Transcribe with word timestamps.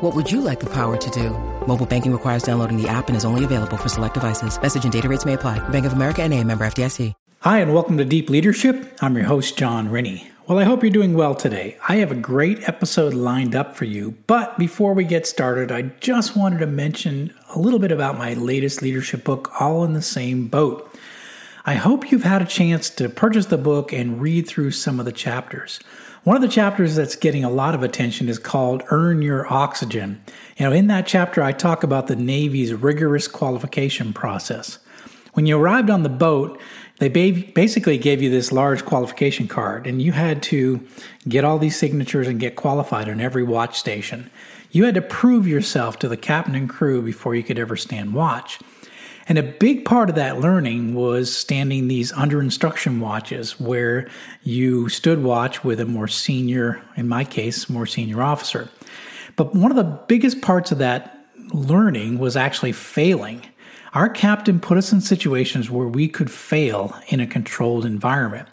What 0.00 0.14
would 0.14 0.30
you 0.30 0.40
like 0.40 0.60
the 0.60 0.70
power 0.70 0.96
to 0.96 1.10
do? 1.10 1.30
Mobile 1.66 1.84
banking 1.84 2.12
requires 2.12 2.44
downloading 2.44 2.80
the 2.80 2.88
app 2.88 3.08
and 3.08 3.16
is 3.16 3.24
only 3.24 3.42
available 3.42 3.76
for 3.76 3.88
select 3.88 4.14
devices. 4.14 4.60
Message 4.62 4.84
and 4.84 4.92
data 4.92 5.08
rates 5.08 5.24
may 5.24 5.34
apply. 5.34 5.58
Bank 5.70 5.86
of 5.86 5.92
America 5.92 6.22
and 6.22 6.32
a 6.32 6.44
member 6.44 6.64
FDIC. 6.64 7.12
Hi, 7.40 7.58
and 7.58 7.74
welcome 7.74 7.98
to 7.98 8.04
Deep 8.04 8.30
Leadership. 8.30 8.96
I'm 9.00 9.16
your 9.16 9.24
host, 9.24 9.58
John 9.58 9.90
Rennie. 9.90 10.30
Well, 10.46 10.60
I 10.60 10.62
hope 10.62 10.84
you're 10.84 10.92
doing 10.92 11.14
well 11.14 11.34
today. 11.34 11.78
I 11.88 11.96
have 11.96 12.12
a 12.12 12.14
great 12.14 12.68
episode 12.68 13.12
lined 13.12 13.56
up 13.56 13.74
for 13.74 13.86
you, 13.86 14.14
but 14.28 14.56
before 14.56 14.94
we 14.94 15.02
get 15.02 15.26
started, 15.26 15.72
I 15.72 15.82
just 15.98 16.36
wanted 16.36 16.60
to 16.60 16.66
mention 16.68 17.34
a 17.56 17.58
little 17.58 17.80
bit 17.80 17.90
about 17.90 18.18
my 18.18 18.34
latest 18.34 18.82
leadership 18.82 19.24
book, 19.24 19.60
All 19.60 19.82
in 19.82 19.94
the 19.94 20.02
Same 20.02 20.46
Boat. 20.46 20.96
I 21.66 21.74
hope 21.74 22.12
you've 22.12 22.22
had 22.22 22.40
a 22.40 22.46
chance 22.46 22.88
to 22.90 23.08
purchase 23.08 23.46
the 23.46 23.58
book 23.58 23.92
and 23.92 24.20
read 24.20 24.46
through 24.46 24.70
some 24.70 25.00
of 25.00 25.06
the 25.06 25.12
chapters. 25.12 25.80
One 26.28 26.36
of 26.36 26.42
the 26.42 26.48
chapters 26.48 26.94
that's 26.94 27.16
getting 27.16 27.42
a 27.42 27.48
lot 27.48 27.74
of 27.74 27.82
attention 27.82 28.28
is 28.28 28.38
called 28.38 28.82
Earn 28.90 29.22
Your 29.22 29.50
Oxygen. 29.50 30.22
You 30.58 30.66
know, 30.66 30.72
in 30.72 30.86
that 30.88 31.06
chapter, 31.06 31.42
I 31.42 31.52
talk 31.52 31.82
about 31.82 32.06
the 32.06 32.16
Navy's 32.16 32.74
rigorous 32.74 33.26
qualification 33.26 34.12
process. 34.12 34.78
When 35.32 35.46
you 35.46 35.56
arrived 35.56 35.88
on 35.88 36.02
the 36.02 36.10
boat, 36.10 36.60
they 36.98 37.08
basically 37.08 37.96
gave 37.96 38.20
you 38.20 38.28
this 38.28 38.52
large 38.52 38.84
qualification 38.84 39.48
card, 39.48 39.86
and 39.86 40.02
you 40.02 40.12
had 40.12 40.42
to 40.42 40.86
get 41.26 41.46
all 41.46 41.58
these 41.58 41.78
signatures 41.78 42.28
and 42.28 42.38
get 42.38 42.56
qualified 42.56 43.08
on 43.08 43.22
every 43.22 43.42
watch 43.42 43.78
station. 43.78 44.30
You 44.70 44.84
had 44.84 44.96
to 44.96 45.00
prove 45.00 45.48
yourself 45.48 45.98
to 46.00 46.08
the 46.08 46.18
captain 46.18 46.54
and 46.54 46.68
crew 46.68 47.00
before 47.00 47.36
you 47.36 47.42
could 47.42 47.58
ever 47.58 47.74
stand 47.74 48.12
watch. 48.12 48.58
And 49.28 49.36
a 49.36 49.42
big 49.42 49.84
part 49.84 50.08
of 50.08 50.16
that 50.16 50.40
learning 50.40 50.94
was 50.94 51.34
standing 51.34 51.88
these 51.88 52.12
under 52.12 52.40
instruction 52.40 52.98
watches 52.98 53.60
where 53.60 54.08
you 54.42 54.88
stood 54.88 55.22
watch 55.22 55.62
with 55.62 55.80
a 55.80 55.84
more 55.84 56.08
senior, 56.08 56.82
in 56.96 57.08
my 57.08 57.24
case, 57.24 57.68
more 57.68 57.84
senior 57.84 58.22
officer. 58.22 58.70
But 59.36 59.54
one 59.54 59.70
of 59.70 59.76
the 59.76 59.84
biggest 59.84 60.40
parts 60.40 60.72
of 60.72 60.78
that 60.78 61.26
learning 61.52 62.18
was 62.18 62.36
actually 62.36 62.72
failing. 62.72 63.44
Our 63.92 64.08
captain 64.08 64.60
put 64.60 64.78
us 64.78 64.92
in 64.92 65.02
situations 65.02 65.70
where 65.70 65.86
we 65.86 66.08
could 66.08 66.30
fail 66.30 66.98
in 67.08 67.20
a 67.20 67.26
controlled 67.26 67.84
environment. 67.84 68.48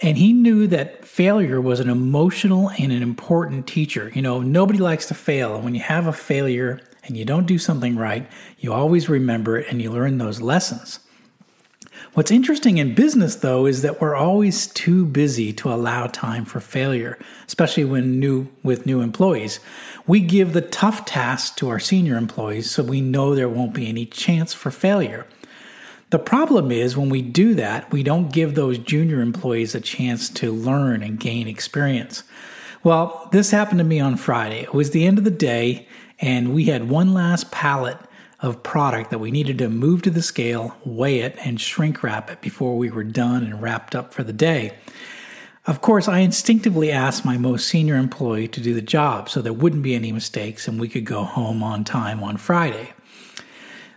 And 0.00 0.16
he 0.16 0.32
knew 0.32 0.66
that 0.68 1.04
failure 1.04 1.60
was 1.60 1.78
an 1.78 1.90
emotional 1.90 2.70
and 2.70 2.90
an 2.90 3.02
important 3.02 3.66
teacher. 3.66 4.10
You 4.14 4.22
know, 4.22 4.40
nobody 4.40 4.78
likes 4.78 5.04
to 5.06 5.14
fail. 5.14 5.56
And 5.56 5.64
when 5.64 5.74
you 5.74 5.82
have 5.82 6.06
a 6.06 6.12
failure, 6.12 6.80
and 7.10 7.18
you 7.18 7.24
don't 7.24 7.46
do 7.46 7.58
something 7.58 7.96
right, 7.96 8.30
you 8.58 8.72
always 8.72 9.08
remember 9.08 9.58
it 9.58 9.66
and 9.68 9.82
you 9.82 9.90
learn 9.90 10.18
those 10.18 10.40
lessons. 10.40 11.00
What's 12.14 12.30
interesting 12.30 12.78
in 12.78 12.94
business, 12.94 13.36
though, 13.36 13.66
is 13.66 13.82
that 13.82 14.00
we're 14.00 14.16
always 14.16 14.68
too 14.68 15.04
busy 15.04 15.52
to 15.54 15.72
allow 15.72 16.06
time 16.06 16.44
for 16.44 16.60
failure, 16.60 17.18
especially 17.46 17.84
when 17.84 18.18
new 18.18 18.48
with 18.62 18.86
new 18.86 19.00
employees. 19.00 19.60
We 20.06 20.20
give 20.20 20.52
the 20.52 20.60
tough 20.60 21.04
tasks 21.04 21.54
to 21.56 21.68
our 21.68 21.78
senior 21.78 22.16
employees 22.16 22.70
so 22.70 22.82
we 22.82 23.00
know 23.00 23.34
there 23.34 23.48
won't 23.48 23.74
be 23.74 23.88
any 23.88 24.06
chance 24.06 24.54
for 24.54 24.70
failure. 24.70 25.26
The 26.10 26.18
problem 26.18 26.72
is 26.72 26.96
when 26.96 27.10
we 27.10 27.22
do 27.22 27.54
that, 27.54 27.90
we 27.92 28.02
don't 28.02 28.32
give 28.32 28.54
those 28.54 28.78
junior 28.78 29.20
employees 29.20 29.74
a 29.74 29.80
chance 29.80 30.28
to 30.30 30.52
learn 30.52 31.02
and 31.02 31.20
gain 31.20 31.46
experience. 31.46 32.24
Well, 32.82 33.28
this 33.30 33.50
happened 33.50 33.78
to 33.78 33.84
me 33.84 34.00
on 34.00 34.16
Friday. 34.16 34.62
It 34.62 34.74
was 34.74 34.90
the 34.90 35.06
end 35.06 35.18
of 35.18 35.24
the 35.24 35.30
day, 35.30 35.86
and 36.20 36.54
we 36.54 36.66
had 36.66 36.88
one 36.88 37.14
last 37.14 37.50
pallet 37.50 37.96
of 38.40 38.62
product 38.62 39.10
that 39.10 39.18
we 39.18 39.30
needed 39.30 39.58
to 39.58 39.68
move 39.68 40.02
to 40.02 40.10
the 40.10 40.22
scale, 40.22 40.74
weigh 40.84 41.20
it, 41.20 41.36
and 41.44 41.60
shrink 41.60 42.02
wrap 42.02 42.30
it 42.30 42.40
before 42.40 42.76
we 42.76 42.90
were 42.90 43.04
done 43.04 43.44
and 43.44 43.60
wrapped 43.60 43.94
up 43.94 44.14
for 44.14 44.22
the 44.22 44.32
day. 44.32 44.72
Of 45.66 45.82
course, 45.82 46.08
I 46.08 46.20
instinctively 46.20 46.90
asked 46.90 47.24
my 47.24 47.36
most 47.36 47.68
senior 47.68 47.96
employee 47.96 48.48
to 48.48 48.60
do 48.60 48.72
the 48.72 48.80
job 48.80 49.28
so 49.28 49.42
there 49.42 49.52
wouldn't 49.52 49.82
be 49.82 49.94
any 49.94 50.10
mistakes 50.10 50.66
and 50.66 50.80
we 50.80 50.88
could 50.88 51.04
go 51.04 51.24
home 51.24 51.62
on 51.62 51.84
time 51.84 52.22
on 52.22 52.38
Friday. 52.38 52.94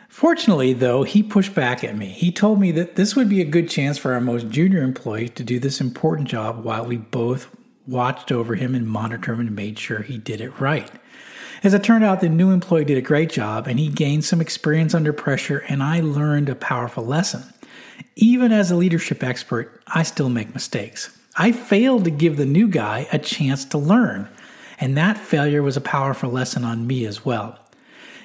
Fortunately, 0.10 0.74
though, 0.74 1.04
he 1.04 1.24
pushed 1.24 1.56
back 1.56 1.84
at 1.84 1.98
me. 1.98 2.08
He 2.08 2.32
told 2.32 2.60
me 2.60 2.72
that 2.74 2.96
this 2.96 3.16
would 3.16 3.30
be 3.30 3.42
a 3.42 3.46
good 3.46 3.70
chance 3.70 3.98
for 3.98 4.14
our 4.14 4.22
most 4.22 4.50
junior 4.50 4.84
employee 4.84 5.30
to 5.30 5.44
do 5.44 5.58
this 5.58 5.82
important 5.82 6.28
job 6.28 6.64
while 6.64 6.86
we 6.86 6.98
both 6.98 7.48
watched 7.88 8.32
over 8.32 8.56
him 8.56 8.76
and 8.76 8.88
monitored 8.88 9.36
him 9.36 9.48
and 9.48 9.56
made 9.56 9.80
sure 9.80 10.02
he 10.02 10.18
did 10.18 10.40
it 10.42 10.60
right. 10.60 10.92
As 11.64 11.74
it 11.74 11.82
turned 11.82 12.04
out, 12.04 12.20
the 12.20 12.28
new 12.28 12.52
employee 12.52 12.84
did 12.84 12.98
a 12.98 13.02
great 13.02 13.30
job 13.30 13.68
and 13.68 13.80
he 13.80 13.88
gained 13.88 14.26
some 14.26 14.42
experience 14.42 14.94
under 14.94 15.14
pressure, 15.14 15.60
and 15.70 15.82
I 15.82 16.02
learned 16.02 16.50
a 16.50 16.56
powerful 16.56 17.06
lesson. 17.06 17.44
Even 18.18 18.52
as 18.52 18.70
a 18.70 18.76
leadership 18.76 19.24
expert, 19.24 19.82
I 19.88 20.04
still 20.04 20.28
make 20.28 20.54
mistakes. 20.54 21.18
I 21.38 21.54
failed 21.54 22.04
to 22.04 22.12
give 22.12 22.36
the 22.36 22.46
new 22.46 22.68
guy 22.68 23.08
a 23.14 23.18
chance 23.18 23.64
to 23.66 23.78
learn, 23.78 24.28
and 24.78 24.98
that 24.98 25.18
failure 25.18 25.64
was 25.64 25.78
a 25.78 25.82
powerful 25.82 26.30
lesson 26.30 26.66
on 26.66 26.86
me 26.86 27.06
as 27.06 27.24
well. 27.24 27.58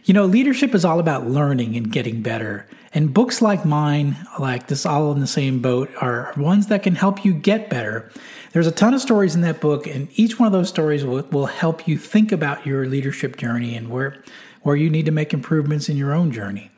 You 0.05 0.15
know, 0.15 0.27
leadership 0.27 0.75
is 0.75 0.85
all 0.85 0.99
about 0.99 1.31
learning 1.31 1.77
and 1.77 1.93
getting 1.93 2.23
better. 2.23 2.67
And 2.95 3.13
books 3.13 3.43
like 3.43 3.65
mine, 3.65 4.17
like 4.39 4.69
this 4.69 4.87
All 4.87 5.13
in 5.13 5.21
the 5.21 5.27
Same 5.27 5.61
Boat, 5.61 5.91
are 6.01 6.33
ones 6.37 6.69
that 6.69 6.83
can 6.83 6.95
help 6.95 7.25
you 7.25 7.35
get 7.35 7.69
better. 7.69 8.11
There's 8.53 8.67
a 8.67 8.73
ton 8.73 8.95
of 8.95 9.01
stories 9.01 9.35
in 9.35 9.43
that 9.43 9.61
book, 9.61 9.87
and 9.87 10.09
each 10.15 10.39
one 10.39 10.47
of 10.47 10.53
those 10.53 10.71
stories 10.71 11.05
will, 11.05 11.23
will 11.31 11.47
help 11.47 11.87
you 11.87 11.99
think 11.99 12.33
about 12.33 12.65
your 12.65 12.87
leadership 12.87 13.37
journey 13.37 13.77
and 13.77 13.91
where, 13.91 14.23
where 14.63 14.77
you 14.77 14.89
need 14.89 15.05
to 15.07 15.13
make 15.13 15.35
improvements 15.35 15.89
in 15.89 15.97
your 15.97 16.15
own 16.15 16.31
journey. 16.33 16.71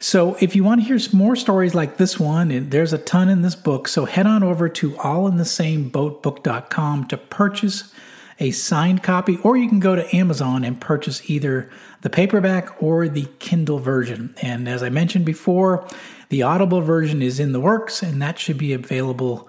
So, 0.00 0.36
if 0.40 0.56
you 0.56 0.64
want 0.64 0.82
to 0.82 0.86
hear 0.86 0.98
more 1.12 1.36
stories 1.36 1.74
like 1.74 1.96
this 1.96 2.20
one, 2.20 2.50
and 2.50 2.70
there's 2.70 2.92
a 2.92 2.98
ton 2.98 3.28
in 3.28 3.42
this 3.42 3.54
book, 3.54 3.88
so 3.88 4.04
head 4.04 4.26
on 4.26 4.42
over 4.42 4.68
to 4.68 4.90
allinthesameboatbook.com 4.90 7.06
to 7.06 7.16
purchase 7.16 7.94
a 8.40 8.50
signed 8.50 9.02
copy, 9.02 9.38
or 9.42 9.56
you 9.56 9.68
can 9.68 9.80
go 9.80 9.94
to 9.94 10.16
Amazon 10.16 10.64
and 10.64 10.80
purchase 10.80 11.28
either 11.30 11.70
the 12.02 12.10
paperback 12.10 12.82
or 12.82 13.08
the 13.08 13.28
Kindle 13.38 13.78
version. 13.78 14.34
And 14.42 14.68
as 14.68 14.82
I 14.82 14.88
mentioned 14.88 15.24
before, 15.24 15.86
the 16.28 16.42
Audible 16.42 16.80
version 16.80 17.22
is 17.22 17.38
in 17.38 17.52
the 17.52 17.60
works, 17.60 18.02
and 18.02 18.20
that 18.20 18.38
should 18.38 18.58
be 18.58 18.72
available 18.72 19.48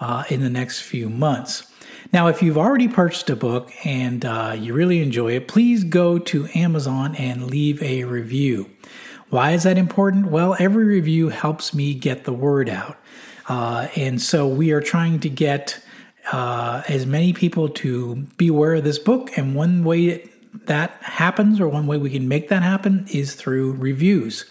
uh, 0.00 0.24
in 0.28 0.40
the 0.40 0.50
next 0.50 0.80
few 0.80 1.08
months. 1.08 1.72
Now, 2.12 2.28
if 2.28 2.42
you've 2.42 2.58
already 2.58 2.88
purchased 2.88 3.30
a 3.30 3.36
book 3.36 3.72
and 3.84 4.24
uh, 4.24 4.54
you 4.56 4.74
really 4.74 5.02
enjoy 5.02 5.32
it, 5.32 5.48
please 5.48 5.82
go 5.82 6.18
to 6.18 6.48
Amazon 6.54 7.16
and 7.16 7.50
leave 7.50 7.82
a 7.82 8.04
review. 8.04 8.70
Why 9.28 9.52
is 9.52 9.64
that 9.64 9.76
important? 9.76 10.26
Well, 10.26 10.54
every 10.60 10.84
review 10.84 11.30
helps 11.30 11.74
me 11.74 11.94
get 11.94 12.24
the 12.24 12.32
word 12.32 12.68
out. 12.68 12.96
Uh, 13.48 13.88
and 13.96 14.22
so 14.22 14.46
we 14.46 14.70
are 14.70 14.80
trying 14.80 15.18
to 15.20 15.28
get 15.28 15.80
uh, 16.32 16.82
as 16.88 17.06
many 17.06 17.32
people 17.32 17.68
to 17.68 18.16
be 18.36 18.48
aware 18.48 18.74
of 18.74 18.84
this 18.84 18.98
book. 18.98 19.36
And 19.36 19.54
one 19.54 19.84
way 19.84 20.28
that 20.64 20.92
happens, 21.02 21.60
or 21.60 21.68
one 21.68 21.86
way 21.86 21.98
we 21.98 22.10
can 22.10 22.28
make 22.28 22.48
that 22.48 22.62
happen, 22.62 23.06
is 23.10 23.34
through 23.34 23.72
reviews. 23.72 24.46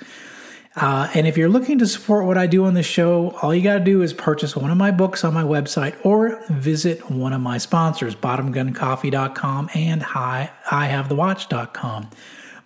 Uh, 0.75 1.09
and 1.13 1.25
if 1.25 1.38
you're 1.38 1.50
looking 1.50 1.80
to 1.80 1.88
support 1.88 2.25
what 2.25 2.38
I 2.38 2.47
do 2.47 2.66
on 2.66 2.74
the 2.74 2.84
show, 2.84 3.31
all 3.41 3.56
you 3.56 3.62
got 3.62 3.75
to 3.75 3.84
do 3.84 4.02
is 4.02 4.12
purchase 4.12 4.56
one 4.56 4.72
of 4.72 4.78
my 4.78 4.91
books 4.91 5.24
on 5.24 5.34
my 5.34 5.44
website 5.44 5.96
or 6.03 6.41
visit 6.50 7.09
one 7.09 7.31
of 7.31 7.40
my 7.40 7.58
sponsors, 7.58 8.13
bottomguncoffee.com 8.13 9.69
and 9.74 10.03
hi, 10.03 10.52
ihavethewatch.com. 10.68 12.09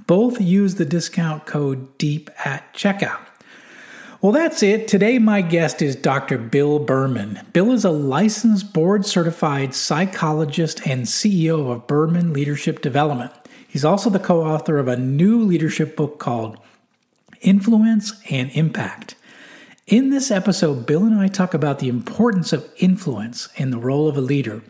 Both 0.07 0.41
use 0.41 0.75
the 0.75 0.85
discount 0.85 1.45
code 1.45 1.99
DEEP 1.99 2.31
at 2.43 2.73
checkout. 2.73 3.28
Well, 4.21 4.33
that's 4.33 4.61
it. 4.63 4.89
Today, 4.89 5.17
my 5.17 5.41
guest 5.41 5.81
is 5.81 5.95
Dr. 5.95 6.37
Bill 6.37 6.77
Berman. 6.77 7.39
Bill 7.53 7.71
is 7.71 7.85
a 7.85 7.89
licensed 7.89 8.73
board 8.73 9.05
certified 9.05 9.73
psychologist 9.73 10.85
and 10.85 11.03
CEO 11.03 11.71
of 11.71 11.87
Berman 11.87 12.33
Leadership 12.33 12.81
Development. 12.81 13.31
He's 13.65 13.85
also 13.85 14.09
the 14.09 14.19
co 14.19 14.43
author 14.43 14.77
of 14.77 14.89
a 14.89 14.97
new 14.97 15.41
leadership 15.41 15.95
book 15.95 16.19
called 16.19 16.57
Influence 17.39 18.21
and 18.29 18.51
Impact. 18.51 19.15
In 19.87 20.09
this 20.09 20.31
episode, 20.31 20.85
Bill 20.85 21.05
and 21.05 21.17
I 21.17 21.29
talk 21.29 21.53
about 21.53 21.79
the 21.79 21.87
importance 21.87 22.51
of 22.51 22.69
influence 22.75 23.47
in 23.55 23.71
the 23.71 23.79
role 23.79 24.09
of 24.09 24.17
a 24.17 24.21
leader. 24.21 24.61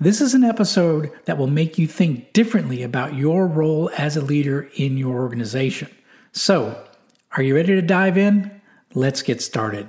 This 0.00 0.22
is 0.22 0.32
an 0.32 0.42
episode 0.42 1.12
that 1.26 1.36
will 1.36 1.48
make 1.48 1.76
you 1.76 1.86
think 1.86 2.32
differently 2.32 2.82
about 2.82 3.14
your 3.14 3.46
role 3.46 3.90
as 3.98 4.16
a 4.16 4.24
leader 4.24 4.70
in 4.76 4.96
your 4.96 5.16
organization. 5.16 5.90
So, 6.32 6.82
are 7.32 7.42
you 7.42 7.54
ready 7.54 7.74
to 7.74 7.82
dive 7.82 8.16
in? 8.16 8.55
Let's 8.96 9.20
get 9.20 9.42
started. 9.42 9.88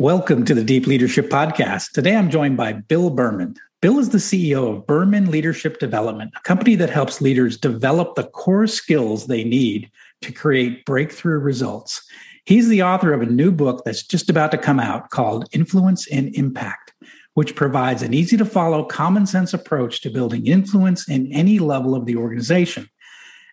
Welcome 0.00 0.46
to 0.46 0.54
the 0.54 0.64
Deep 0.64 0.86
Leadership 0.86 1.28
Podcast. 1.28 1.92
Today 1.92 2.16
I'm 2.16 2.30
joined 2.30 2.56
by 2.56 2.72
Bill 2.72 3.10
Berman. 3.10 3.54
Bill 3.82 3.98
is 3.98 4.08
the 4.08 4.16
CEO 4.16 4.74
of 4.74 4.86
Berman 4.86 5.30
Leadership 5.30 5.78
Development, 5.78 6.32
a 6.34 6.40
company 6.40 6.74
that 6.76 6.88
helps 6.88 7.20
leaders 7.20 7.58
develop 7.58 8.14
the 8.14 8.24
core 8.24 8.66
skills 8.66 9.26
they 9.26 9.44
need 9.44 9.90
to 10.22 10.32
create 10.32 10.86
breakthrough 10.86 11.38
results. 11.38 12.02
He's 12.46 12.70
the 12.70 12.82
author 12.82 13.12
of 13.12 13.20
a 13.20 13.26
new 13.26 13.52
book 13.52 13.82
that's 13.84 14.02
just 14.02 14.30
about 14.30 14.52
to 14.52 14.56
come 14.56 14.80
out 14.80 15.10
called 15.10 15.50
Influence 15.52 16.08
and 16.08 16.34
Impact, 16.34 16.94
which 17.34 17.54
provides 17.54 18.00
an 18.00 18.14
easy 18.14 18.38
to 18.38 18.46
follow, 18.46 18.84
common 18.84 19.26
sense 19.26 19.52
approach 19.52 20.00
to 20.00 20.08
building 20.08 20.46
influence 20.46 21.10
in 21.10 21.30
any 21.30 21.58
level 21.58 21.94
of 21.94 22.06
the 22.06 22.16
organization. 22.16 22.88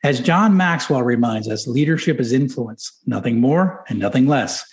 As 0.01 0.21
John 0.21 0.55
Maxwell 0.55 1.03
reminds 1.03 1.49
us, 1.49 1.67
leadership 1.67 2.21
is 2.21 2.31
influence, 2.31 3.01
nothing 3.05 3.41
more 3.41 3.83
and 3.89 3.99
nothing 3.99 4.27
less. 4.27 4.63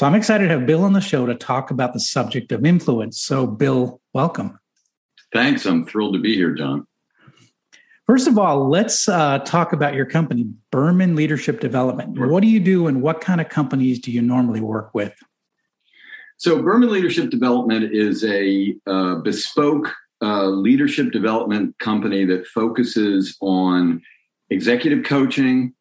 So 0.00 0.06
I'm 0.06 0.14
excited 0.14 0.48
to 0.48 0.54
have 0.54 0.64
Bill 0.64 0.84
on 0.84 0.94
the 0.94 1.00
show 1.02 1.26
to 1.26 1.34
talk 1.34 1.70
about 1.70 1.92
the 1.92 2.00
subject 2.00 2.52
of 2.52 2.64
influence. 2.64 3.20
So, 3.20 3.46
Bill, 3.46 4.00
welcome. 4.14 4.58
Thanks. 5.30 5.66
I'm 5.66 5.84
thrilled 5.84 6.14
to 6.14 6.18
be 6.18 6.34
here, 6.34 6.54
John. 6.54 6.86
First 8.06 8.26
of 8.26 8.38
all, 8.38 8.70
let's 8.70 9.10
uh, 9.10 9.40
talk 9.40 9.74
about 9.74 9.92
your 9.92 10.06
company, 10.06 10.46
Berman 10.70 11.16
Leadership 11.16 11.60
Development. 11.60 12.16
Sure. 12.16 12.28
What 12.28 12.40
do 12.40 12.46
you 12.46 12.60
do 12.60 12.86
and 12.86 13.02
what 13.02 13.20
kind 13.20 13.42
of 13.42 13.50
companies 13.50 13.98
do 13.98 14.10
you 14.10 14.22
normally 14.22 14.62
work 14.62 14.94
with? 14.94 15.12
So, 16.38 16.62
Berman 16.62 16.90
Leadership 16.90 17.28
Development 17.28 17.94
is 17.94 18.24
a 18.24 18.74
uh, 18.86 19.16
bespoke 19.16 19.92
uh, 20.22 20.46
leadership 20.46 21.12
development 21.12 21.78
company 21.78 22.24
that 22.24 22.46
focuses 22.46 23.36
on 23.42 24.00
executive 24.48 25.04
coaching, 25.04 25.74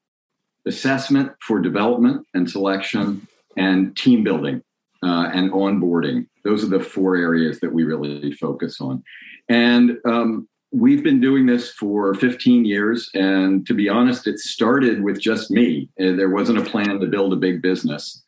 assessment 0.65 1.31
for 1.39 1.61
development 1.61 2.27
and 2.33 2.51
selection, 2.51 3.25
and 3.59 3.95
team 3.95 4.23
building 4.23 4.63
uh, 5.03 5.29
and 5.33 5.51
onboarding. 5.51 6.27
Those 6.43 6.63
are 6.63 6.67
the 6.67 6.79
four 6.79 7.15
areas 7.15 7.59
that 7.59 7.71
we 7.71 7.83
really 7.83 8.31
focus 8.31 8.79
on. 8.81 9.03
And 9.49 9.97
um, 10.05 10.47
we've 10.71 11.03
been 11.03 11.19
doing 11.19 11.45
this 11.45 11.71
for 11.73 12.13
15 12.13 12.65
years. 12.65 13.09
And 13.13 13.67
to 13.67 13.73
be 13.73 13.89
honest, 13.89 14.27
it 14.27 14.39
started 14.39 15.03
with 15.03 15.19
just 15.19 15.51
me. 15.51 15.89
Uh, 15.99 16.15
there 16.15 16.29
wasn't 16.29 16.59
a 16.59 16.69
plan 16.69 16.99
to 16.99 17.07
build 17.07 17.33
a 17.33 17.37
big 17.37 17.61
business. 17.61 18.23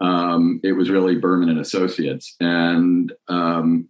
Um, 0.00 0.60
it 0.62 0.72
was 0.72 0.90
really 0.90 1.16
Berman 1.16 1.48
and 1.48 1.60
Associates. 1.60 2.36
And 2.40 3.12
um, 3.28 3.88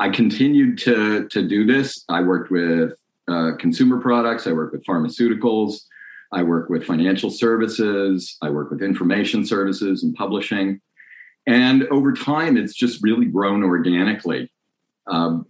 I 0.00 0.08
continued 0.08 0.78
to, 0.78 1.28
to 1.28 1.46
do 1.46 1.64
this. 1.64 2.04
I 2.08 2.22
worked 2.22 2.50
with 2.50 2.94
uh, 3.28 3.52
consumer 3.58 4.00
products, 4.00 4.48
I 4.48 4.52
worked 4.52 4.72
with 4.72 4.84
pharmaceuticals. 4.84 5.82
I 6.32 6.42
work 6.42 6.70
with 6.70 6.84
financial 6.84 7.30
services, 7.30 8.36
I 8.42 8.50
work 8.50 8.70
with 8.70 8.82
information 8.82 9.44
services 9.44 10.02
and 10.02 10.14
publishing. 10.14 10.80
And 11.46 11.84
over 11.88 12.12
time, 12.12 12.56
it's 12.56 12.74
just 12.74 13.02
really 13.02 13.26
grown 13.26 13.62
organically. 13.64 14.50
Um, 15.06 15.46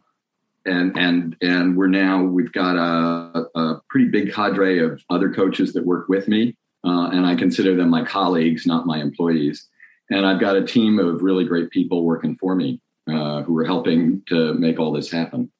and 0.64 0.96
and 0.96 1.37
and 1.43 1.76
we're 1.76 1.88
now 1.88 2.23
we've 2.23 2.52
got 2.52 2.76
a, 2.76 3.46
a, 3.55 3.81
pretty 3.90 4.08
big 4.08 4.32
cadre 4.32 4.79
of 4.79 5.02
other 5.11 5.32
coaches 5.32 5.73
that 5.73 5.84
work 5.84 6.08
with 6.08 6.29
me, 6.29 6.56
uh, 6.85 7.11
and 7.12 7.26
I 7.26 7.35
consider 7.35 7.75
them 7.75 7.90
my 7.90 8.05
colleagues, 8.05 8.67
not 8.67 8.87
my 8.87 8.99
employees. 8.99 9.69
And 10.11 10.26
I've 10.26 10.40
got 10.40 10.56
a 10.56 10.64
team 10.64 10.99
of 10.99 11.23
really 11.23 11.44
great 11.44 11.70
people 11.70 12.05
working 12.05 12.37
for 12.37 12.55
me 12.55 12.81
uh, 13.08 13.43
who 13.43 13.56
are 13.58 13.64
helping 13.64 14.23
to 14.28 14.55
make 14.55 14.78
all 14.78 14.93
this 14.93 15.11
happen. 15.11 15.50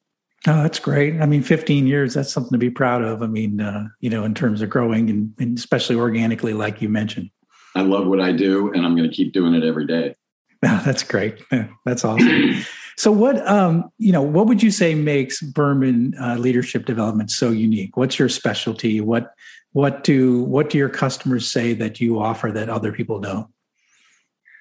Oh, 0.45 0.61
that's 0.61 0.79
great. 0.79 1.21
I 1.21 1.25
mean, 1.25 1.41
15 1.41 1.87
years, 1.87 2.13
that's 2.13 2.31
something 2.31 2.51
to 2.51 2.57
be 2.57 2.69
proud 2.69 3.01
of. 3.01 3.23
I 3.23 3.27
mean, 3.27 3.61
uh, 3.61 3.87
you 4.01 4.09
know, 4.09 4.25
in 4.25 4.33
terms 4.33 4.61
of 4.61 4.69
growing 4.69 5.09
and, 5.09 5.33
and, 5.39 5.57
especially 5.57 5.95
organically, 5.95 6.53
like 6.53 6.81
you 6.81 6.89
mentioned. 6.89 7.29
I 7.75 7.81
love 7.81 8.07
what 8.07 8.19
I 8.19 8.33
do 8.33 8.71
and 8.73 8.85
I'm 8.85 8.95
going 8.95 9.09
to 9.09 9.15
keep 9.15 9.31
doing 9.31 9.53
it 9.53 9.63
every 9.63 9.87
day. 9.87 10.15
Oh, 10.65 10.81
that's 10.85 11.03
great. 11.03 11.41
That's 11.85 12.05
awesome. 12.05 12.63
so 12.97 13.11
what, 13.11 13.45
um, 13.47 13.89
you 13.97 14.11
know, 14.11 14.21
what 14.21 14.47
would 14.47 14.63
you 14.63 14.71
say 14.71 14.95
makes 14.95 15.41
Berman 15.41 16.13
uh, 16.19 16.35
leadership 16.35 16.85
development 16.85 17.31
so 17.31 17.49
unique? 17.49 17.97
What's 17.97 18.19
your 18.19 18.29
specialty? 18.29 19.01
What, 19.01 19.33
what 19.71 20.03
do, 20.03 20.43
what 20.43 20.69
do 20.69 20.77
your 20.77 20.89
customers 20.89 21.51
say 21.51 21.73
that 21.73 21.99
you 21.99 22.19
offer 22.19 22.51
that 22.51 22.69
other 22.69 22.91
people 22.91 23.19
don't? 23.19 23.47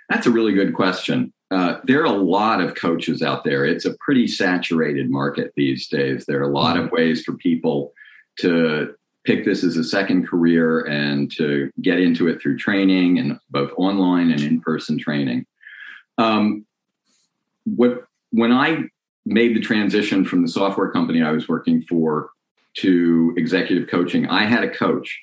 That's 0.08 0.26
a 0.26 0.31
really 0.31 0.52
good 0.52 0.75
question. 0.75 1.32
Uh, 1.53 1.81
there 1.85 2.01
are 2.01 2.07
a 2.07 2.11
lot 2.11 2.63
of 2.63 2.75
coaches 2.75 3.21
out 3.21 3.45
there. 3.45 3.67
It's 3.67 3.85
a 3.85 3.95
pretty 4.01 4.27
saturated 4.27 5.11
market 5.11 5.53
these 5.55 5.87
days. 5.87 6.25
There 6.25 6.41
are 6.41 6.51
a 6.51 6.53
lot 6.53 6.79
of 6.79 6.91
ways 6.91 7.23
for 7.23 7.35
people 7.35 7.93
to 8.39 8.95
pick 9.25 9.45
this 9.45 9.63
as 9.63 9.77
a 9.77 9.85
second 9.85 10.27
career 10.27 10.81
and 10.87 11.31
to 11.33 11.71
get 11.83 12.01
into 12.01 12.27
it 12.27 12.41
through 12.41 12.57
training 12.57 13.19
and 13.19 13.39
both 13.51 13.71
online 13.77 14.31
and 14.31 14.41
in-person 14.41 14.99
training. 14.99 15.45
Um, 16.17 16.65
what 17.65 18.05
when 18.31 18.51
I 18.51 18.85
made 19.27 19.55
the 19.55 19.61
transition 19.61 20.25
from 20.25 20.43
the 20.43 20.49
software 20.49 20.91
company 20.91 21.23
I 21.23 21.33
was 21.33 21.49
working 21.49 21.83
for 21.83 22.31
to 22.79 23.35
executive 23.37 23.89
coaching, 23.89 24.27
I 24.27 24.47
had 24.47 24.65
a 24.65 24.71
coach, 24.71 25.21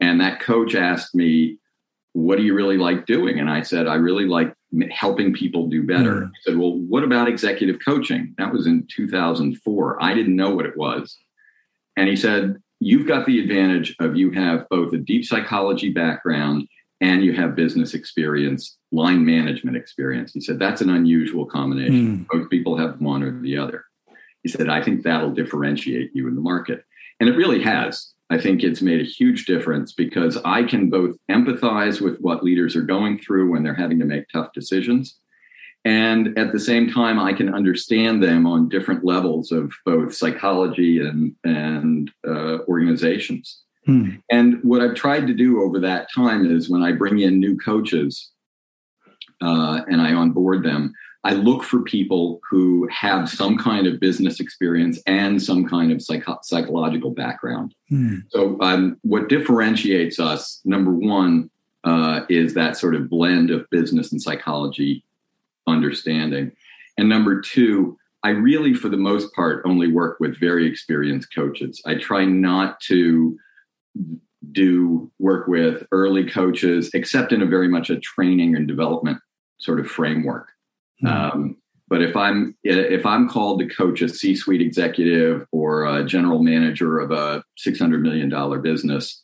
and 0.00 0.20
that 0.20 0.40
coach 0.40 0.74
asked 0.74 1.14
me, 1.14 1.58
"What 2.14 2.36
do 2.36 2.42
you 2.42 2.54
really 2.54 2.76
like 2.76 3.06
doing?" 3.06 3.38
And 3.38 3.48
I 3.48 3.62
said, 3.62 3.86
"I 3.86 3.94
really 3.94 4.26
like 4.26 4.52
helping 4.90 5.32
people 5.32 5.68
do 5.68 5.82
better. 5.82 6.22
Mm. 6.22 6.30
He 6.34 6.50
said, 6.50 6.58
Well, 6.58 6.72
what 6.72 7.04
about 7.04 7.28
executive 7.28 7.78
coaching? 7.84 8.34
That 8.38 8.52
was 8.52 8.66
in 8.66 8.86
2004. 8.94 10.02
I 10.02 10.14
didn't 10.14 10.36
know 10.36 10.54
what 10.54 10.66
it 10.66 10.76
was. 10.76 11.16
And 11.96 12.08
he 12.08 12.16
said, 12.16 12.56
You've 12.80 13.08
got 13.08 13.26
the 13.26 13.40
advantage 13.40 13.96
of 14.00 14.16
you 14.16 14.30
have 14.32 14.68
both 14.68 14.92
a 14.92 14.98
deep 14.98 15.24
psychology 15.24 15.90
background 15.90 16.68
and 17.00 17.24
you 17.24 17.32
have 17.32 17.56
business 17.56 17.94
experience, 17.94 18.76
line 18.92 19.24
management 19.24 19.76
experience. 19.76 20.32
He 20.32 20.40
said, 20.40 20.58
That's 20.58 20.80
an 20.80 20.90
unusual 20.90 21.46
combination. 21.46 22.18
Mm. 22.18 22.26
Both 22.28 22.50
people 22.50 22.76
have 22.76 23.00
one 23.00 23.22
or 23.22 23.40
the 23.40 23.56
other. 23.56 23.84
He 24.42 24.48
said, 24.48 24.68
I 24.68 24.82
think 24.82 25.02
that'll 25.02 25.32
differentiate 25.32 26.10
you 26.14 26.28
in 26.28 26.34
the 26.34 26.40
market. 26.40 26.84
And 27.20 27.28
it 27.28 27.36
really 27.36 27.62
has. 27.62 28.12
I 28.30 28.38
think 28.38 28.62
it's 28.62 28.82
made 28.82 29.00
a 29.00 29.04
huge 29.04 29.46
difference 29.46 29.92
because 29.92 30.36
I 30.44 30.62
can 30.62 30.90
both 30.90 31.16
empathize 31.30 32.00
with 32.00 32.18
what 32.20 32.44
leaders 32.44 32.76
are 32.76 32.82
going 32.82 33.18
through 33.18 33.50
when 33.50 33.62
they're 33.62 33.74
having 33.74 33.98
to 34.00 34.04
make 34.04 34.28
tough 34.32 34.52
decisions. 34.52 35.18
And 35.84 36.38
at 36.38 36.52
the 36.52 36.60
same 36.60 36.90
time, 36.90 37.18
I 37.18 37.32
can 37.32 37.54
understand 37.54 38.22
them 38.22 38.46
on 38.46 38.68
different 38.68 39.04
levels 39.04 39.50
of 39.52 39.72
both 39.86 40.14
psychology 40.14 41.00
and, 41.00 41.34
and 41.44 42.10
uh, 42.26 42.58
organizations. 42.68 43.62
Hmm. 43.86 44.16
And 44.30 44.62
what 44.62 44.82
I've 44.82 44.94
tried 44.94 45.26
to 45.28 45.34
do 45.34 45.62
over 45.62 45.80
that 45.80 46.08
time 46.14 46.44
is 46.54 46.68
when 46.68 46.82
I 46.82 46.92
bring 46.92 47.20
in 47.20 47.40
new 47.40 47.56
coaches 47.56 48.30
uh, 49.40 49.80
and 49.88 50.02
I 50.02 50.12
onboard 50.12 50.62
them, 50.62 50.92
I 51.24 51.32
look 51.32 51.64
for 51.64 51.82
people 51.82 52.40
who 52.48 52.88
have 52.90 53.28
some 53.28 53.58
kind 53.58 53.86
of 53.86 53.98
business 53.98 54.40
experience 54.40 55.00
and 55.06 55.42
some 55.42 55.68
kind 55.68 55.90
of 55.90 56.00
psycho- 56.00 56.38
psychological 56.42 57.10
background. 57.10 57.74
Hmm. 57.88 58.18
So, 58.30 58.58
um, 58.60 58.98
what 59.02 59.28
differentiates 59.28 60.20
us, 60.20 60.60
number 60.64 60.92
one, 60.92 61.50
uh, 61.84 62.22
is 62.28 62.54
that 62.54 62.76
sort 62.76 62.94
of 62.94 63.08
blend 63.10 63.50
of 63.50 63.68
business 63.70 64.12
and 64.12 64.20
psychology 64.20 65.04
understanding. 65.66 66.52
And 66.96 67.08
number 67.08 67.40
two, 67.40 67.96
I 68.22 68.30
really, 68.30 68.74
for 68.74 68.88
the 68.88 68.96
most 68.96 69.32
part, 69.34 69.62
only 69.64 69.90
work 69.90 70.18
with 70.20 70.38
very 70.40 70.66
experienced 70.66 71.34
coaches. 71.34 71.80
I 71.86 71.94
try 71.94 72.24
not 72.24 72.80
to 72.82 73.38
do 74.52 75.10
work 75.18 75.46
with 75.48 75.86
early 75.92 76.28
coaches, 76.28 76.90
except 76.94 77.32
in 77.32 77.42
a 77.42 77.46
very 77.46 77.68
much 77.68 77.90
a 77.90 78.00
training 78.00 78.56
and 78.56 78.66
development 78.66 79.18
sort 79.58 79.80
of 79.80 79.88
framework. 79.88 80.48
Mm-hmm. 81.04 81.38
Um, 81.38 81.56
but 81.88 82.02
if 82.02 82.16
I'm 82.16 82.54
if 82.64 83.06
I'm 83.06 83.28
called 83.28 83.60
to 83.60 83.66
coach 83.66 84.02
a 84.02 84.08
C-suite 84.08 84.60
executive 84.60 85.46
or 85.52 85.86
a 85.86 86.04
general 86.04 86.42
manager 86.42 86.98
of 86.98 87.10
a 87.10 87.42
six 87.56 87.78
hundred 87.78 88.02
million 88.02 88.28
dollar 88.28 88.58
business, 88.58 89.22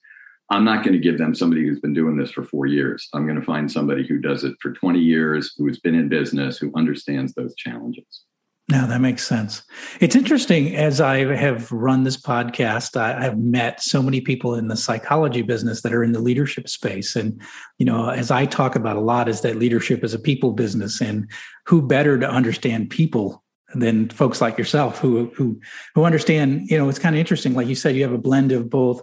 I'm 0.50 0.64
not 0.64 0.82
going 0.84 0.94
to 0.94 0.98
give 0.98 1.18
them 1.18 1.34
somebody 1.34 1.66
who's 1.66 1.80
been 1.80 1.92
doing 1.94 2.16
this 2.16 2.30
for 2.30 2.42
four 2.42 2.66
years. 2.66 3.08
I'm 3.12 3.26
going 3.26 3.38
to 3.38 3.44
find 3.44 3.70
somebody 3.70 4.06
who 4.06 4.18
does 4.18 4.44
it 4.44 4.54
for 4.60 4.72
20 4.72 4.98
years, 4.98 5.54
who's 5.56 5.80
been 5.80 5.94
in 5.94 6.08
business, 6.08 6.58
who 6.58 6.70
understands 6.76 7.34
those 7.34 7.54
challenges. 7.56 8.24
No, 8.71 8.87
that 8.87 9.02
makes 9.02 9.26
sense. 9.26 9.62
It's 10.00 10.16
interesting 10.16 10.75
as 10.75 10.99
I 10.99 11.18
have 11.35 11.71
run 11.71 12.04
this 12.04 12.16
podcast, 12.16 12.97
I 12.97 13.23
have 13.23 13.37
met 13.37 13.83
so 13.83 14.02
many 14.02 14.23
people 14.23 14.54
in 14.54 14.68
the 14.68 14.76
psychology 14.76 15.42
business 15.42 15.83
that 15.83 15.92
are 15.92 16.02
in 16.02 16.12
the 16.12 16.21
leadership 16.21 16.71
space. 16.71 17.14
And, 17.14 17.38
you 17.78 17.85
know, 17.85 18.09
as 18.09 18.30
I 18.30 18.47
talk 18.47 18.75
about 18.75 18.97
a 18.97 19.00
lot, 19.00 19.28
is 19.28 19.42
that 19.42 19.56
leadership 19.56 20.02
is 20.02 20.14
a 20.14 20.18
people 20.18 20.52
business. 20.52 21.02
And 21.02 21.30
who 21.66 21.83
better 21.83 22.18
to 22.18 22.26
understand 22.26 22.88
people 22.88 23.44
than 23.75 24.09
folks 24.09 24.40
like 24.40 24.56
yourself 24.56 24.99
who 24.99 25.30
who 25.35 25.61
who 25.94 26.04
understand, 26.04 26.71
you 26.71 26.78
know, 26.78 26.88
it's 26.88 26.99
kind 26.99 27.14
of 27.14 27.21
interesting. 27.21 27.54
Like 27.54 27.66
you 27.66 27.75
said, 27.75 27.97
you 27.97 28.02
have 28.02 28.12
a 28.12 28.18
blend 28.18 28.50
of 28.52 28.71
both 28.71 29.02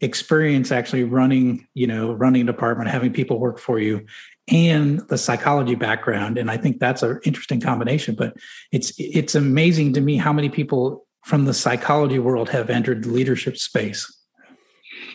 experience 0.00 0.72
actually 0.72 1.04
running, 1.04 1.66
you 1.74 1.86
know, 1.86 2.12
running 2.12 2.42
a 2.42 2.46
department, 2.46 2.90
having 2.90 3.12
people 3.12 3.38
work 3.38 3.58
for 3.58 3.78
you, 3.78 4.04
and 4.48 5.00
the 5.08 5.18
psychology 5.18 5.74
background 5.74 6.38
and 6.38 6.50
i 6.50 6.56
think 6.56 6.78
that's 6.78 7.02
an 7.02 7.18
interesting 7.24 7.60
combination 7.60 8.14
but 8.14 8.36
it's 8.70 8.92
it's 8.98 9.34
amazing 9.34 9.92
to 9.92 10.00
me 10.00 10.16
how 10.16 10.32
many 10.32 10.48
people 10.48 11.06
from 11.26 11.44
the 11.44 11.52
psychology 11.52 12.20
world 12.20 12.48
have 12.48 12.70
entered 12.70 13.02
the 13.02 13.08
leadership 13.08 13.56
space. 13.56 14.12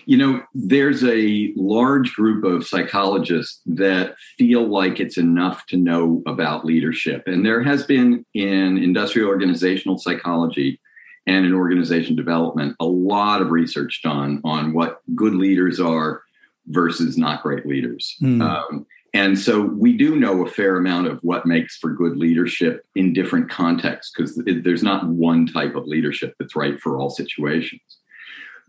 You 0.05 0.17
know 0.17 0.43
there's 0.53 1.05
a 1.05 1.53
large 1.55 2.13
group 2.13 2.43
of 2.43 2.67
psychologists 2.67 3.61
that 3.65 4.15
feel 4.37 4.67
like 4.67 4.99
it's 4.99 5.17
enough 5.17 5.65
to 5.67 5.77
know 5.77 6.21
about 6.27 6.65
leadership. 6.65 7.23
And 7.27 7.45
there 7.45 7.63
has 7.63 7.85
been 7.85 8.25
in 8.33 8.77
industrial 8.77 9.29
organizational 9.29 9.97
psychology 9.97 10.81
and 11.27 11.45
in 11.45 11.53
organization 11.53 12.15
development 12.15 12.75
a 12.79 12.85
lot 12.85 13.41
of 13.41 13.51
research 13.51 14.01
done 14.03 14.41
on 14.43 14.73
what 14.73 14.99
good 15.15 15.35
leaders 15.35 15.79
are 15.79 16.23
versus 16.67 17.17
not 17.17 17.41
great 17.41 17.65
leaders. 17.65 18.17
Mm. 18.21 18.41
um, 18.41 18.85
and 19.13 19.37
so 19.37 19.61
we 19.61 19.97
do 19.97 20.15
know 20.15 20.45
a 20.45 20.49
fair 20.49 20.77
amount 20.77 21.07
of 21.07 21.19
what 21.21 21.45
makes 21.45 21.77
for 21.77 21.91
good 21.91 22.15
leadership 22.15 22.85
in 22.95 23.11
different 23.11 23.49
contexts 23.49 24.13
because 24.15 24.41
there's 24.45 24.83
not 24.83 25.07
one 25.07 25.45
type 25.47 25.75
of 25.75 25.85
leadership 25.85 26.33
that's 26.39 26.55
right 26.55 26.79
for 26.79 26.97
all 26.97 27.09
situations. 27.09 27.81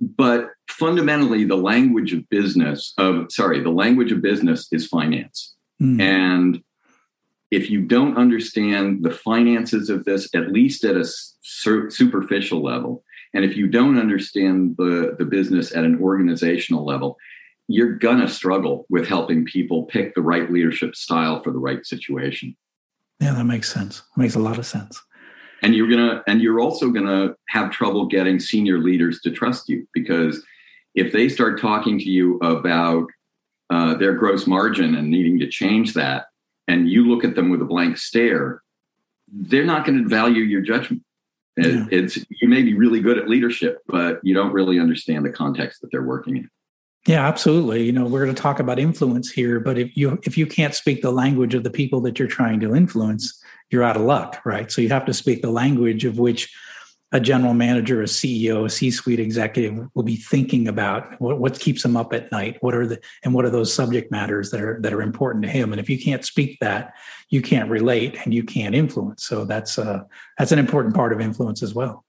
But 0.01 0.49
fundamentally, 0.69 1.45
the 1.45 1.57
language 1.57 2.13
of 2.13 2.29
business, 2.29 2.93
of 2.99 3.31
sorry, 3.31 3.61
the 3.61 3.71
language 3.71 4.11
of 4.11 4.21
business 4.21 4.67
is 4.73 4.89
finance. 4.89 5.55
Mm. 5.81 6.01
And 6.01 6.63
if 7.53 7.71
you 7.71 7.83
don't 7.83 8.17
understand 8.17 9.05
the 9.05 9.13
finances 9.13 9.91
of 9.91 10.05
this, 10.05 10.29
at 10.35 10.51
least 10.51 10.83
at 10.85 10.97
a 10.97 11.05
superficial 11.43 12.63
level, 12.65 13.05
and 13.33 13.45
if 13.45 13.57
you 13.57 13.69
don't 13.69 13.99
understand 13.99 14.75
the, 14.77 15.15
the 15.19 15.25
business 15.25 15.75
at 15.75 15.85
an 15.85 16.01
organizational 16.01 16.85
level, 16.85 17.17
you're 17.69 17.95
gonna 17.95 18.29
struggle 18.29 18.87
with 18.89 19.07
helping 19.07 19.45
people 19.45 19.85
pick 19.85 20.15
the 20.15 20.23
right 20.23 20.51
leadership 20.51 20.95
style 20.95 21.43
for 21.43 21.53
the 21.53 21.59
right 21.59 21.85
situation. 21.87 22.57
Yeah, 23.21 23.35
that 23.35 23.45
makes 23.45 23.73
sense. 23.73 23.99
It 23.99 24.21
makes 24.21 24.35
a 24.35 24.41
lot 24.41 24.59
of 24.59 24.67
sense. 24.67 25.01
And 25.63 25.75
you're 25.75 25.89
gonna 25.89 26.23
and 26.27 26.43
you're 26.43 26.61
also 26.61 26.91
gonna 26.91 27.35
have 27.49 27.71
trouble 27.71 28.07
getting 28.07 28.41
senior 28.41 28.79
leaders 28.79 29.21
to 29.21 29.31
trust 29.31 29.69
you 29.69 29.87
because 29.95 30.45
if 30.95 31.13
they 31.13 31.29
start 31.29 31.61
talking 31.61 31.99
to 31.99 32.11
you 32.11 32.37
about 32.39 33.07
uh, 33.71 33.95
their 33.95 34.13
gross 34.13 34.47
margin 34.47 34.95
and 34.95 35.11
needing 35.11 35.39
to 35.39 35.49
change 35.49 35.95
that, 35.95 36.27
and 36.69 36.89
you 36.89 37.09
look 37.09 37.25
at 37.25 37.35
them 37.35 37.51
with 37.51 37.63
a 37.63 37.65
blank 37.65 37.97
stare, 37.97 38.63
they're 39.33 39.65
not 39.65 39.87
going 39.87 40.03
to 40.03 40.09
value 40.09 40.43
your 40.43 40.61
judgment. 40.61 41.03
Yeah. 41.57 41.87
It's 41.91 42.17
you 42.17 42.49
may 42.49 42.63
be 42.63 42.75
really 42.75 43.01
good 43.01 43.19
at 43.19 43.29
leadership, 43.29 43.79
but 43.87 44.21
you 44.23 44.35
don't 44.35 44.53
really 44.53 44.79
understand 44.79 45.25
the 45.25 45.33
context 45.33 45.81
that 45.81 45.91
they're 45.91 46.03
working 46.03 46.37
in. 46.39 46.51
Yeah, 47.07 47.27
absolutely. 47.27 47.83
You 47.83 47.93
know, 47.93 48.05
we're 48.05 48.25
going 48.25 48.35
to 48.35 48.41
talk 48.41 48.61
about 48.61 48.79
influence 48.79 49.31
here, 49.31 49.59
but 49.59 49.77
if 49.77 49.97
you 49.97 50.21
if 50.23 50.39
you 50.39 50.47
can't 50.47 50.75
speak 50.75 51.03
the 51.03 51.11
language 51.11 51.55
of 51.55 51.65
the 51.65 51.71
people 51.71 52.01
that 52.03 52.19
you're 52.19 52.29
trying 52.29 52.61
to 52.61 52.77
influence, 52.77 53.43
you're 53.71 53.83
out 53.83 53.97
of 53.97 54.03
luck, 54.03 54.41
right? 54.45 54.71
So 54.71 54.81
you 54.81 54.89
have 54.91 55.07
to 55.07 55.15
speak 55.15 55.43
the 55.43 55.51
language 55.51 56.05
of 56.05 56.19
which 56.19 56.55
a 57.11 57.21
general 57.21 57.53
manager, 57.53 58.01
a 58.01 58.07
CEO, 58.07 58.65
a 58.65 58.71
C-suite 58.71 59.21
executive 59.21 59.87
will 59.95 60.03
be 60.03 60.17
thinking 60.17 60.67
about 60.67 61.21
what, 61.21 61.39
what 61.39 61.61
keeps 61.61 61.83
them 61.83 61.97
up 61.97 62.13
at 62.15 62.33
night. 62.33 62.57
What 62.61 62.75
are 62.75 62.87
the 62.87 63.01
and 63.25 63.35
what 63.35 63.45
are 63.45 63.51
those 63.51 63.73
subject 63.73 64.11
matters 64.11 64.51
that 64.51 64.61
are 64.61 64.81
that 64.81 64.93
are 64.93 65.03
important 65.03 65.45
to 65.45 65.51
him? 65.51 65.73
And 65.73 65.81
if 65.81 65.91
you 65.91 65.99
can't 65.99 66.25
speak 66.25 66.59
that, 66.61 66.95
you 67.31 67.43
can't 67.43 67.69
relate 67.69 68.17
and 68.25 68.33
you 68.33 68.45
can't 68.45 68.75
influence. 68.75 69.27
So 69.27 69.45
that's 69.45 69.77
uh, 69.79 70.05
that's 70.39 70.53
an 70.53 70.61
important 70.61 70.95
part 70.95 71.13
of 71.13 71.21
influence 71.21 71.65
as 71.65 71.75
well. 71.75 72.05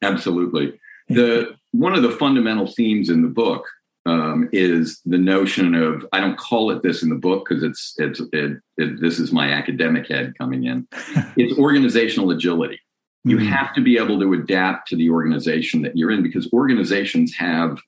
Absolutely. 0.00 0.80
The 1.08 1.54
one 1.72 1.94
of 1.94 2.02
the 2.02 2.10
fundamental 2.10 2.66
themes 2.66 3.10
in 3.10 3.22
the 3.22 3.28
book 3.28 3.66
um, 4.04 4.48
is 4.52 5.00
the 5.04 5.18
notion 5.18 5.74
of 5.74 6.06
I 6.12 6.20
don't 6.20 6.38
call 6.38 6.70
it 6.70 6.82
this 6.82 7.02
in 7.02 7.08
the 7.08 7.14
book 7.14 7.46
because 7.48 7.62
it's 7.62 7.94
it's 7.98 8.20
it, 8.32 8.58
it, 8.76 9.00
this 9.00 9.18
is 9.18 9.32
my 9.32 9.52
academic 9.52 10.08
head 10.08 10.34
coming 10.38 10.64
in. 10.64 10.86
it's 11.36 11.58
organizational 11.58 12.30
agility. 12.30 12.80
You 13.24 13.36
mm-hmm. 13.36 13.46
have 13.46 13.72
to 13.74 13.80
be 13.80 13.98
able 13.98 14.18
to 14.18 14.32
adapt 14.32 14.88
to 14.88 14.96
the 14.96 15.10
organization 15.10 15.82
that 15.82 15.96
you're 15.96 16.10
in 16.10 16.22
because 16.22 16.52
organizations 16.52 17.32
have 17.36 17.78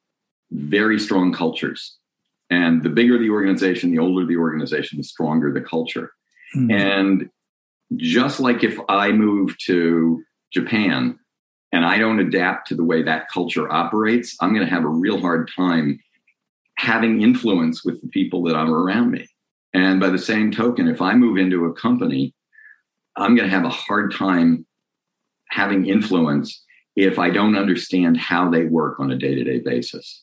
very 0.53 1.01
strong 1.01 1.33
cultures. 1.33 1.97
And 2.51 2.85
the 2.85 2.91
bigger 2.91 3.19
the 3.19 3.31
organization, 3.31 3.91
the 3.91 3.99
older 3.99 4.25
the 4.25 4.37
organization, 4.37 4.99
the 4.99 5.05
stronger 5.05 5.53
the 5.53 5.61
culture. 5.61 6.13
Mm-hmm. 6.55 6.71
And 6.71 7.31
just 7.97 8.39
like 8.39 8.63
if 8.63 8.79
I 8.89 9.11
move 9.11 9.57
to 9.67 10.23
Japan 10.53 11.19
and 11.75 11.85
I 11.85 11.99
don't 11.99 12.21
adapt 12.21 12.69
to 12.69 12.77
the 12.77 12.85
way 12.85 13.03
that 13.03 13.29
culture 13.29 13.71
operates, 13.71 14.37
I'm 14.41 14.55
going 14.55 14.65
to 14.65 14.73
have 14.73 14.85
a 14.85 14.89
real 14.89 15.21
hard 15.21 15.51
time 15.55 15.99
having 16.79 17.21
influence 17.21 17.85
with 17.85 18.01
the 18.01 18.07
people 18.07 18.45
that 18.45 18.55
are 18.55 18.71
around 18.71 19.11
me. 19.11 19.27
And 19.75 19.99
by 19.99 20.11
the 20.11 20.19
same 20.19 20.53
token, 20.53 20.87
if 20.87 21.03
I 21.03 21.15
move 21.15 21.37
into 21.37 21.65
a 21.65 21.75
company, 21.75 22.33
I'm 23.17 23.35
going 23.35 23.51
to 23.51 23.55
have 23.57 23.65
a 23.65 23.71
hard 23.71 24.15
time 24.15 24.65
having 25.51 25.87
influence 25.87 26.63
if 26.95 27.19
I 27.19 27.31
don't 27.31 27.57
understand 27.57 28.19
how 28.19 28.49
they 28.49 28.67
work 28.67 29.01
on 29.01 29.11
a 29.11 29.19
day 29.19 29.35
to 29.35 29.43
day 29.43 29.59
basis 29.59 30.23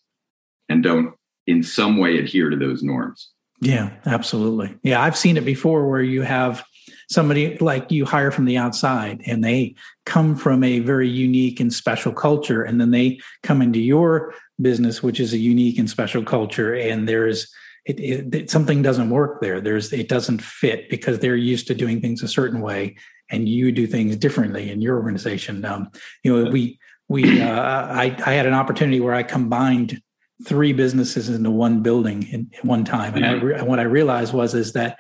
and 0.70 0.82
don't 0.82 1.14
in 1.48 1.64
some 1.64 1.98
way 1.98 2.18
adhere 2.18 2.50
to 2.50 2.56
those 2.56 2.82
norms. 2.82 3.30
Yeah, 3.60 3.92
absolutely. 4.06 4.78
Yeah, 4.84 5.02
I've 5.02 5.18
seen 5.18 5.36
it 5.36 5.44
before 5.44 5.90
where 5.90 6.02
you 6.02 6.22
have 6.22 6.64
somebody 7.12 7.58
like 7.58 7.92
you 7.92 8.06
hire 8.06 8.32
from 8.32 8.46
the 8.46 8.58
outside 8.58 9.22
and 9.26 9.44
they 9.44 9.76
come 10.06 10.36
from 10.36 10.64
a 10.64 10.80
very 10.80 11.10
unique 11.10 11.60
and 11.60 11.74
special 11.74 12.14
culture. 12.14 12.64
And 12.64 12.80
then 12.80 12.92
they 12.92 13.20
come 13.44 13.62
into 13.62 13.80
your 13.80 14.34
business 14.62 15.04
which 15.04 15.20
is 15.20 15.34
a 15.34 15.38
unique 15.38 15.78
and 15.78 15.90
special 15.90 16.24
culture. 16.24 16.74
And 16.74 17.10
there's 17.10 17.52
it, 17.86 18.00
it, 18.00 18.36
it, 18.36 18.50
something 18.50 18.82
doesn't 18.82 19.10
work 19.10 19.42
there. 19.42 19.60
There's 19.60 19.92
it 19.92 20.08
doesn't 20.08 20.42
fit 20.42 20.90
because 20.90 21.20
they're 21.20 21.36
used 21.36 21.68
to 21.68 21.76
doing 21.76 22.00
things 22.00 22.24
a 22.24 22.28
certain 22.28 22.62
way 22.62 22.96
and 23.30 23.50
you 23.50 23.72
do 23.72 23.88
things 23.88 24.16
differently 24.16 24.72
in 24.72 24.82
your 24.82 24.96
organization. 24.98 25.66
Um, 25.66 25.90
you 26.24 26.44
know 26.44 26.50
we 26.50 26.80
we 27.10 27.42
uh, 27.42 27.52
I, 27.52 28.16
I 28.26 28.34
had 28.34 28.46
an 28.46 28.54
opportunity 28.54 29.02
where 29.02 29.14
i 29.14 29.24
combined 29.24 30.02
three 30.46 30.74
businesses 30.74 31.30
into 31.30 31.52
one 31.52 31.84
building 31.84 32.24
in, 32.32 32.50
in 32.52 32.68
one 32.68 32.84
time. 32.86 33.16
And 33.16 33.26
I, 33.26 33.64
what 33.64 33.80
i 33.80 33.84
realized 33.84 34.34
was 34.34 34.54
is 34.54 34.74
that 34.74 34.98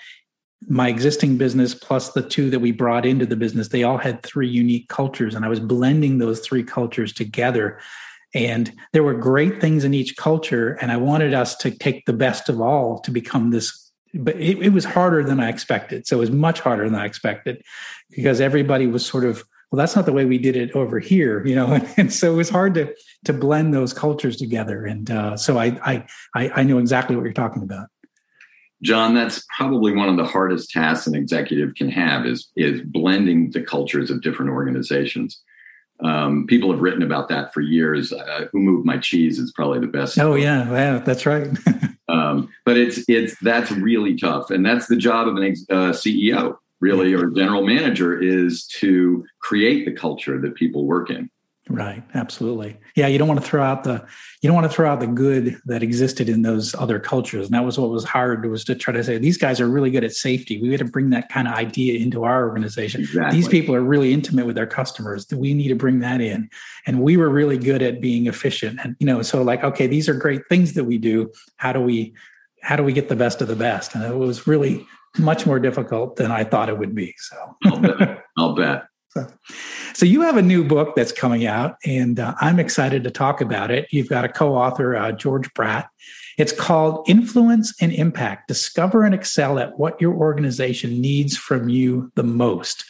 my 0.68 0.89
existing 0.89 1.38
business 1.38 1.74
plus 1.74 2.10
the 2.10 2.22
two 2.22 2.50
that 2.50 2.60
we 2.60 2.72
brought 2.72 3.06
into 3.06 3.25
the 3.25 3.36
business, 3.36 3.70
they 3.70 3.84
all 3.84 3.98
had 3.98 4.22
three 4.24 4.48
unique 4.48 4.88
cultures. 4.89 5.34
And 5.34 5.44
I 5.44 5.48
was 5.48 5.60
blending 5.60 6.20
those 6.20 6.39
three 6.39 6.63
cultures 6.63 7.13
together. 7.13 7.80
And 8.34 8.72
there 8.94 9.03
were 9.03 9.13
great 9.13 9.60
things 9.60 9.84
in 9.84 9.94
each 9.94 10.15
culture. 10.18 10.77
And 10.82 10.91
I 10.91 10.98
wanted 10.98 11.34
us 11.34 11.56
to 11.58 11.72
take 11.72 12.06
the 12.06 12.13
best 12.13 12.48
of 12.48 12.62
all 12.62 13.00
to 13.00 13.12
become 13.12 13.50
this. 13.50 13.91
But 14.13 14.36
it, 14.36 14.62
it 14.62 14.70
was 14.70 14.86
harder 14.86 15.24
than 15.24 15.39
I 15.39 15.50
expected. 15.50 16.06
So 16.06 16.18
it 16.18 16.20
was 16.20 16.32
much 16.32 16.60
harder 16.60 16.89
than 16.89 17.00
I 17.00 17.06
expected 17.06 17.62
because 18.10 18.39
everybody 18.39 18.86
was 18.86 19.06
sort 19.06 19.25
of, 19.25 19.44
well, 19.72 19.77
that's 19.77 19.96
not 19.96 20.06
the 20.06 20.13
way 20.13 20.25
we 20.25 20.38
did 20.38 20.58
it 20.58 20.72
over 20.74 21.00
here, 21.00 21.46
you 21.46 21.56
know. 21.56 21.80
And, 21.98 22.13
so 22.13 22.34
it 22.34 22.36
was 22.36 22.50
hard 22.50 22.74
to 22.75 22.94
to 23.24 23.34
blend 23.34 23.74
those 23.74 23.94
cultures 23.94 24.36
together. 24.36 24.86
And 24.86 25.10
uh, 25.10 25.38
so 25.38 25.58
I, 25.58 25.80
I 25.84 26.06
I 26.36 26.51
I 26.58 26.63
know 26.63 26.77
exactly 26.77 27.15
what 27.15 27.24
you're 27.24 27.34
talking 27.34 27.63
about. 27.63 27.88
John, 28.82 29.14
that's 29.14 29.46
probably 29.56 29.94
one 29.94 30.10
of 30.10 30.18
the 30.18 30.26
hardest 30.26 30.72
tasks 30.72 31.08
an 31.08 31.16
executive 31.16 31.76
can 31.76 31.90
have 31.90 32.26
is 32.26 32.50
is 32.56 32.82
blending 32.82 33.52
the 33.52 33.62
cultures 33.62 34.10
of 34.10 34.22
different 34.22 34.52
organizations. 34.52 35.42
Um, 36.04 36.48
people 36.48 36.72
have 36.72 36.82
written 36.82 37.04
about 37.04 37.30
that 37.30 37.54
for 37.54 37.62
years. 37.62 38.12
Uh, 38.12 38.48
Who 38.52 38.60
moved 38.60 38.86
my 38.86 38.98
cheese 38.98 39.38
is 39.38 39.52
probably 39.52 39.80
the 39.80 39.88
best. 39.88 40.18
Oh 40.18 40.36
yeah, 40.36 40.70
yeah, 40.72 40.98
that's 41.00 41.26
right. 41.26 41.48
um, 42.10 42.50
but 42.66 42.78
it's 42.78 43.08
it's 43.08 43.38
that's 43.42 43.72
really 43.72 44.16
tough, 44.18 44.50
and 44.50 44.66
that's 44.66 44.88
the 44.88 44.96
job 44.96 45.28
of 45.28 45.36
an 45.36 45.44
ex- 45.44 45.66
uh, 45.70 45.92
CEO, 45.92 46.58
really, 46.80 47.14
or 47.14 47.28
general 47.28 47.66
manager, 47.66 48.20
is 48.20 48.66
to 48.80 49.24
create 49.42 49.86
the 49.86 49.92
culture 49.92 50.42
that 50.42 50.56
people 50.56 50.86
work 50.86 51.12
in. 51.12 51.30
Right. 51.74 52.04
Absolutely. 52.13 52.78
Yeah. 52.96 53.08
You 53.08 53.18
don't 53.18 53.28
want 53.28 53.40
to 53.40 53.46
throw 53.46 53.63
out 53.63 53.84
the 53.84 54.06
you 54.42 54.48
don't 54.48 54.56
want 54.56 54.70
to 54.70 54.75
throw 54.75 54.92
out 54.92 55.00
the 55.00 55.08
good 55.08 55.60
that 55.66 55.84
existed 55.84 56.28
in 56.28 56.42
those 56.42 56.75
other 56.75 57.00
cultures. 57.00 57.46
And 57.46 57.56
that 57.56 57.63
was 57.63 57.78
what 57.78 57.90
was 57.90 58.04
hard 58.04 58.46
was 58.50 58.63
to 58.66 58.75
try 58.75 58.94
to 58.94 59.04
say 59.04 59.18
these 59.18 59.38
guys 59.38 59.62
are 59.62 59.68
really 59.68 59.92
good 59.92 60.04
at 60.04 60.13
safety. 60.13 60.62
We 60.62 60.70
had 60.72 60.80
to 60.80 60.86
bring 60.86 61.12
that 61.12 61.30
kind 61.30 61.48
of 61.48 61.54
idea 61.54 62.00
into 62.00 62.24
our 62.24 62.48
organization. 62.48 63.01
Exactly. 63.01 63.38
These 63.38 63.48
people 63.48 63.74
are 63.75 63.84
really 63.84 64.13
intimate 64.13 64.46
with 64.46 64.56
their 64.56 64.68
customers. 64.68 65.28
We 65.32 65.54
need 65.54 65.70
to 65.70 65.75
bring 65.75 66.00
that 66.00 66.22
in. 66.22 66.50
And 66.86 67.01
we 67.01 67.18
were 67.18 67.30
really 67.30 67.58
good 67.58 67.82
at 67.82 68.01
being 68.01 68.28
efficient. 68.28 68.80
And 68.84 68.96
you 69.00 69.06
know, 69.06 69.22
so 69.22 69.42
like, 69.42 69.63
okay, 69.63 69.88
these 69.88 70.10
are 70.10 70.13
great 70.13 70.42
things 70.50 70.74
that 70.74 70.84
we 70.84 70.98
do. 70.98 71.32
How 71.58 71.74
do 71.74 71.82
we 71.82 72.13
how 72.62 72.75
do 72.75 72.84
we 72.84 72.94
get 72.94 73.10
the 73.10 73.16
best 73.16 73.42
of 73.42 73.48
the 73.48 73.56
best? 73.56 73.96
And 73.96 74.04
it 74.04 74.16
was 74.16 74.46
really 74.48 74.86
much 75.18 75.46
more 75.46 75.60
difficult 75.60 76.16
than 76.16 76.32
I 76.32 76.44
thought 76.44 76.70
it 76.70 76.78
would 76.78 76.96
be. 76.96 77.13
So 77.18 77.36
I'll 77.66 77.80
bet. 77.80 78.24
I'll 78.38 78.56
bet. 78.56 78.84
So, 79.13 79.27
so 79.94 80.06
you 80.06 80.22
have 80.22 80.38
a 80.38 80.41
new 80.41 80.63
book 80.63 80.96
that's 80.96 81.12
coming 81.12 81.46
out, 81.46 81.75
and 81.86 82.20
uh, 82.20 82.34
I'm 82.39 82.60
excited 82.60 83.03
to 83.03 83.12
talk 83.12 83.41
about 83.41 83.70
it. 83.70 83.88
You've 83.91 84.08
got 84.08 84.24
a 84.24 84.30
co-author, 84.30 84.96
uh, 84.96 85.12
George 85.12 85.53
Bradt. 85.53 85.88
It's 86.38 86.53
called 86.53 87.10
Influence 87.10 87.74
and 87.82 87.91
Impact: 87.91 88.48
Discover 88.48 89.03
and 89.03 89.13
Excel 89.13 89.60
at 89.60 89.77
What 89.77 90.00
Your 90.00 90.13
Organization 90.13 91.01
Needs 91.01 91.36
from 91.36 91.68
You 91.68 92.10
the 92.15 92.24
Most. 92.24 92.86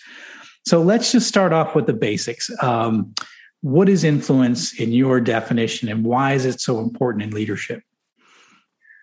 So 0.68 0.84
let's 0.84 1.12
just 1.12 1.28
start 1.28 1.54
off 1.54 1.74
with 1.74 1.88
the 1.88 1.94
basics. 1.94 2.52
Um, 2.62 3.16
what 3.62 3.90
is 3.90 4.04
influence 4.04 4.80
in 4.80 4.92
your 4.92 5.20
definition, 5.22 5.90
and 5.90 6.06
why 6.06 6.34
is 6.34 6.46
it 6.46 6.62
so 6.62 6.80
important 6.80 7.24
in 7.24 7.32
leadership? 7.32 7.82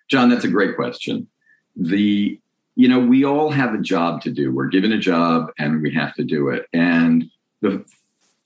John, 0.09 0.29
that's 0.29 0.45
a 0.45 0.49
great 0.49 0.77
question. 0.77 1.27
The 1.75 2.39
you 2.79 2.87
know, 2.87 2.97
we 2.97 3.25
all 3.25 3.51
have 3.51 3.73
a 3.73 3.77
job 3.77 4.21
to 4.21 4.31
do. 4.31 4.53
We're 4.53 4.69
given 4.69 4.93
a 4.93 4.97
job 4.97 5.51
and 5.59 5.81
we 5.81 5.93
have 5.95 6.13
to 6.13 6.23
do 6.23 6.47
it. 6.47 6.65
And 6.71 7.29
the 7.59 7.83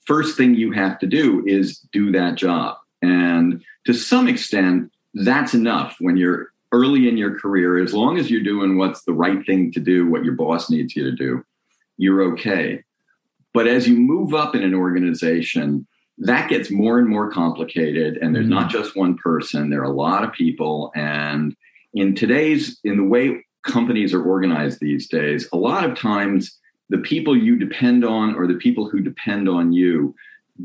first 0.06 0.36
thing 0.36 0.56
you 0.56 0.72
have 0.72 0.98
to 0.98 1.06
do 1.06 1.44
is 1.46 1.78
do 1.92 2.10
that 2.10 2.34
job. 2.34 2.78
And 3.00 3.62
to 3.86 3.92
some 3.92 4.26
extent, 4.26 4.90
that's 5.14 5.54
enough 5.54 5.94
when 6.00 6.16
you're 6.16 6.48
early 6.72 7.08
in 7.08 7.16
your 7.16 7.38
career. 7.38 7.78
As 7.78 7.94
long 7.94 8.18
as 8.18 8.28
you're 8.28 8.42
doing 8.42 8.76
what's 8.76 9.04
the 9.04 9.12
right 9.12 9.46
thing 9.46 9.70
to 9.70 9.78
do, 9.78 10.10
what 10.10 10.24
your 10.24 10.34
boss 10.34 10.68
needs 10.68 10.96
you 10.96 11.04
to 11.04 11.12
do, 11.12 11.44
you're 11.96 12.22
okay. 12.32 12.82
But 13.52 13.68
as 13.68 13.86
you 13.86 13.94
move 13.94 14.34
up 14.34 14.56
in 14.56 14.64
an 14.64 14.74
organization, 14.74 15.86
that 16.18 16.50
gets 16.50 16.72
more 16.72 16.98
and 16.98 17.08
more 17.08 17.30
complicated. 17.30 18.16
And 18.16 18.34
there's 18.34 18.46
mm-hmm. 18.46 18.54
not 18.54 18.68
just 18.68 18.96
one 18.96 19.16
person, 19.16 19.70
there 19.70 19.82
are 19.82 19.84
a 19.84 19.90
lot 19.92 20.24
of 20.24 20.32
people. 20.32 20.90
And 20.96 21.54
in 21.92 22.16
today's, 22.16 22.80
in 22.82 22.96
the 22.96 23.04
way 23.04 23.44
companies 23.64 24.14
are 24.14 24.22
organized 24.22 24.80
these 24.80 25.08
days, 25.08 25.48
a 25.52 25.56
lot 25.56 25.88
of 25.88 25.98
times 25.98 26.58
the 26.90 26.98
people 26.98 27.36
you 27.36 27.58
depend 27.58 28.04
on 28.04 28.34
or 28.34 28.46
the 28.46 28.54
people 28.54 28.88
who 28.88 29.00
depend 29.00 29.48
on 29.48 29.72
you 29.72 30.14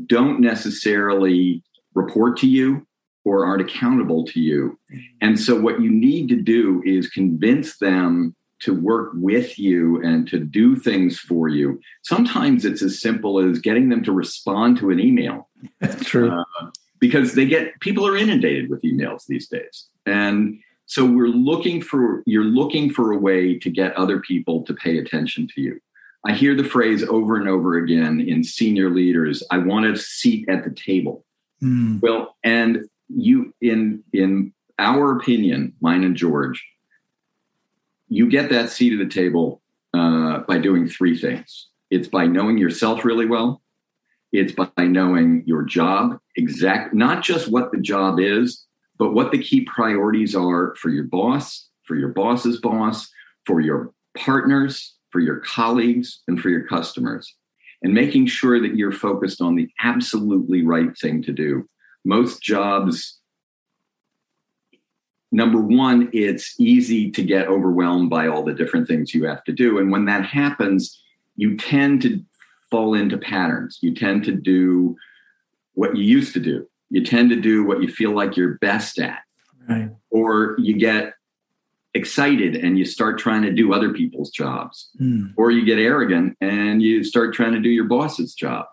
don't 0.06 0.40
necessarily 0.40 1.62
report 1.94 2.36
to 2.38 2.46
you 2.46 2.86
or 3.24 3.44
aren't 3.44 3.62
accountable 3.62 4.24
to 4.24 4.40
you. 4.40 4.78
And 5.20 5.38
so, 5.38 5.58
what 5.60 5.80
you 5.80 5.90
need 5.90 6.28
to 6.28 6.36
do 6.36 6.82
is 6.84 7.08
convince 7.08 7.78
them 7.78 8.34
to 8.60 8.74
work 8.74 9.12
with 9.14 9.58
you 9.58 10.02
and 10.02 10.28
to 10.28 10.38
do 10.38 10.76
things 10.76 11.18
for 11.18 11.48
you. 11.48 11.80
Sometimes 12.02 12.64
it's 12.64 12.82
as 12.82 13.00
simple 13.00 13.38
as 13.38 13.58
getting 13.58 13.88
them 13.88 14.02
to 14.04 14.12
respond 14.12 14.76
to 14.78 14.90
an 14.90 15.00
email. 15.00 15.48
That's 15.80 16.04
true. 16.04 16.30
Uh, 16.30 16.70
because 16.98 17.34
they 17.34 17.46
get 17.46 17.80
people 17.80 18.06
are 18.06 18.16
inundated 18.16 18.68
with 18.68 18.82
emails 18.82 19.26
these 19.26 19.48
days. 19.48 19.88
And 20.04 20.60
so 20.90 21.06
we're 21.06 21.28
looking 21.28 21.80
for 21.80 22.24
you're 22.26 22.42
looking 22.42 22.90
for 22.90 23.12
a 23.12 23.16
way 23.16 23.56
to 23.56 23.70
get 23.70 23.96
other 23.96 24.18
people 24.18 24.64
to 24.64 24.74
pay 24.74 24.98
attention 24.98 25.46
to 25.54 25.60
you. 25.60 25.80
I 26.26 26.32
hear 26.32 26.56
the 26.56 26.64
phrase 26.64 27.04
over 27.04 27.36
and 27.36 27.48
over 27.48 27.76
again 27.76 28.20
in 28.20 28.42
senior 28.42 28.90
leaders, 28.90 29.40
I 29.52 29.58
want 29.58 29.86
a 29.86 29.96
seat 29.96 30.48
at 30.48 30.64
the 30.64 30.70
table. 30.70 31.24
Mm. 31.62 32.02
Well, 32.02 32.34
and 32.42 32.88
you 33.08 33.54
in 33.60 34.02
in 34.12 34.52
our 34.80 35.16
opinion, 35.16 35.74
mine 35.80 36.02
and 36.02 36.16
George, 36.16 36.60
you 38.08 38.28
get 38.28 38.50
that 38.50 38.70
seat 38.70 38.92
at 38.92 38.98
the 38.98 39.14
table 39.14 39.62
uh, 39.94 40.38
by 40.40 40.58
doing 40.58 40.88
three 40.88 41.16
things. 41.16 41.68
It's 41.92 42.08
by 42.08 42.26
knowing 42.26 42.58
yourself 42.58 43.04
really 43.04 43.26
well. 43.26 43.62
It's 44.32 44.52
by 44.52 44.86
knowing 44.86 45.44
your 45.46 45.62
job 45.62 46.18
exact, 46.34 46.94
not 46.94 47.22
just 47.22 47.46
what 47.46 47.70
the 47.70 47.78
job 47.78 48.18
is, 48.18 48.66
but 49.00 49.14
what 49.14 49.32
the 49.32 49.42
key 49.42 49.62
priorities 49.62 50.36
are 50.36 50.74
for 50.74 50.90
your 50.90 51.04
boss, 51.04 51.68
for 51.84 51.96
your 51.96 52.10
boss's 52.10 52.60
boss, 52.60 53.10
for 53.46 53.62
your 53.62 53.94
partners, 54.14 54.94
for 55.08 55.20
your 55.20 55.36
colleagues, 55.36 56.20
and 56.28 56.38
for 56.38 56.50
your 56.50 56.66
customers. 56.66 57.34
And 57.82 57.94
making 57.94 58.26
sure 58.26 58.60
that 58.60 58.76
you're 58.76 58.92
focused 58.92 59.40
on 59.40 59.56
the 59.56 59.70
absolutely 59.82 60.62
right 60.62 60.94
thing 60.98 61.22
to 61.22 61.32
do. 61.32 61.66
Most 62.04 62.42
jobs, 62.42 63.18
number 65.32 65.62
one, 65.62 66.10
it's 66.12 66.60
easy 66.60 67.10
to 67.12 67.22
get 67.22 67.48
overwhelmed 67.48 68.10
by 68.10 68.26
all 68.26 68.44
the 68.44 68.52
different 68.52 68.86
things 68.86 69.14
you 69.14 69.24
have 69.24 69.42
to 69.44 69.52
do. 69.52 69.78
And 69.78 69.90
when 69.90 70.04
that 70.04 70.26
happens, 70.26 71.02
you 71.36 71.56
tend 71.56 72.02
to 72.02 72.22
fall 72.70 72.92
into 72.92 73.16
patterns. 73.16 73.78
You 73.80 73.94
tend 73.94 74.24
to 74.24 74.32
do 74.32 74.94
what 75.72 75.96
you 75.96 76.04
used 76.04 76.34
to 76.34 76.40
do 76.40 76.69
you 76.90 77.04
tend 77.04 77.30
to 77.30 77.36
do 77.36 77.64
what 77.64 77.80
you 77.80 77.88
feel 77.88 78.12
like 78.12 78.36
you're 78.36 78.58
best 78.58 78.98
at. 78.98 79.20
Right. 79.68 79.90
Or 80.10 80.56
you 80.58 80.76
get 80.76 81.14
excited 81.94 82.56
and 82.56 82.78
you 82.78 82.84
start 82.84 83.18
trying 83.18 83.42
to 83.42 83.52
do 83.52 83.72
other 83.72 83.92
people's 83.92 84.30
jobs. 84.30 84.90
Mm. 85.00 85.32
Or 85.36 85.50
you 85.50 85.64
get 85.64 85.78
arrogant 85.78 86.36
and 86.40 86.82
you 86.82 87.04
start 87.04 87.34
trying 87.34 87.52
to 87.52 87.60
do 87.60 87.68
your 87.68 87.84
boss's 87.84 88.34
job. 88.34 88.66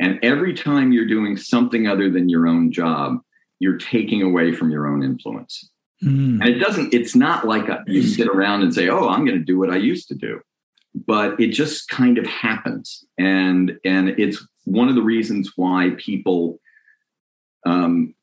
And 0.00 0.18
every 0.24 0.54
time 0.54 0.92
you're 0.92 1.06
doing 1.06 1.36
something 1.36 1.86
other 1.86 2.10
than 2.10 2.28
your 2.28 2.48
own 2.48 2.72
job, 2.72 3.18
you're 3.60 3.78
taking 3.78 4.22
away 4.22 4.52
from 4.52 4.70
your 4.70 4.88
own 4.88 5.04
influence. 5.04 5.70
Mm. 6.02 6.40
And 6.40 6.48
it 6.48 6.58
doesn't, 6.58 6.92
it's 6.92 7.14
not 7.14 7.46
like 7.46 7.68
a, 7.68 7.84
you 7.86 8.02
sit 8.02 8.26
around 8.28 8.62
and 8.62 8.74
say, 8.74 8.88
oh, 8.88 9.08
I'm 9.08 9.24
going 9.24 9.38
to 9.38 9.44
do 9.44 9.58
what 9.58 9.70
I 9.70 9.76
used 9.76 10.08
to 10.08 10.14
do. 10.14 10.40
But 11.06 11.40
it 11.40 11.48
just 11.48 11.88
kind 11.88 12.18
of 12.18 12.26
happens. 12.26 13.04
And, 13.18 13.78
and 13.84 14.10
it's 14.10 14.44
one 14.64 14.88
of 14.88 14.96
the 14.96 15.02
reasons 15.02 15.52
why 15.56 15.90
people 15.96 16.60
um, 17.64 18.14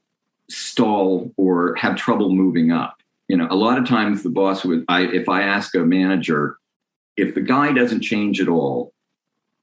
stall 0.49 1.32
or 1.38 1.75
have 1.75 1.95
trouble 1.95 2.34
moving 2.34 2.71
up. 2.71 2.97
You 3.27 3.38
know, 3.38 3.47
a 3.49 3.56
lot 3.56 3.77
of 3.77 3.88
times 3.88 4.23
the 4.23 4.30
boss 4.30 4.65
would, 4.65 4.84
I, 4.89 5.04
if 5.04 5.30
I 5.30 5.43
ask 5.43 5.73
a 5.75 5.80
manager, 5.80 6.58
if 7.15 7.34
the 7.34 7.41
guy 7.41 7.71
doesn't 7.71 8.01
change 8.01 8.41
at 8.41 8.49
all, 8.49 8.93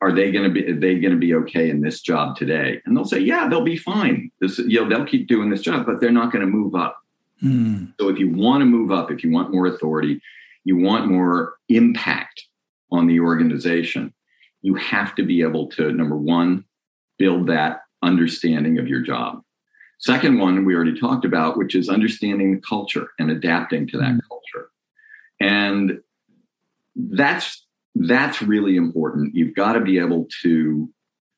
are 0.01 0.13
they 0.13 0.31
going 0.31 0.45
to 0.45 0.51
be, 0.51 0.71
are 0.71 0.79
they 0.79 0.99
going 0.99 1.13
to 1.13 1.19
be 1.19 1.35
okay 1.35 1.69
in 1.69 1.81
this 1.81 2.01
job 2.01 2.37
today? 2.37 2.81
And 2.87 2.97
they'll 2.97 3.05
say, 3.05 3.19
yeah, 3.19 3.49
they'll 3.49 3.65
be 3.65 3.77
fine. 3.77 4.31
This, 4.41 4.59
you 4.59 4.81
know, 4.81 4.89
they'll 4.89 5.05
keep 5.05 5.27
doing 5.27 5.51
this 5.51 5.61
job, 5.61 5.87
but 5.87 6.01
they're 6.01 6.11
not 6.11 6.33
going 6.33 6.45
to 6.45 6.51
move 6.51 6.75
up. 6.75 6.97
Mm. 7.43 7.93
So 8.01 8.09
if 8.09 8.19
you 8.19 8.31
want 8.31 8.61
to 8.61 8.65
move 8.65 8.93
up, 8.93 9.11
if 9.11 9.25
you 9.25 9.31
want 9.31 9.53
more 9.53 9.67
authority, 9.67 10.21
you 10.65 10.77
want 10.77 11.11
more 11.11 11.57
impact 11.69 12.45
on 12.91 13.07
the 13.07 13.21
organization, 13.21 14.15
you 14.63 14.75
have 14.77 15.15
to 15.17 15.25
be 15.25 15.43
able 15.43 15.69
to, 15.71 15.93
number 15.93 16.17
one, 16.17 16.65
build 17.19 17.49
that 17.49 17.81
understanding 18.03 18.79
of 18.79 18.87
your 18.87 19.01
job. 19.01 19.43
Second 19.99 20.39
one 20.39 20.65
we 20.65 20.75
already 20.75 20.99
talked 20.99 21.25
about, 21.25 21.59
which 21.59 21.75
is 21.75 21.89
understanding 21.89 22.55
the 22.55 22.61
culture 22.61 23.09
and 23.19 23.31
adapting 23.31 23.87
to 23.89 23.99
that 23.99 24.11
mm-hmm. 24.11 24.29
culture. 24.29 24.71
And 25.41 26.01
that's 26.97 27.65
that's 27.95 28.41
really 28.43 28.77
important. 28.77 29.35
You've 29.35 29.55
got 29.55 29.73
to 29.73 29.81
be 29.81 29.99
able 29.99 30.29
to 30.43 30.89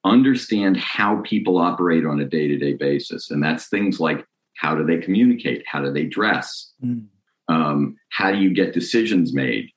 understand 0.05 0.77
how 0.77 1.23
people 1.23 1.59
operate 1.59 2.05
on 2.05 2.21
a 2.21 2.25
day-to-day 2.25 2.75
basis. 2.75 3.31
And 3.31 3.43
that's 3.43 3.69
things 3.69 4.01
like 4.01 4.27
how 4.57 4.75
do 4.75 4.85
they 4.85 4.99
communicate? 4.99 5.63
How 5.67 5.81
do 5.81 5.91
they 5.91 6.05
dress? 6.05 6.73
Mm. 6.85 7.07
Um, 7.49 7.97
how 8.11 8.31
do 8.31 8.39
you 8.39 8.53
get 8.53 8.75
decisions 8.75 9.33
made? 9.33 9.71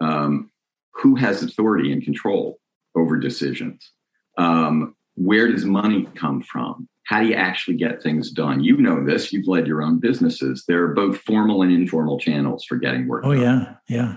Um, 0.00 0.50
who 0.94 1.16
has 1.16 1.42
authority 1.42 1.92
and 1.92 2.02
control 2.02 2.58
over 2.94 3.16
decisions? 3.16 3.92
Um, 4.36 4.94
where 5.16 5.50
does 5.50 5.64
money 5.64 6.08
come 6.14 6.40
from? 6.40 6.88
How 7.08 7.22
do 7.22 7.26
you 7.26 7.34
actually 7.34 7.74
get 7.74 8.02
things 8.02 8.30
done? 8.30 8.62
You 8.62 8.76
know 8.76 9.02
this, 9.02 9.32
you've 9.32 9.48
led 9.48 9.66
your 9.66 9.82
own 9.82 9.98
businesses. 9.98 10.64
There 10.68 10.84
are 10.84 10.92
both 10.92 11.18
formal 11.22 11.62
and 11.62 11.72
informal 11.72 12.20
channels 12.20 12.64
for 12.64 12.76
getting 12.76 13.08
work 13.08 13.24
oh, 13.24 13.32
done. 13.32 13.42
yeah, 13.88 13.96
yeah. 13.96 14.16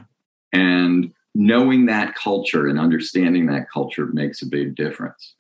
And 0.52 1.14
knowing 1.34 1.86
that 1.86 2.16
culture 2.16 2.68
and 2.68 2.78
understanding 2.78 3.46
that 3.46 3.72
culture 3.72 4.08
makes 4.08 4.42
a 4.42 4.46
big 4.46 4.76
difference. 4.76 5.36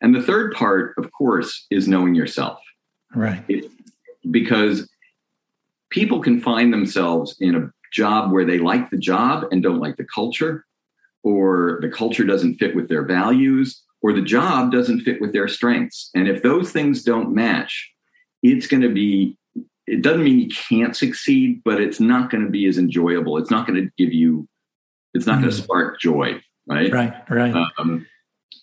And 0.00 0.14
the 0.14 0.22
third 0.22 0.54
part, 0.54 0.94
of 0.96 1.12
course, 1.12 1.66
is 1.70 1.86
knowing 1.86 2.14
yourself. 2.14 2.58
Right. 3.14 3.44
It, 3.48 3.70
because 4.30 4.88
people 5.90 6.22
can 6.22 6.40
find 6.40 6.72
themselves 6.72 7.36
in 7.38 7.54
a 7.54 7.70
job 7.92 8.32
where 8.32 8.46
they 8.46 8.56
like 8.56 8.88
the 8.88 8.96
job 8.96 9.44
and 9.52 9.62
don't 9.62 9.78
like 9.78 9.98
the 9.98 10.06
culture, 10.06 10.64
or 11.22 11.80
the 11.82 11.90
culture 11.90 12.24
doesn't 12.24 12.54
fit 12.54 12.74
with 12.74 12.88
their 12.88 13.04
values, 13.04 13.82
or 14.04 14.12
the 14.12 14.20
job 14.20 14.70
doesn't 14.70 15.00
fit 15.00 15.18
with 15.18 15.32
their 15.32 15.48
strengths. 15.48 16.10
And 16.14 16.28
if 16.28 16.42
those 16.42 16.70
things 16.70 17.02
don't 17.02 17.34
match, 17.34 17.90
it's 18.42 18.66
going 18.66 18.82
to 18.82 18.90
be, 18.90 19.38
it 19.86 20.02
doesn't 20.02 20.22
mean 20.22 20.40
you 20.40 20.50
can't 20.50 20.94
succeed, 20.94 21.62
but 21.64 21.80
it's 21.80 22.00
not 22.00 22.30
going 22.30 22.44
to 22.44 22.50
be 22.50 22.66
as 22.66 22.76
enjoyable. 22.76 23.38
It's 23.38 23.50
not 23.50 23.66
going 23.66 23.82
to 23.82 23.90
give 23.96 24.12
you, 24.12 24.46
it's 25.14 25.24
not 25.24 25.38
mm. 25.38 25.44
going 25.44 25.52
to 25.52 25.56
spark 25.56 26.00
joy, 26.00 26.38
right? 26.66 26.92
Right, 26.92 27.14
right. 27.30 27.54
Um, 27.78 28.06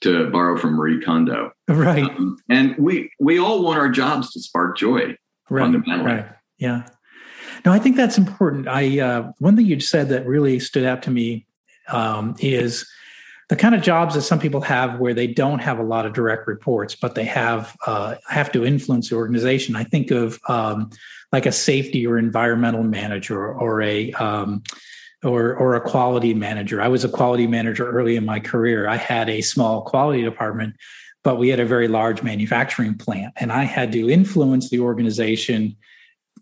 to 0.01 0.29
borrow 0.29 0.59
from 0.59 0.75
Marie 0.75 1.01
Kondo. 1.01 1.53
Right. 1.67 2.03
Um, 2.03 2.37
and 2.47 2.77
we, 2.77 3.11
we 3.19 3.39
all 3.39 3.63
want 3.63 3.79
our 3.79 3.89
jobs 3.89 4.31
to 4.33 4.39
spark 4.41 4.77
joy. 4.77 5.17
Right, 5.49 5.73
right. 5.87 6.27
Yeah. 6.59 6.83
No, 7.65 7.71
I 7.71 7.79
think 7.79 7.95
that's 7.95 8.19
important. 8.19 8.67
I, 8.67 8.99
uh, 8.99 9.31
one 9.39 9.55
thing 9.55 9.65
you 9.65 9.79
said 9.79 10.09
that 10.09 10.27
really 10.27 10.59
stood 10.59 10.85
out 10.85 11.01
to 11.03 11.09
me 11.09 11.47
um, 11.87 12.35
is, 12.37 12.87
the 13.51 13.57
kind 13.57 13.75
of 13.75 13.81
jobs 13.81 14.15
that 14.15 14.21
some 14.21 14.39
people 14.39 14.61
have 14.61 14.97
where 14.97 15.13
they 15.13 15.27
don't 15.27 15.59
have 15.59 15.77
a 15.77 15.83
lot 15.83 16.05
of 16.05 16.13
direct 16.13 16.47
reports, 16.47 16.95
but 16.95 17.15
they 17.15 17.25
have 17.25 17.75
uh, 17.85 18.15
have 18.29 18.49
to 18.53 18.65
influence 18.65 19.09
the 19.09 19.17
organization. 19.17 19.75
I 19.75 19.83
think 19.83 20.09
of 20.09 20.39
um, 20.47 20.89
like 21.33 21.45
a 21.45 21.51
safety 21.51 22.07
or 22.07 22.17
environmental 22.17 22.83
manager 22.83 23.45
or, 23.45 23.81
a 23.81 24.13
um, 24.13 24.63
or 25.21 25.53
or 25.53 25.75
a 25.75 25.81
quality 25.81 26.33
manager. 26.33 26.81
I 26.81 26.87
was 26.87 27.03
a 27.03 27.09
quality 27.09 27.45
manager 27.45 27.91
early 27.91 28.15
in 28.15 28.23
my 28.23 28.39
career. 28.39 28.87
I 28.87 28.95
had 28.95 29.29
a 29.29 29.41
small 29.41 29.81
quality 29.81 30.23
department, 30.23 30.77
but 31.21 31.35
we 31.35 31.49
had 31.49 31.59
a 31.59 31.65
very 31.65 31.89
large 31.89 32.23
manufacturing 32.23 32.97
plant, 32.97 33.33
and 33.35 33.51
I 33.51 33.65
had 33.65 33.91
to 33.91 34.09
influence 34.09 34.69
the 34.69 34.79
organization 34.79 35.75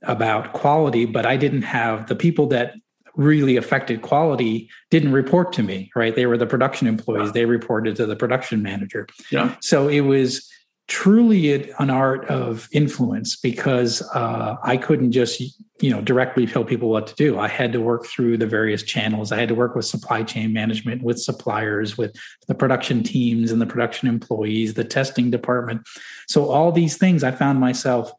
about 0.04 0.54
quality, 0.54 1.06
but 1.06 1.26
I 1.26 1.38
didn't 1.38 1.63
have 1.63 2.06
the 2.06 2.15
people 2.15 2.45
that 2.50 2.76
really 3.15 3.58
affected 3.58 4.02
quality 4.02 4.69
didn't 4.89 5.12
report 5.12 5.54
to 5.54 5.63
me, 5.63 5.91
right? 5.95 6.15
They 6.15 6.26
were 6.26 6.38
the 6.38 6.45
production 6.45 6.88
employees. 6.88 7.32
They 7.32 7.45
reported 7.45 7.95
to 7.98 8.06
the 8.06 8.15
production 8.15 8.62
manager. 8.62 9.08
Yeah. 9.32 9.56
So 9.62 9.88
it 9.88 10.02
was 10.02 10.50
truly 10.89 11.72
an 11.74 11.91
art 11.91 12.26
of 12.26 12.67
influence 12.72 13.36
because 13.36 14.02
uh, 14.15 14.56
I 14.63 14.76
couldn't 14.76 15.12
just 15.12 15.39
you 15.82 15.89
know 15.89 16.02
directly 16.02 16.45
tell 16.45 16.65
people 16.65 16.89
what 16.89 17.08
to 17.08 17.15
do. 17.15 17.39
I 17.39 17.48
had 17.48 17.72
to 17.74 17.80
work 17.80 18.06
through 18.06 18.38
the 18.38 18.48
various 18.48 18.84
channels. 18.84 19.32
I 19.32 19.38
had 19.38 19.48
to 19.50 19.56
work 19.56 19.76
with 19.76 19.86
supply 19.86 20.24
chain 20.24 20.52
management, 20.52 21.04
with 21.04 21.22
suppliers, 21.22 21.98
with 21.98 22.15
the 22.48 22.56
production 22.56 23.04
teams 23.04 23.52
and 23.52 23.62
the 23.62 23.65
production 23.65 24.10
employees, 24.10 24.74
the 24.74 24.84
testing 24.84 25.32
department. 25.32 25.88
So 26.28 26.50
all 26.50 26.72
these 26.72 26.98
things, 26.98 27.24
I 27.24 27.32
found 27.32 27.60
myself 27.60 28.12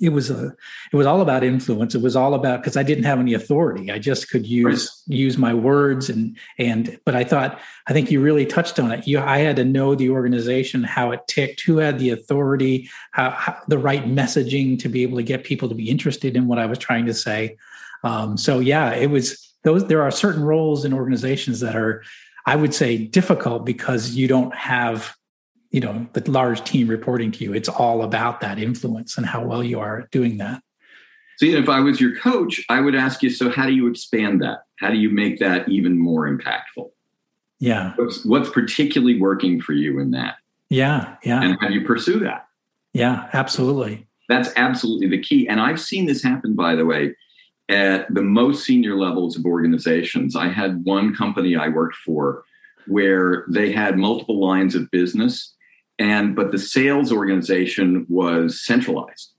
it 0.00 0.10
was 0.10 0.30
a 0.30 0.54
it 0.92 0.96
was 0.96 1.06
all 1.06 1.20
about 1.20 1.44
influence. 1.44 1.94
It 1.94 2.00
was 2.00 2.16
all 2.16 2.34
about 2.34 2.62
because 2.62 2.76
i 2.76 2.82
didn't 2.82 3.04
have 3.04 3.20
any 3.20 3.34
authority. 3.34 3.90
I 3.90 3.98
just 3.98 4.30
could 4.30 4.46
use 4.46 5.02
right. 5.08 5.16
use 5.16 5.36
my 5.36 5.52
words 5.52 6.08
and 6.08 6.36
and 6.58 6.98
but 7.04 7.14
i 7.14 7.22
thought 7.22 7.60
i 7.86 7.92
think 7.92 8.10
you 8.10 8.22
really 8.22 8.46
touched 8.46 8.78
on 8.80 8.90
it. 8.92 9.06
You 9.06 9.20
i 9.20 9.38
had 9.38 9.56
to 9.56 9.64
know 9.64 9.94
the 9.94 10.10
organization 10.10 10.84
how 10.84 11.10
it 11.10 11.20
ticked 11.28 11.62
who 11.62 11.78
had 11.78 11.98
the 11.98 12.10
authority 12.10 12.88
how, 13.12 13.30
how, 13.30 13.58
the 13.68 13.78
right 13.78 14.04
messaging 14.06 14.78
to 14.78 14.88
be 14.88 15.02
able 15.02 15.18
to 15.18 15.22
get 15.22 15.44
people 15.44 15.68
to 15.68 15.74
be 15.74 15.90
interested 15.90 16.34
in 16.34 16.46
what 16.46 16.58
i 16.58 16.66
was 16.66 16.78
trying 16.78 17.06
to 17.06 17.14
say. 17.14 17.56
Um, 18.04 18.36
so 18.36 18.60
yeah 18.60 18.94
it 18.94 19.10
was 19.10 19.54
those 19.64 19.86
there 19.86 20.02
are 20.02 20.10
certain 20.10 20.44
roles 20.44 20.84
in 20.84 20.94
organizations 20.94 21.60
that 21.60 21.76
are 21.76 22.02
i 22.46 22.56
would 22.56 22.74
say 22.74 22.96
difficult 22.96 23.66
because 23.66 24.10
you 24.10 24.28
don't 24.28 24.54
have 24.54 25.14
you 25.74 25.80
know 25.80 26.06
the 26.12 26.30
large 26.30 26.62
team 26.62 26.86
reporting 26.86 27.32
to 27.32 27.42
you 27.42 27.52
it's 27.52 27.68
all 27.68 28.04
about 28.04 28.40
that 28.40 28.60
influence 28.60 29.18
and 29.18 29.26
how 29.26 29.44
well 29.44 29.64
you 29.64 29.80
are 29.80 30.06
doing 30.12 30.38
that. 30.38 30.62
See 31.38 31.52
if 31.56 31.68
i 31.68 31.80
was 31.80 32.00
your 32.00 32.16
coach 32.16 32.64
i 32.68 32.80
would 32.80 32.94
ask 32.94 33.24
you 33.24 33.28
so 33.28 33.50
how 33.50 33.66
do 33.66 33.72
you 33.72 33.88
expand 33.88 34.40
that? 34.40 34.60
How 34.78 34.90
do 34.90 34.96
you 34.96 35.10
make 35.10 35.40
that 35.40 35.68
even 35.68 35.98
more 35.98 36.28
impactful? 36.28 36.90
Yeah. 37.58 37.94
What's, 37.96 38.24
what's 38.24 38.50
particularly 38.50 39.20
working 39.20 39.60
for 39.60 39.72
you 39.72 39.98
in 39.98 40.12
that? 40.12 40.36
Yeah 40.70 41.16
yeah. 41.24 41.42
And 41.42 41.58
how 41.60 41.66
do 41.66 41.74
you 41.74 41.84
pursue 41.84 42.20
that? 42.20 42.46
Yeah 42.92 43.28
absolutely. 43.32 44.06
That's 44.28 44.50
absolutely 44.54 45.08
the 45.08 45.20
key. 45.20 45.48
And 45.48 45.60
i've 45.60 45.80
seen 45.80 46.06
this 46.06 46.22
happen 46.22 46.54
by 46.54 46.76
the 46.76 46.86
way 46.86 47.16
at 47.68 48.14
the 48.14 48.22
most 48.22 48.64
senior 48.64 48.94
levels 48.94 49.36
of 49.36 49.44
organizations. 49.44 50.36
I 50.36 50.50
had 50.50 50.84
one 50.84 51.16
company 51.16 51.56
i 51.56 51.66
worked 51.66 51.96
for 51.96 52.44
where 52.86 53.44
they 53.48 53.72
had 53.72 53.98
multiple 53.98 54.38
lines 54.38 54.76
of 54.76 54.88
business 54.92 55.53
and 55.98 56.34
but 56.34 56.52
the 56.52 56.58
sales 56.58 57.12
organization 57.12 58.06
was 58.08 58.64
centralized 58.64 59.32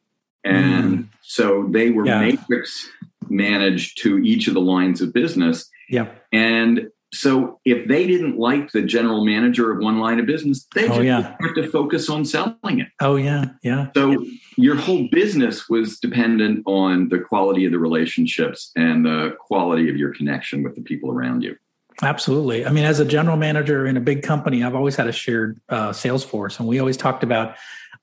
and 0.43 0.99
mm. 0.99 1.07
so 1.21 1.67
they 1.69 1.91
were 1.91 2.05
yeah. 2.05 2.19
matrix 2.19 2.89
managed 3.29 4.01
to 4.01 4.19
each 4.19 4.47
of 4.47 4.53
the 4.53 4.61
lines 4.61 5.01
of 5.01 5.13
business 5.13 5.69
yeah 5.89 6.07
and 6.31 6.89
so 7.13 7.59
if 7.63 7.87
they 7.87 8.05
didn't 8.05 8.37
like 8.37 8.71
the 8.71 8.81
general 8.81 9.25
manager 9.25 9.71
of 9.71 9.79
one 9.79 9.99
line 9.99 10.19
of 10.19 10.25
business 10.25 10.67
they 10.75 10.85
oh, 10.85 10.95
just 10.95 11.03
yeah. 11.03 11.35
have 11.39 11.55
to 11.55 11.67
focus 11.69 12.09
on 12.09 12.23
selling 12.23 12.79
it 12.79 12.87
oh 13.01 13.15
yeah 13.15 13.45
yeah 13.63 13.87
so 13.95 14.11
yeah. 14.11 14.31
your 14.57 14.75
whole 14.75 15.07
business 15.11 15.67
was 15.69 15.99
dependent 15.99 16.61
on 16.65 17.09
the 17.09 17.19
quality 17.19 17.65
of 17.65 17.71
the 17.71 17.79
relationships 17.79 18.71
and 18.75 19.05
the 19.05 19.35
quality 19.39 19.89
of 19.89 19.95
your 19.95 20.13
connection 20.13 20.63
with 20.63 20.75
the 20.75 20.81
people 20.81 21.11
around 21.11 21.41
you 21.41 21.55
Absolutely. 22.01 22.65
I 22.65 22.71
mean, 22.71 22.84
as 22.84 22.99
a 22.99 23.05
general 23.05 23.38
manager 23.38 23.88
in 23.88 23.95
a 23.95 24.01
big 24.01 24.21
company, 24.21 24.63
I've 24.63 24.75
always 24.75 24.95
had 24.95 25.08
a 25.08 25.13
shared 25.13 25.60
uh, 25.69 25.93
sales 25.93 26.23
force, 26.23 26.60
and 26.60 26.67
we 26.67 26.79
always 26.79 26.97
talked 26.97 27.23
about 27.23 27.55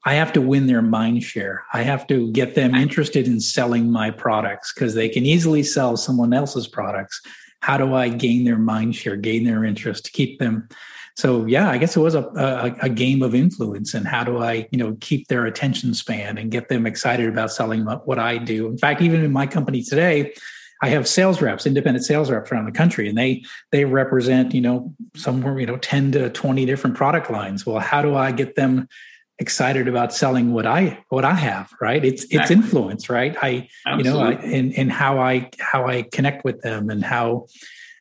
I 0.04 0.14
have 0.14 0.32
to 0.32 0.40
win 0.40 0.66
their 0.66 0.82
mind 0.82 1.22
share. 1.22 1.64
I 1.72 1.82
have 1.82 2.06
to 2.08 2.30
get 2.32 2.56
them 2.56 2.74
interested 2.74 3.28
in 3.28 3.38
selling 3.38 3.90
my 3.90 4.10
products 4.10 4.72
because 4.72 4.94
they 4.94 5.08
can 5.08 5.24
easily 5.24 5.62
sell 5.62 5.96
someone 5.96 6.32
else's 6.32 6.66
products. 6.66 7.20
How 7.60 7.76
do 7.76 7.94
I 7.94 8.08
gain 8.08 8.44
their 8.44 8.58
mind 8.58 8.96
share, 8.96 9.16
gain 9.16 9.44
their 9.44 9.64
interest, 9.64 10.12
keep 10.12 10.40
them? 10.40 10.68
So 11.14 11.46
yeah, 11.46 11.70
I 11.70 11.78
guess 11.78 11.96
it 11.96 12.00
was 12.00 12.14
a, 12.14 12.22
a, 12.22 12.86
a 12.86 12.88
game 12.88 13.22
of 13.22 13.34
influence, 13.34 13.94
and 13.94 14.08
how 14.08 14.24
do 14.24 14.38
I, 14.38 14.66
you 14.72 14.78
know, 14.78 14.96
keep 15.00 15.28
their 15.28 15.44
attention 15.44 15.94
span 15.94 16.38
and 16.38 16.50
get 16.50 16.68
them 16.68 16.86
excited 16.86 17.28
about 17.28 17.52
selling 17.52 17.84
what 17.84 18.18
I 18.18 18.38
do? 18.38 18.66
In 18.68 18.78
fact, 18.78 19.02
even 19.02 19.22
in 19.22 19.30
my 19.30 19.46
company 19.46 19.82
today, 19.82 20.32
I 20.82 20.88
have 20.88 21.06
sales 21.06 21.40
reps, 21.40 21.64
independent 21.64 22.04
sales 22.04 22.30
reps 22.30 22.50
around 22.50 22.66
the 22.66 22.72
country, 22.72 23.08
and 23.08 23.16
they 23.16 23.44
they 23.70 23.84
represent 23.84 24.52
you 24.52 24.60
know 24.60 24.92
somewhere 25.14 25.58
you 25.58 25.66
know 25.66 25.76
ten 25.78 26.10
to 26.12 26.28
twenty 26.30 26.66
different 26.66 26.96
product 26.96 27.30
lines. 27.30 27.64
Well, 27.64 27.78
how 27.78 28.02
do 28.02 28.16
I 28.16 28.32
get 28.32 28.56
them 28.56 28.88
excited 29.38 29.88
about 29.88 30.12
selling 30.12 30.52
what 30.52 30.66
I 30.66 31.02
what 31.08 31.24
I 31.24 31.34
have? 31.34 31.72
Right? 31.80 32.04
It's 32.04 32.24
exactly. 32.24 32.38
it's 32.40 32.50
influence, 32.50 33.08
right? 33.08 33.36
I 33.40 33.68
Absolutely. 33.86 34.10
you 34.10 34.16
know 34.16 34.20
I, 34.20 34.32
and 34.32 34.74
and 34.76 34.92
how 34.92 35.20
I 35.20 35.50
how 35.60 35.86
I 35.86 36.02
connect 36.02 36.44
with 36.44 36.60
them 36.62 36.90
and 36.90 37.04
how 37.04 37.46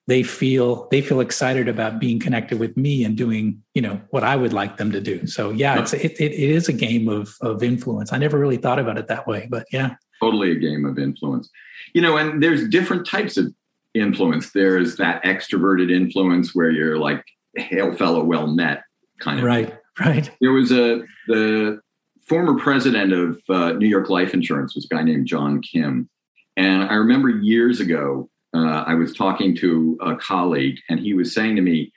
they 0.08 0.24
feel 0.24 0.88
they 0.90 1.02
feel 1.02 1.20
excited 1.20 1.68
about 1.68 2.00
being 2.00 2.20
connected 2.20 2.60
with 2.60 2.76
me 2.76 3.04
and 3.04 3.16
doing 3.16 3.62
you 3.76 3.84
know 3.84 4.02
what 4.10 4.24
I 4.24 4.36
would 4.36 4.54
like 4.54 4.78
them 4.78 4.92
to 4.92 5.00
do. 5.00 5.28
So 5.28 5.52
yeah, 5.52 5.80
it's 5.80 5.94
it, 5.94 6.20
it, 6.20 6.32
it 6.32 6.50
is 6.50 6.68
a 6.68 6.74
game 6.74 7.08
of 7.08 7.36
of 7.42 7.62
influence. 7.62 8.12
I 8.12 8.18
never 8.18 8.40
really 8.40 8.58
thought 8.58 8.80
about 8.80 8.98
it 8.98 9.08
that 9.08 9.28
way, 9.28 9.48
but 9.50 9.68
yeah, 9.72 9.96
totally 10.22 10.52
a 10.52 10.56
game 10.56 10.86
of 10.86 11.00
influence 11.00 11.50
you 11.94 12.02
know, 12.02 12.18
and 12.18 12.42
there's 12.42 12.68
different 12.68 13.06
types 13.06 13.38
of 13.38 13.54
influence. 13.94 14.52
There's 14.52 14.98
that 14.98 15.24
extroverted 15.24 15.92
influence 15.92 16.56
where 16.56 16.70
you're 16.70 16.98
like, 16.98 17.26
hail 17.56 17.94
fellow, 17.94 18.24
well 18.24 18.48
met 18.48 18.84
kind 19.20 19.40
of. 19.40 19.46
Right, 19.46 19.78
right. 20.00 20.32
There 20.40 20.52
was 20.52 20.72
a, 20.72 21.02
the 21.28 21.82
former 22.28 22.58
president 22.58 23.14
of 23.14 23.42
uh, 23.50 23.74
New 23.74 23.88
York 23.88 24.10
Life 24.10 24.34
Insurance 24.34 24.76
was 24.76 24.86
a 24.86 24.96
guy 24.96 25.04
named 25.04 25.28
John 25.28 25.62
Kim. 25.62 26.10
And 26.56 26.84
I 26.84 26.96
remember 26.96 27.30
years 27.30 27.80
ago, 27.80 28.30
uh, 28.54 28.84
I 28.88 28.94
was 28.94 29.14
talking 29.14 29.56
to 29.58 29.98
a 30.02 30.16
colleague 30.16 30.80
and 30.90 31.00
he 31.00 31.14
was 31.14 31.34
saying 31.34 31.56
to 31.58 31.62
me, 31.62 31.92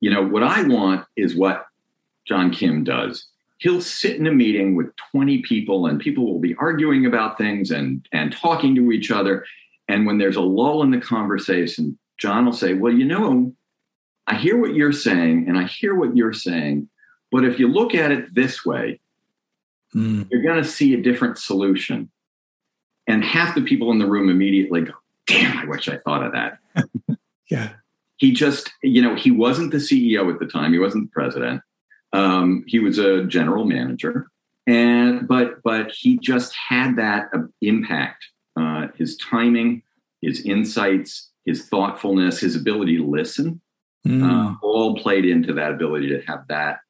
you 0.00 0.10
know, 0.10 0.22
what 0.22 0.42
I 0.42 0.62
want 0.64 1.06
is 1.16 1.34
what 1.34 1.66
John 2.26 2.50
Kim 2.50 2.84
does 2.84 3.26
he'll 3.62 3.80
sit 3.80 4.16
in 4.16 4.26
a 4.26 4.32
meeting 4.32 4.74
with 4.74 4.94
20 5.12 5.42
people 5.42 5.86
and 5.86 6.00
people 6.00 6.26
will 6.26 6.40
be 6.40 6.54
arguing 6.58 7.06
about 7.06 7.38
things 7.38 7.70
and 7.70 8.06
and 8.12 8.32
talking 8.32 8.74
to 8.74 8.92
each 8.92 9.10
other. 9.10 9.44
And 9.88 10.06
when 10.06 10.18
there's 10.18 10.36
a 10.36 10.40
lull 10.40 10.82
in 10.82 10.90
the 10.90 11.00
conversation 11.00 11.98
john 12.18 12.44
will 12.44 12.52
say 12.52 12.74
well 12.74 12.92
you 12.92 13.04
know 13.04 13.52
i 14.28 14.34
hear 14.36 14.56
what 14.56 14.74
you're 14.74 14.92
saying 14.92 15.46
and 15.48 15.58
i 15.58 15.64
hear 15.64 15.94
what 15.94 16.16
you're 16.16 16.32
saying 16.32 16.88
but 17.32 17.44
if 17.44 17.58
you 17.58 17.66
look 17.66 17.94
at 17.94 18.12
it 18.12 18.32
this 18.32 18.64
way 18.64 19.00
mm. 19.94 20.26
you're 20.30 20.42
going 20.42 20.62
to 20.62 20.68
see 20.68 20.94
a 20.94 21.02
different 21.02 21.38
solution. 21.38 22.10
And 23.08 23.24
half 23.24 23.56
the 23.56 23.62
people 23.62 23.90
in 23.90 23.98
the 23.98 24.06
room 24.06 24.28
immediately 24.28 24.82
go 24.82 24.92
damn 25.26 25.58
i 25.58 25.64
wish 25.64 25.88
i 25.88 25.96
thought 25.98 26.22
of 26.24 26.32
that. 26.32 26.58
Yeah. 27.50 27.72
He 28.16 28.32
just 28.32 28.70
you 28.82 29.02
know 29.02 29.14
he 29.14 29.30
wasn't 29.30 29.72
the 29.72 29.78
ceo 29.78 30.32
at 30.32 30.38
the 30.38 30.46
time. 30.46 30.72
He 30.72 30.78
wasn't 30.78 31.10
the 31.10 31.12
president 31.12 31.60
um, 32.12 32.64
he 32.66 32.78
was 32.78 32.98
a 32.98 33.24
general 33.24 33.64
manager, 33.64 34.28
and 34.66 35.26
but 35.26 35.62
but 35.62 35.90
he 35.90 36.18
just 36.18 36.54
had 36.54 36.96
that 36.96 37.28
uh, 37.34 37.40
impact. 37.60 38.24
Uh, 38.56 38.88
his 38.96 39.16
timing, 39.16 39.82
his 40.20 40.42
insights, 40.42 41.30
his 41.46 41.66
thoughtfulness, 41.68 42.38
his 42.40 42.54
ability 42.54 42.98
to 42.98 43.04
listen, 43.04 43.60
mm. 44.06 44.22
uh, 44.22 44.54
all 44.62 44.96
played 44.96 45.24
into 45.24 45.54
that 45.54 45.72
ability 45.72 46.08
to 46.08 46.20
have 46.26 46.46
that 46.48 46.80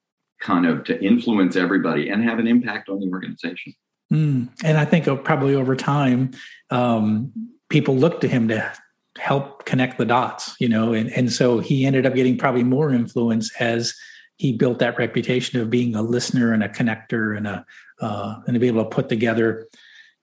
kind 0.41 0.67
of 0.67 0.85
to 0.85 1.01
influence 1.03 1.55
everybody 1.55 2.09
and 2.09 2.25
have 2.25 2.39
an 2.39 2.49
impact 2.49 2.89
on 2.89 2.99
the 2.99 3.09
organization. 3.09 3.75
Mm. 4.13 4.49
And 4.65 4.77
I 4.77 4.85
think 4.85 5.07
probably 5.25 5.55
over 5.55 5.77
time, 5.77 6.33
um, 6.71 7.33
people 7.71 7.97
looked 7.97 8.21
to 8.23 8.29
him 8.29 8.49
to 8.49 8.73
help 9.19 9.65
connect 9.65 9.99
the 9.99 10.05
dots, 10.05 10.55
you 10.59 10.69
know, 10.69 10.93
and, 10.93 11.11
and 11.13 11.33
so 11.33 11.61
he 11.61 11.87
ended 11.87 12.07
up 12.07 12.15
getting 12.15 12.37
probably 12.37 12.65
more 12.65 12.93
influence 12.93 13.55
as 13.61 13.95
he 14.43 14.53
built 14.53 14.81
that 14.81 14.99
reputation 14.99 15.61
of 15.61 15.71
being 15.71 15.95
a 15.95 16.03
listener 16.03 16.53
and 16.53 16.65
a 16.65 16.69
connector 16.69 17.37
and 17.37 17.47
a 17.47 17.65
uh, 18.01 18.41
and 18.45 18.55
to 18.55 18.59
be 18.59 18.67
able 18.67 18.83
to 18.83 18.91
put 18.91 19.09
together, 19.09 19.69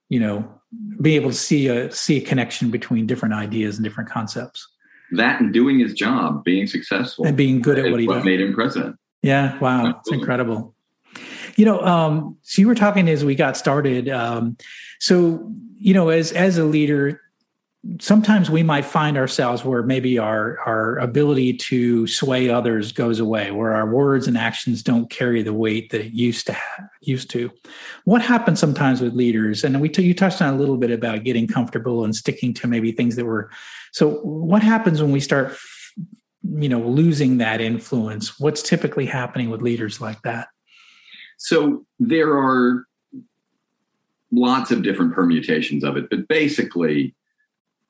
you 0.10 0.20
know, 0.20 0.60
be 1.00 1.16
able 1.16 1.30
to 1.30 1.36
see 1.36 1.70
a 1.70 1.90
see 1.90 2.18
a 2.18 2.22
connection 2.22 2.70
between 2.70 3.08
different 3.08 3.34
ideas 3.34 3.78
and 3.78 3.86
different 3.86 4.10
concepts. 4.10 4.68
That 5.14 5.40
and 5.40 5.54
doing 5.54 5.80
his 5.80 5.94
job, 5.94 6.44
being 6.44 6.68
successful, 6.68 7.28
and 7.28 7.38
being 7.38 7.62
good 7.62 7.80
at 7.80 7.90
what 7.90 8.02
he 8.02 8.08
what 8.08 8.16
does, 8.16 8.26
made 8.26 8.42
him 8.42 8.54
president. 8.54 8.98
Yeah, 9.22 9.58
wow, 9.60 9.88
Absolutely. 9.88 10.00
it's 10.00 10.12
incredible. 10.12 10.76
You 11.56 11.64
know, 11.64 11.80
um, 11.80 12.38
so 12.42 12.62
you 12.62 12.68
were 12.68 12.76
talking 12.76 13.08
as 13.08 13.24
we 13.24 13.36
got 13.36 13.56
started. 13.56 14.10
Um, 14.10 14.58
so 15.00 15.50
you 15.78 15.94
know, 15.94 16.10
as 16.10 16.34
as 16.34 16.58
a 16.58 16.66
leader, 16.66 17.22
sometimes 18.02 18.50
we 18.50 18.62
might 18.62 18.84
find 18.84 19.18
ourselves 19.18 19.64
where 19.64 19.82
maybe 19.84 20.18
our 20.18 20.60
our 20.66 20.98
ability 20.98 21.54
to 21.54 22.06
sway 22.08 22.50
others 22.50 22.92
goes 22.92 23.20
away 23.20 23.52
where 23.52 23.74
our 23.74 23.90
words 23.90 24.28
and 24.28 24.38
actions 24.38 24.84
don't 24.84 25.10
carry 25.10 25.42
the 25.42 25.54
weight 25.54 25.90
that 25.90 26.02
it 26.02 26.12
used 26.12 26.46
to 26.46 26.54
have, 26.54 26.90
used 27.02 27.30
to. 27.30 27.50
What 28.04 28.22
happens 28.22 28.60
sometimes 28.60 29.00
with 29.00 29.14
leaders 29.14 29.64
and 29.64 29.80
we 29.80 29.88
t- 29.88 30.04
you 30.04 30.14
touched 30.14 30.42
on 30.42 30.54
a 30.54 30.58
little 30.58 30.76
bit 30.76 30.92
about 30.92 31.24
getting 31.24 31.48
comfortable 31.48 32.04
and 32.04 32.14
sticking 32.14 32.54
to 32.56 32.68
maybe 32.68 32.92
things 32.92 33.16
that 33.16 33.26
were 33.26 33.50
so 33.94 34.20
what 34.22 34.62
happens 34.62 35.02
when 35.02 35.12
we 35.12 35.22
start 35.22 35.56
you 36.44 36.68
know 36.68 36.82
losing 36.82 37.38
that 37.38 37.62
influence? 37.62 38.40
What's 38.40 38.62
typically 38.62 39.06
happening 39.06 39.50
with 39.50 39.62
leaders 39.62 40.02
like 40.02 40.22
that? 40.24 40.50
So 41.38 41.86
there 41.98 42.38
are 42.38 42.86
lots 44.32 44.70
of 44.70 44.84
different 44.84 45.14
permutations 45.14 45.86
of 45.86 45.96
it 45.96 46.10
but 46.10 46.28
basically 46.28 47.16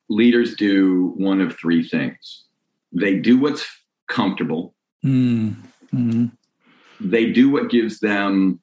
leaders 0.10 0.56
do 0.56 1.14
one 1.18 1.40
of 1.40 1.56
three 1.58 1.88
things 1.88 2.44
they 2.92 3.16
do 3.16 3.38
what's 3.38 3.66
comfortable 4.08 4.74
mm. 5.06 5.56
mm-hmm. 5.94 6.26
they 7.00 7.32
do 7.32 7.50
what 7.50 7.70
gives 7.70 8.00
them 8.00 8.60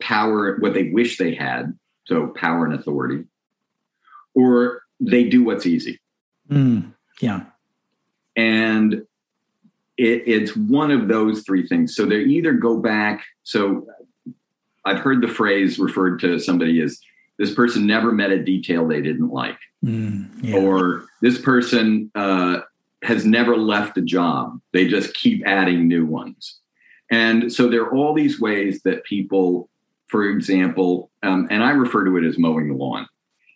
power 0.00 0.58
what 0.58 0.74
they 0.74 0.90
wish 0.90 1.18
they 1.18 1.34
had 1.34 1.76
so 2.04 2.28
power 2.28 2.64
and 2.64 2.74
authority 2.74 3.24
or 4.34 4.82
they 5.00 5.24
do 5.24 5.42
what's 5.42 5.66
easy 5.66 5.98
mm. 6.50 6.92
yeah 7.20 7.44
and 8.36 8.94
it, 9.96 10.22
it's 10.26 10.56
one 10.56 10.90
of 10.90 11.08
those 11.08 11.42
three 11.42 11.66
things 11.66 11.94
so 11.94 12.04
they 12.04 12.20
either 12.20 12.52
go 12.52 12.76
back 12.76 13.24
so 13.42 13.86
i've 14.84 14.98
heard 14.98 15.22
the 15.22 15.28
phrase 15.28 15.78
referred 15.78 16.20
to 16.20 16.38
somebody 16.38 16.80
as 16.80 17.00
this 17.38 17.54
person 17.54 17.86
never 17.86 18.12
met 18.12 18.30
a 18.30 18.42
detail 18.42 18.86
they 18.86 19.00
didn't 19.00 19.30
like 19.30 19.56
mm, 19.84 20.28
yeah. 20.42 20.56
or 20.56 21.06
this 21.20 21.40
person 21.40 22.10
uh, 22.14 22.60
has 23.02 23.24
never 23.24 23.56
left 23.56 23.96
a 23.96 24.02
job. 24.02 24.60
They 24.72 24.86
just 24.86 25.14
keep 25.14 25.42
adding 25.46 25.88
new 25.88 26.04
ones. 26.04 26.58
And 27.10 27.52
so 27.52 27.68
there 27.68 27.82
are 27.82 27.94
all 27.94 28.14
these 28.14 28.40
ways 28.40 28.82
that 28.82 29.04
people 29.04 29.68
for 30.06 30.24
example 30.28 31.08
um, 31.22 31.46
and 31.50 31.62
i 31.62 31.70
refer 31.70 32.04
to 32.04 32.16
it 32.16 32.24
as 32.24 32.38
mowing 32.38 32.68
the 32.68 32.74
lawn. 32.74 33.06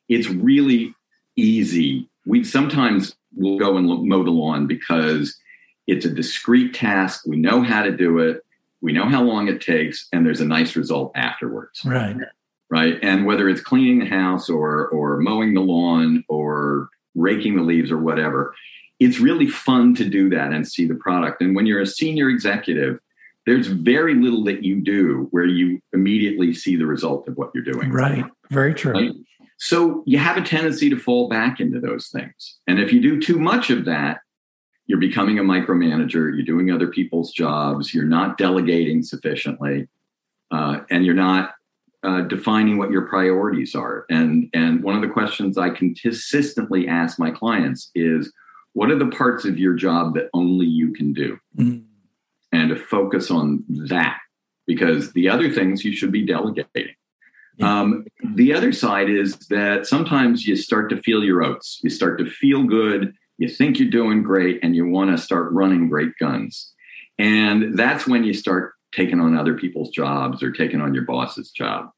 It's 0.08 0.28
really 0.28 0.94
easy. 1.36 2.08
We 2.26 2.44
sometimes 2.44 3.16
will 3.34 3.58
go 3.58 3.76
and 3.76 4.08
mow 4.08 4.22
the 4.22 4.30
lawn 4.30 4.66
because 4.66 5.36
it's 5.86 6.04
a 6.04 6.10
discrete 6.10 6.74
task. 6.74 7.24
We 7.26 7.36
know 7.36 7.62
how 7.62 7.82
to 7.82 7.90
do 7.90 8.18
it. 8.18 8.44
We 8.80 8.92
know 8.92 9.08
how 9.08 9.22
long 9.22 9.48
it 9.48 9.60
takes 9.60 10.08
and 10.12 10.24
there's 10.24 10.40
a 10.40 10.46
nice 10.46 10.76
result 10.76 11.12
afterwards. 11.14 11.84
Right 11.84 12.16
right? 12.74 12.98
And 13.02 13.24
whether 13.24 13.48
it's 13.48 13.60
cleaning 13.60 14.00
the 14.00 14.06
house 14.06 14.50
or 14.50 14.88
or 14.88 15.18
mowing 15.20 15.54
the 15.54 15.60
lawn 15.60 16.24
or 16.28 16.88
raking 17.14 17.54
the 17.54 17.62
leaves 17.62 17.92
or 17.92 17.98
whatever, 17.98 18.52
it's 18.98 19.20
really 19.20 19.46
fun 19.46 19.94
to 19.94 20.04
do 20.04 20.28
that 20.30 20.52
and 20.52 20.66
see 20.66 20.84
the 20.84 20.96
product. 20.96 21.40
And 21.40 21.54
when 21.54 21.66
you're 21.66 21.80
a 21.80 21.86
senior 21.86 22.28
executive, 22.28 22.98
there's 23.46 23.68
very 23.68 24.16
little 24.16 24.42
that 24.44 24.64
you 24.64 24.80
do 24.80 25.28
where 25.30 25.44
you 25.44 25.80
immediately 25.92 26.52
see 26.52 26.74
the 26.74 26.86
result 26.86 27.28
of 27.28 27.36
what 27.36 27.50
you're 27.54 27.62
doing. 27.62 27.92
Right. 27.92 28.24
Very 28.50 28.74
true. 28.74 28.92
Right? 28.92 29.12
So 29.58 30.02
you 30.04 30.18
have 30.18 30.36
a 30.36 30.42
tendency 30.42 30.90
to 30.90 30.98
fall 30.98 31.28
back 31.28 31.60
into 31.60 31.78
those 31.78 32.08
things. 32.08 32.58
And 32.66 32.80
if 32.80 32.92
you 32.92 33.00
do 33.00 33.20
too 33.20 33.38
much 33.38 33.70
of 33.70 33.84
that, 33.84 34.18
you're 34.86 34.98
becoming 34.98 35.38
a 35.38 35.42
micromanager, 35.42 36.34
you're 36.34 36.42
doing 36.42 36.72
other 36.72 36.88
people's 36.88 37.32
jobs, 37.32 37.94
you're 37.94 38.04
not 38.04 38.36
delegating 38.36 39.02
sufficiently, 39.02 39.86
uh, 40.50 40.80
and 40.90 41.06
you're 41.06 41.14
not 41.14 41.53
uh, 42.04 42.22
defining 42.22 42.78
what 42.78 42.90
your 42.90 43.06
priorities 43.08 43.74
are. 43.74 44.04
And 44.08 44.50
and 44.52 44.82
one 44.82 44.94
of 44.94 45.02
the 45.02 45.08
questions 45.08 45.58
I 45.58 45.70
consistently 45.70 46.86
ask 46.86 47.18
my 47.18 47.30
clients 47.30 47.90
is, 47.94 48.32
what 48.74 48.90
are 48.90 48.98
the 48.98 49.16
parts 49.16 49.44
of 49.44 49.58
your 49.58 49.74
job 49.74 50.14
that 50.14 50.28
only 50.32 50.66
you 50.66 50.92
can 50.92 51.12
do? 51.12 51.38
Mm-hmm. 51.56 51.86
And 52.52 52.68
to 52.68 52.76
focus 52.76 53.30
on 53.30 53.64
that, 53.88 54.18
because 54.66 55.12
the 55.12 55.28
other 55.28 55.50
things 55.50 55.84
you 55.84 55.92
should 55.92 56.12
be 56.12 56.24
delegating. 56.24 56.94
Yeah. 57.56 57.80
Um, 57.80 58.06
the 58.34 58.52
other 58.54 58.72
side 58.72 59.08
is 59.08 59.38
that 59.48 59.86
sometimes 59.86 60.46
you 60.46 60.56
start 60.56 60.90
to 60.90 61.02
feel 61.02 61.24
your 61.24 61.42
oats. 61.42 61.80
You 61.82 61.90
start 61.90 62.18
to 62.18 62.26
feel 62.26 62.64
good. 62.64 63.14
You 63.38 63.48
think 63.48 63.78
you're 63.78 63.90
doing 63.90 64.22
great, 64.22 64.60
and 64.62 64.76
you 64.76 64.86
want 64.86 65.10
to 65.10 65.22
start 65.22 65.52
running 65.52 65.88
great 65.88 66.12
guns. 66.20 66.72
And 67.18 67.76
that's 67.78 68.06
when 68.06 68.24
you 68.24 68.34
start 68.34 68.74
taking 68.94 69.20
on 69.20 69.36
other 69.36 69.54
people's 69.54 69.90
jobs 69.90 70.42
or 70.42 70.52
taking 70.52 70.80
on 70.80 70.94
your 70.94 71.04
boss's 71.04 71.50
job. 71.50 71.90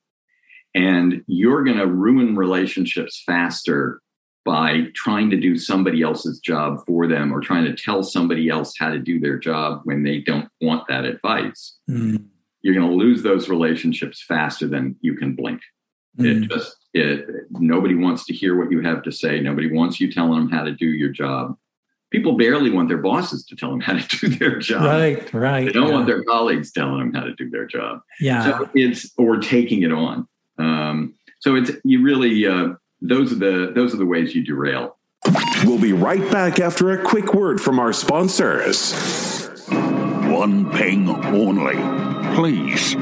And 0.74 1.22
you're 1.26 1.64
going 1.64 1.78
to 1.78 1.86
ruin 1.86 2.36
relationships 2.36 3.22
faster 3.24 4.00
by 4.44 4.82
trying 4.94 5.30
to 5.30 5.36
do 5.36 5.58
somebody 5.58 6.02
else's 6.02 6.38
job 6.38 6.78
for 6.86 7.08
them 7.08 7.32
or 7.32 7.40
trying 7.40 7.64
to 7.64 7.74
tell 7.74 8.02
somebody 8.02 8.48
else 8.48 8.74
how 8.78 8.90
to 8.90 8.98
do 8.98 9.18
their 9.18 9.38
job 9.38 9.80
when 9.84 10.04
they 10.04 10.20
don't 10.20 10.48
want 10.60 10.86
that 10.88 11.04
advice. 11.04 11.76
Mm. 11.90 12.26
You're 12.62 12.74
going 12.74 12.88
to 12.88 12.94
lose 12.94 13.22
those 13.22 13.48
relationships 13.48 14.22
faster 14.22 14.68
than 14.68 14.96
you 15.00 15.16
can 15.16 15.34
blink. 15.34 15.62
Mm. 16.18 16.44
It 16.44 16.48
just 16.48 16.76
it 16.94 17.26
nobody 17.50 17.94
wants 17.94 18.24
to 18.26 18.32
hear 18.32 18.56
what 18.56 18.70
you 18.70 18.80
have 18.82 19.02
to 19.02 19.12
say. 19.12 19.40
Nobody 19.40 19.70
wants 19.70 20.00
you 20.00 20.12
telling 20.12 20.38
them 20.38 20.50
how 20.50 20.62
to 20.62 20.72
do 20.72 20.86
your 20.86 21.10
job 21.10 21.56
people 22.16 22.32
barely 22.32 22.70
want 22.70 22.88
their 22.88 22.98
bosses 22.98 23.44
to 23.44 23.54
tell 23.54 23.70
them 23.70 23.80
how 23.80 23.92
to 23.92 24.16
do 24.18 24.28
their 24.28 24.58
job. 24.58 24.82
Right, 24.82 25.34
right. 25.34 25.66
They 25.66 25.72
don't 25.72 25.88
yeah. 25.88 25.94
want 25.94 26.06
their 26.06 26.24
colleagues 26.24 26.72
telling 26.72 26.98
them 26.98 27.12
how 27.12 27.24
to 27.24 27.34
do 27.34 27.50
their 27.50 27.66
job. 27.66 28.00
Yeah. 28.20 28.42
So 28.44 28.70
it's 28.74 29.12
or 29.18 29.36
taking 29.36 29.82
it 29.82 29.92
on. 29.92 30.26
Um, 30.58 31.14
so 31.40 31.54
it's 31.54 31.72
you 31.84 32.02
really 32.02 32.46
uh, 32.46 32.68
those 33.02 33.32
are 33.32 33.36
the 33.36 33.72
those 33.74 33.92
are 33.92 33.98
the 33.98 34.06
ways 34.06 34.34
you 34.34 34.42
derail. 34.42 34.96
We'll 35.64 35.78
be 35.78 35.92
right 35.92 36.30
back 36.30 36.58
after 36.58 36.90
a 36.92 37.02
quick 37.02 37.34
word 37.34 37.60
from 37.60 37.78
our 37.78 37.92
sponsors. 37.92 38.94
One 39.68 40.70
ping 40.72 41.08
only, 41.08 41.76
please. 42.34 42.94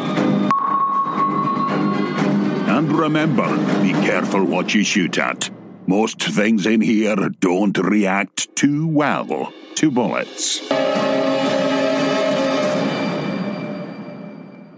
And 2.68 2.92
remember, 2.92 3.56
be 3.82 3.92
careful 3.92 4.44
what 4.44 4.74
you 4.74 4.82
shoot 4.82 5.18
at. 5.18 5.50
Most 5.86 6.20
things 6.22 6.66
in 6.66 6.80
here 6.80 7.28
don't 7.40 7.78
react 7.78 8.56
too 8.56 8.86
well 8.86 9.52
to 9.74 9.90
bullets. 9.90 10.62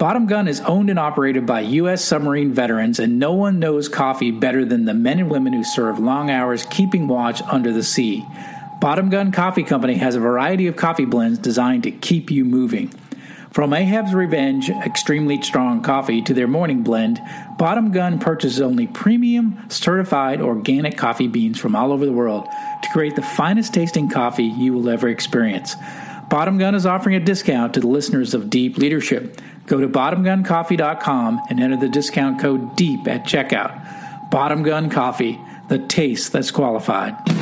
Bottom 0.00 0.24
Gun 0.24 0.48
is 0.48 0.62
owned 0.62 0.88
and 0.88 0.98
operated 0.98 1.44
by 1.44 1.60
U.S. 1.60 2.02
submarine 2.02 2.54
veterans, 2.54 2.98
and 2.98 3.18
no 3.18 3.34
one 3.34 3.58
knows 3.58 3.86
coffee 3.86 4.30
better 4.30 4.64
than 4.64 4.86
the 4.86 4.94
men 4.94 5.18
and 5.18 5.30
women 5.30 5.52
who 5.52 5.62
serve 5.62 5.98
long 5.98 6.30
hours 6.30 6.64
keeping 6.70 7.06
watch 7.06 7.42
under 7.42 7.70
the 7.70 7.82
sea. 7.82 8.26
Bottom 8.80 9.10
Gun 9.10 9.30
Coffee 9.30 9.62
Company 9.62 9.96
has 9.96 10.14
a 10.14 10.20
variety 10.20 10.66
of 10.68 10.76
coffee 10.76 11.04
blends 11.04 11.38
designed 11.38 11.82
to 11.82 11.90
keep 11.90 12.30
you 12.30 12.46
moving. 12.46 12.88
From 13.50 13.74
Ahab's 13.74 14.14
Revenge 14.14 14.70
extremely 14.70 15.42
strong 15.42 15.82
coffee 15.82 16.22
to 16.22 16.32
their 16.32 16.48
morning 16.48 16.82
blend, 16.82 17.20
Bottom 17.58 17.92
Gun 17.92 18.18
purchases 18.18 18.62
only 18.62 18.86
premium, 18.86 19.68
certified 19.68 20.40
organic 20.40 20.96
coffee 20.96 21.28
beans 21.28 21.60
from 21.60 21.76
all 21.76 21.92
over 21.92 22.06
the 22.06 22.12
world 22.12 22.46
to 22.46 22.88
create 22.94 23.16
the 23.16 23.22
finest 23.22 23.74
tasting 23.74 24.08
coffee 24.08 24.44
you 24.44 24.72
will 24.72 24.88
ever 24.88 25.10
experience. 25.10 25.76
Bottom 26.30 26.58
Gun 26.58 26.76
is 26.76 26.86
offering 26.86 27.16
a 27.16 27.20
discount 27.20 27.74
to 27.74 27.80
the 27.80 27.88
listeners 27.88 28.34
of 28.34 28.48
Deep 28.48 28.78
Leadership. 28.78 29.42
Go 29.66 29.80
to 29.80 29.88
bottomguncoffee.com 29.88 31.42
and 31.48 31.60
enter 31.60 31.76
the 31.76 31.88
discount 31.88 32.40
code 32.40 32.76
DEEP 32.76 33.06
at 33.08 33.24
checkout. 33.24 34.30
Bottom 34.30 34.62
Gun 34.62 34.90
Coffee, 34.90 35.40
the 35.68 35.78
taste 35.78 36.32
that's 36.32 36.50
qualified. 36.50 37.39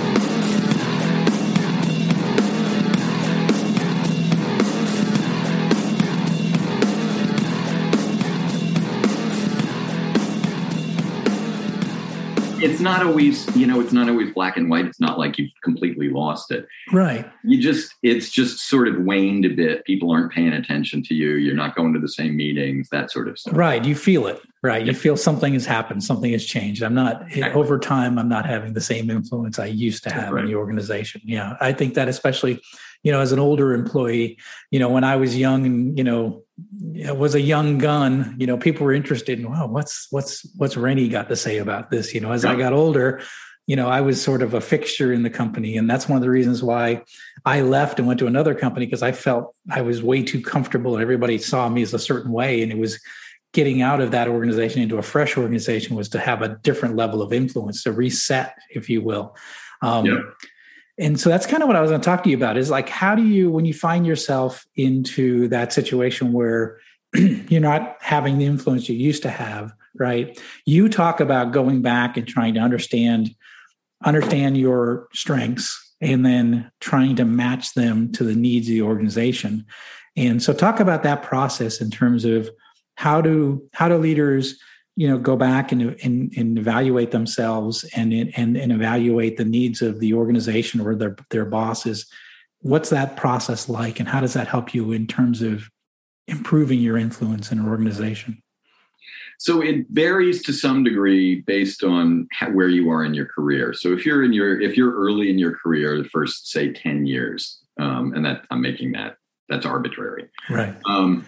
It's 12.62 12.80
not 12.80 13.04
always 13.04 13.54
you 13.56 13.66
know 13.66 13.80
it's 13.80 13.92
not 13.92 14.08
always 14.08 14.32
black 14.32 14.56
and 14.56 14.70
white. 14.70 14.86
It's 14.86 15.00
not 15.00 15.18
like 15.18 15.38
you've 15.38 15.52
completely 15.62 16.08
lost 16.08 16.50
it. 16.50 16.66
Right. 16.92 17.30
You 17.44 17.60
just 17.60 17.94
it's 18.02 18.30
just 18.30 18.60
sort 18.60 18.88
of 18.88 19.00
waned 19.00 19.44
a 19.44 19.48
bit. 19.48 19.84
People 19.84 20.10
aren't 20.10 20.32
paying 20.32 20.52
attention 20.52 21.02
to 21.04 21.14
you. 21.14 21.34
You're 21.34 21.54
not 21.54 21.74
going 21.74 21.92
to 21.94 22.00
the 22.00 22.08
same 22.08 22.36
meetings 22.36 22.88
that 22.90 23.10
sort 23.10 23.28
of 23.28 23.38
stuff. 23.38 23.56
Right. 23.56 23.84
You 23.84 23.94
feel 23.94 24.26
it. 24.26 24.40
Right. 24.62 24.84
You 24.84 24.92
feel 24.92 25.16
something 25.16 25.52
has 25.52 25.66
happened. 25.66 26.02
Something 26.02 26.32
has 26.32 26.44
changed. 26.44 26.82
I'm 26.82 26.94
not 26.94 27.24
over 27.54 27.78
time 27.78 28.18
i'm 28.18 28.28
not 28.28 28.46
having 28.46 28.72
the 28.72 28.80
same 28.80 29.10
influence 29.10 29.58
i 29.58 29.66
used 29.66 30.02
to 30.04 30.10
have 30.12 30.32
right. 30.32 30.44
in 30.44 30.50
the 30.50 30.56
organization. 30.56 31.20
Yeah. 31.24 31.56
I 31.60 31.72
think 31.72 31.94
that 31.94 32.08
especially 32.08 32.60
you 33.02 33.12
know 33.12 33.20
as 33.20 33.32
an 33.32 33.38
older 33.38 33.72
employee 33.74 34.38
you 34.70 34.78
know 34.78 34.88
when 34.88 35.04
i 35.04 35.16
was 35.16 35.36
young 35.36 35.64
and 35.64 35.96
you 35.96 36.04
know 36.04 36.42
was 37.16 37.34
a 37.34 37.40
young 37.40 37.78
gun 37.78 38.34
you 38.38 38.46
know 38.46 38.56
people 38.56 38.84
were 38.84 38.92
interested 38.92 39.38
in 39.38 39.50
wow 39.50 39.66
what's 39.66 40.08
what's 40.10 40.44
what's 40.56 40.76
rennie 40.76 41.08
got 41.08 41.28
to 41.28 41.36
say 41.36 41.58
about 41.58 41.90
this? 41.90 42.14
You 42.14 42.20
know 42.20 42.32
as 42.32 42.44
i 42.44 42.56
got 42.56 42.72
older 42.72 43.20
you 43.66 43.76
know 43.76 43.88
i 43.88 44.00
was 44.00 44.22
sort 44.22 44.42
of 44.42 44.54
a 44.54 44.60
fixture 44.60 45.12
in 45.12 45.22
the 45.22 45.30
company 45.30 45.76
and 45.76 45.88
that's 45.88 46.08
one 46.08 46.16
of 46.16 46.22
the 46.22 46.30
reasons 46.30 46.62
why 46.62 47.02
i 47.44 47.60
left 47.60 47.98
and 47.98 48.08
went 48.08 48.18
to 48.18 48.26
another 48.26 48.54
company 48.54 48.86
because 48.86 49.02
i 49.02 49.12
felt 49.12 49.54
i 49.70 49.80
was 49.80 50.02
way 50.02 50.22
too 50.22 50.40
comfortable 50.40 50.94
and 50.94 51.02
everybody 51.02 51.38
saw 51.38 51.68
me 51.68 51.82
as 51.82 51.94
a 51.94 51.98
certain 51.98 52.32
way 52.32 52.62
and 52.62 52.72
it 52.72 52.78
was 52.78 52.98
getting 53.52 53.82
out 53.82 54.00
of 54.00 54.10
that 54.10 54.28
organization 54.28 54.82
into 54.82 54.98
a 54.98 55.02
fresh 55.02 55.36
organization 55.36 55.96
was 55.96 56.08
to 56.08 56.18
have 56.18 56.42
a 56.42 56.56
different 56.62 56.96
level 56.96 57.22
of 57.22 57.32
influence 57.32 57.82
to 57.82 57.92
reset 57.92 58.54
if 58.70 58.90
you 58.90 59.00
will. 59.00 59.36
Um, 59.80 60.06
yeah. 60.06 60.18
And 60.98 61.20
so 61.20 61.30
that's 61.30 61.46
kind 61.46 61.62
of 61.62 61.66
what 61.66 61.76
i 61.76 61.80
was 61.80 61.90
going 61.90 62.00
to 62.00 62.04
talk 62.04 62.22
to 62.22 62.30
you 62.30 62.36
about 62.36 62.56
is 62.56 62.70
like 62.70 62.88
how 62.88 63.14
do 63.14 63.22
you 63.22 63.50
when 63.50 63.64
you 63.64 63.74
find 63.74 64.06
yourself 64.06 64.66
into 64.76 65.48
that 65.48 65.72
situation 65.72 66.32
where 66.32 66.78
you're 67.14 67.60
not 67.60 67.96
having 68.00 68.38
the 68.38 68.46
influence 68.46 68.88
you 68.88 68.96
used 68.96 69.22
to 69.22 69.30
have 69.30 69.72
right? 69.98 70.40
You 70.64 70.88
talk 70.88 71.20
about 71.20 71.52
going 71.52 71.82
back 71.82 72.16
and 72.16 72.26
trying 72.26 72.54
to 72.54 72.60
understand 72.60 73.34
understand 74.04 74.56
your 74.56 75.08
strengths 75.12 75.96
and 76.00 76.24
then 76.24 76.70
trying 76.80 77.16
to 77.16 77.24
match 77.24 77.74
them 77.74 78.12
to 78.12 78.22
the 78.22 78.36
needs 78.36 78.68
of 78.68 78.72
the 78.72 78.82
organization. 78.82 79.66
And 80.16 80.40
so 80.40 80.52
talk 80.52 80.78
about 80.78 81.02
that 81.02 81.24
process 81.24 81.80
in 81.80 81.90
terms 81.90 82.24
of 82.24 82.48
how 82.94 83.20
do 83.20 83.68
how 83.72 83.88
do 83.88 83.96
leaders 83.96 84.58
you 84.98 85.06
know 85.06 85.16
go 85.16 85.36
back 85.36 85.70
and, 85.70 85.96
and, 86.02 86.32
and 86.36 86.58
evaluate 86.58 87.12
themselves 87.12 87.84
and, 87.94 88.12
and 88.12 88.56
and 88.56 88.72
evaluate 88.72 89.36
the 89.36 89.44
needs 89.44 89.80
of 89.80 90.00
the 90.00 90.12
organization 90.12 90.80
or 90.80 90.96
their 90.96 91.14
their 91.30 91.44
bosses. 91.44 92.10
What's 92.62 92.90
that 92.90 93.16
process 93.16 93.68
like 93.68 94.00
and 94.00 94.08
how 94.08 94.20
does 94.20 94.32
that 94.32 94.48
help 94.48 94.74
you 94.74 94.90
in 94.90 95.06
terms 95.06 95.40
of 95.40 95.70
improving 96.26 96.80
your 96.80 96.98
influence 96.98 97.52
in 97.52 97.60
an 97.60 97.68
organization? 97.68 98.42
So 99.38 99.60
it 99.60 99.86
varies 99.90 100.42
to 100.42 100.52
some 100.52 100.82
degree 100.82 101.42
based 101.42 101.84
on 101.84 102.26
how, 102.32 102.50
where 102.50 102.68
you 102.68 102.90
are 102.90 103.04
in 103.04 103.14
your 103.14 103.26
career. 103.26 103.72
So 103.72 103.92
if 103.92 104.04
you're 104.04 104.24
in 104.24 104.32
your 104.32 104.60
if 104.60 104.76
you're 104.76 104.96
early 104.96 105.30
in 105.30 105.38
your 105.38 105.54
career 105.54 105.96
the 106.02 106.08
first 106.08 106.50
say 106.50 106.72
10 106.72 107.06
years 107.06 107.60
um, 107.78 108.14
and 108.14 108.24
that 108.24 108.46
i'm 108.50 108.60
making 108.60 108.92
that 108.92 109.16
that's 109.48 109.64
arbitrary. 109.64 110.28
Right. 110.50 110.74
Um, 110.86 111.24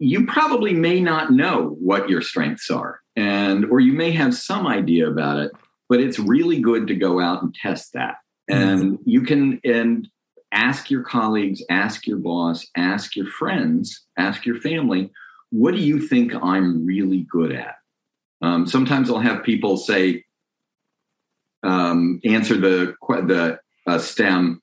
you 0.00 0.24
probably 0.24 0.72
may 0.72 0.98
not 0.98 1.30
know 1.30 1.76
what 1.78 2.08
your 2.08 2.22
strengths 2.22 2.70
are 2.70 3.00
and 3.16 3.66
or 3.66 3.80
you 3.80 3.92
may 3.92 4.10
have 4.10 4.34
some 4.34 4.66
idea 4.66 5.08
about 5.08 5.38
it 5.38 5.52
but 5.88 6.00
it's 6.00 6.18
really 6.18 6.60
good 6.60 6.86
to 6.86 6.94
go 6.94 7.20
out 7.20 7.42
and 7.42 7.54
test 7.54 7.92
that. 7.92 8.16
Mm-hmm. 8.50 8.62
and 8.62 8.98
you 9.04 9.22
can 9.22 9.60
and 9.62 10.08
ask 10.50 10.90
your 10.90 11.02
colleagues 11.02 11.62
ask 11.70 12.06
your 12.06 12.16
boss 12.16 12.66
ask 12.76 13.14
your 13.14 13.26
friends 13.26 14.06
ask 14.18 14.44
your 14.46 14.56
family 14.56 15.12
what 15.50 15.74
do 15.74 15.80
you 15.80 16.00
think 16.00 16.34
i'm 16.34 16.84
really 16.86 17.26
good 17.30 17.52
at? 17.52 17.74
Um, 18.42 18.66
sometimes 18.66 19.10
i'll 19.10 19.20
have 19.20 19.44
people 19.44 19.76
say 19.76 20.24
um, 21.62 22.20
answer 22.24 22.56
the 22.56 22.94
the 23.06 23.58
uh, 23.86 23.98
stem 23.98 24.62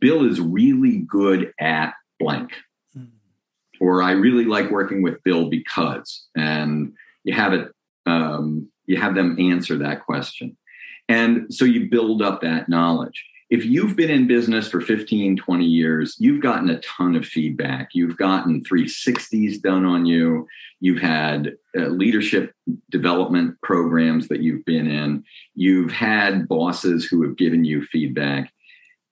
bill 0.00 0.28
is 0.28 0.38
really 0.38 0.98
good 0.98 1.52
at 1.58 1.94
blank 2.20 2.52
or 3.80 4.02
I 4.02 4.12
really 4.12 4.44
like 4.44 4.70
working 4.70 5.02
with 5.02 5.22
Bill 5.24 5.48
because, 5.48 6.26
and 6.36 6.92
you 7.24 7.34
have 7.34 7.52
it, 7.52 7.70
um, 8.06 8.68
you 8.86 8.96
have 9.00 9.14
them 9.14 9.36
answer 9.38 9.76
that 9.78 10.04
question. 10.04 10.56
And 11.08 11.52
so 11.54 11.64
you 11.64 11.88
build 11.88 12.22
up 12.22 12.40
that 12.40 12.68
knowledge. 12.68 13.24
If 13.48 13.64
you've 13.64 13.94
been 13.94 14.10
in 14.10 14.26
business 14.26 14.68
for 14.68 14.80
15, 14.80 15.36
20 15.36 15.64
years, 15.64 16.16
you've 16.18 16.42
gotten 16.42 16.68
a 16.68 16.80
ton 16.80 17.14
of 17.14 17.24
feedback. 17.24 17.90
You've 17.92 18.16
gotten 18.16 18.64
360s 18.64 19.60
done 19.62 19.84
on 19.84 20.04
you. 20.04 20.48
You've 20.80 21.00
had 21.00 21.54
uh, 21.78 21.86
leadership 21.86 22.52
development 22.90 23.56
programs 23.62 24.26
that 24.28 24.40
you've 24.40 24.64
been 24.64 24.88
in. 24.88 25.22
You've 25.54 25.92
had 25.92 26.48
bosses 26.48 27.04
who 27.04 27.22
have 27.22 27.36
given 27.36 27.64
you 27.64 27.84
feedback. 27.84 28.52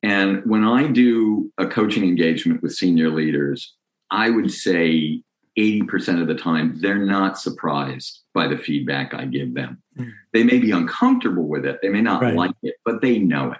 And 0.02 0.42
when 0.44 0.64
I 0.64 0.88
do 0.88 1.52
a 1.56 1.66
coaching 1.66 2.02
engagement 2.02 2.60
with 2.60 2.74
senior 2.74 3.10
leaders, 3.10 3.72
I 4.14 4.30
would 4.30 4.50
say 4.50 5.22
80% 5.58 6.20
of 6.20 6.28
the 6.28 6.34
time, 6.34 6.80
they're 6.80 7.04
not 7.04 7.38
surprised 7.38 8.20
by 8.32 8.48
the 8.48 8.56
feedback 8.56 9.14
I 9.14 9.24
give 9.24 9.54
them. 9.54 9.82
Mm. 9.98 10.12
They 10.32 10.42
may 10.42 10.58
be 10.58 10.70
uncomfortable 10.70 11.46
with 11.46 11.64
it, 11.64 11.80
they 11.82 11.88
may 11.88 12.00
not 12.00 12.22
right. 12.22 12.34
like 12.34 12.54
it, 12.62 12.76
but 12.84 13.02
they 13.02 13.18
know 13.18 13.52
it. 13.52 13.58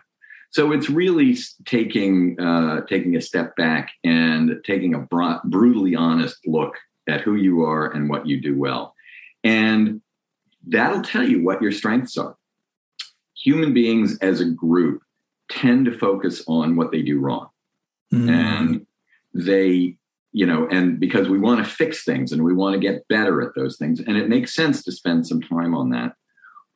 So 0.50 0.70
it's 0.70 0.88
really 0.88 1.36
taking 1.64 2.38
uh, 2.40 2.82
taking 2.82 3.16
a 3.16 3.20
step 3.20 3.56
back 3.56 3.90
and 4.04 4.60
taking 4.64 4.94
a 4.94 5.00
br- 5.00 5.42
brutally 5.44 5.96
honest 5.96 6.36
look 6.46 6.76
at 7.08 7.22
who 7.22 7.34
you 7.34 7.62
are 7.64 7.90
and 7.90 8.08
what 8.08 8.26
you 8.26 8.40
do 8.40 8.56
well, 8.56 8.94
and 9.42 10.00
that'll 10.64 11.02
tell 11.02 11.28
you 11.28 11.42
what 11.42 11.60
your 11.60 11.72
strengths 11.72 12.16
are. 12.16 12.36
Human 13.42 13.74
beings 13.74 14.16
as 14.18 14.40
a 14.40 14.44
group 14.44 15.02
tend 15.50 15.86
to 15.86 15.98
focus 15.98 16.44
on 16.46 16.76
what 16.76 16.92
they 16.92 17.02
do 17.02 17.18
wrong, 17.18 17.48
mm. 18.12 18.30
and 18.30 18.86
they 19.34 19.96
you 20.34 20.44
know, 20.44 20.66
and 20.68 20.98
because 20.98 21.28
we 21.28 21.38
want 21.38 21.64
to 21.64 21.70
fix 21.70 22.04
things 22.04 22.32
and 22.32 22.42
we 22.42 22.52
want 22.52 22.74
to 22.74 22.80
get 22.80 23.06
better 23.06 23.40
at 23.40 23.54
those 23.54 23.76
things. 23.76 24.00
And 24.00 24.16
it 24.16 24.28
makes 24.28 24.52
sense 24.52 24.82
to 24.82 24.90
spend 24.90 25.28
some 25.28 25.40
time 25.40 25.76
on 25.76 25.90
that. 25.90 26.14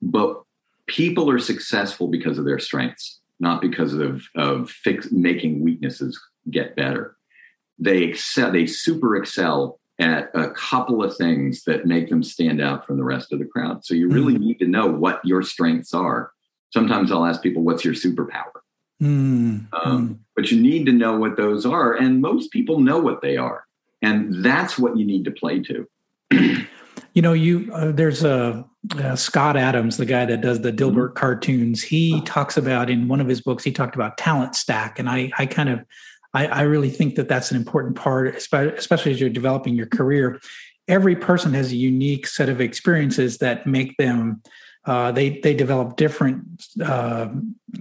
But 0.00 0.40
people 0.86 1.28
are 1.28 1.40
successful 1.40 2.06
because 2.06 2.38
of 2.38 2.44
their 2.44 2.60
strengths, 2.60 3.20
not 3.40 3.60
because 3.60 3.94
of, 3.94 4.22
of 4.36 4.70
fix, 4.70 5.10
making 5.10 5.64
weaknesses 5.64 6.18
get 6.48 6.76
better. 6.76 7.16
They 7.80 8.04
excel, 8.04 8.52
they 8.52 8.66
super 8.66 9.16
excel 9.16 9.80
at 9.98 10.30
a 10.34 10.50
couple 10.50 11.02
of 11.02 11.16
things 11.16 11.64
that 11.64 11.84
make 11.84 12.10
them 12.10 12.22
stand 12.22 12.60
out 12.60 12.86
from 12.86 12.96
the 12.96 13.04
rest 13.04 13.32
of 13.32 13.40
the 13.40 13.44
crowd. 13.44 13.84
So 13.84 13.92
you 13.92 14.08
really 14.08 14.34
mm-hmm. 14.34 14.44
need 14.44 14.58
to 14.60 14.68
know 14.68 14.86
what 14.86 15.20
your 15.24 15.42
strengths 15.42 15.92
are. 15.92 16.30
Sometimes 16.72 17.10
I'll 17.10 17.26
ask 17.26 17.42
people, 17.42 17.64
what's 17.64 17.84
your 17.84 17.94
superpower? 17.94 18.60
Mm, 19.02 19.68
um, 19.72 20.08
mm. 20.08 20.18
But 20.34 20.50
you 20.50 20.60
need 20.60 20.86
to 20.86 20.92
know 20.92 21.16
what 21.18 21.36
those 21.36 21.64
are, 21.64 21.94
and 21.94 22.20
most 22.20 22.50
people 22.50 22.80
know 22.80 22.98
what 22.98 23.22
they 23.22 23.36
are, 23.36 23.64
and 24.02 24.44
that's 24.44 24.78
what 24.78 24.96
you 24.96 25.04
need 25.04 25.24
to 25.24 25.30
play 25.30 25.60
to. 25.60 25.88
you 27.14 27.22
know, 27.22 27.32
you 27.32 27.70
uh, 27.72 27.92
there's 27.92 28.24
a 28.24 28.64
uh, 28.96 29.16
Scott 29.16 29.56
Adams, 29.56 29.96
the 29.96 30.06
guy 30.06 30.24
that 30.24 30.40
does 30.40 30.62
the 30.62 30.72
Dilbert 30.72 31.08
mm-hmm. 31.08 31.14
cartoons. 31.14 31.82
He 31.82 32.20
talks 32.22 32.56
about 32.56 32.90
in 32.90 33.08
one 33.08 33.20
of 33.20 33.28
his 33.28 33.40
books. 33.40 33.62
He 33.62 33.72
talked 33.72 33.94
about 33.94 34.18
talent 34.18 34.56
stack, 34.56 34.98
and 34.98 35.08
I 35.08 35.30
I 35.38 35.46
kind 35.46 35.68
of 35.68 35.84
I, 36.34 36.46
I 36.46 36.62
really 36.62 36.90
think 36.90 37.14
that 37.14 37.28
that's 37.28 37.50
an 37.50 37.56
important 37.56 37.96
part, 37.96 38.34
especially 38.34 39.12
as 39.12 39.20
you're 39.20 39.30
developing 39.30 39.74
your 39.74 39.86
career. 39.86 40.40
Every 40.86 41.16
person 41.16 41.52
has 41.54 41.70
a 41.72 41.76
unique 41.76 42.26
set 42.26 42.48
of 42.48 42.60
experiences 42.60 43.38
that 43.38 43.66
make 43.66 43.96
them 43.96 44.42
uh, 44.84 45.12
they 45.12 45.40
they 45.40 45.54
develop 45.54 45.96
different 45.96 46.44
uh, 46.82 47.28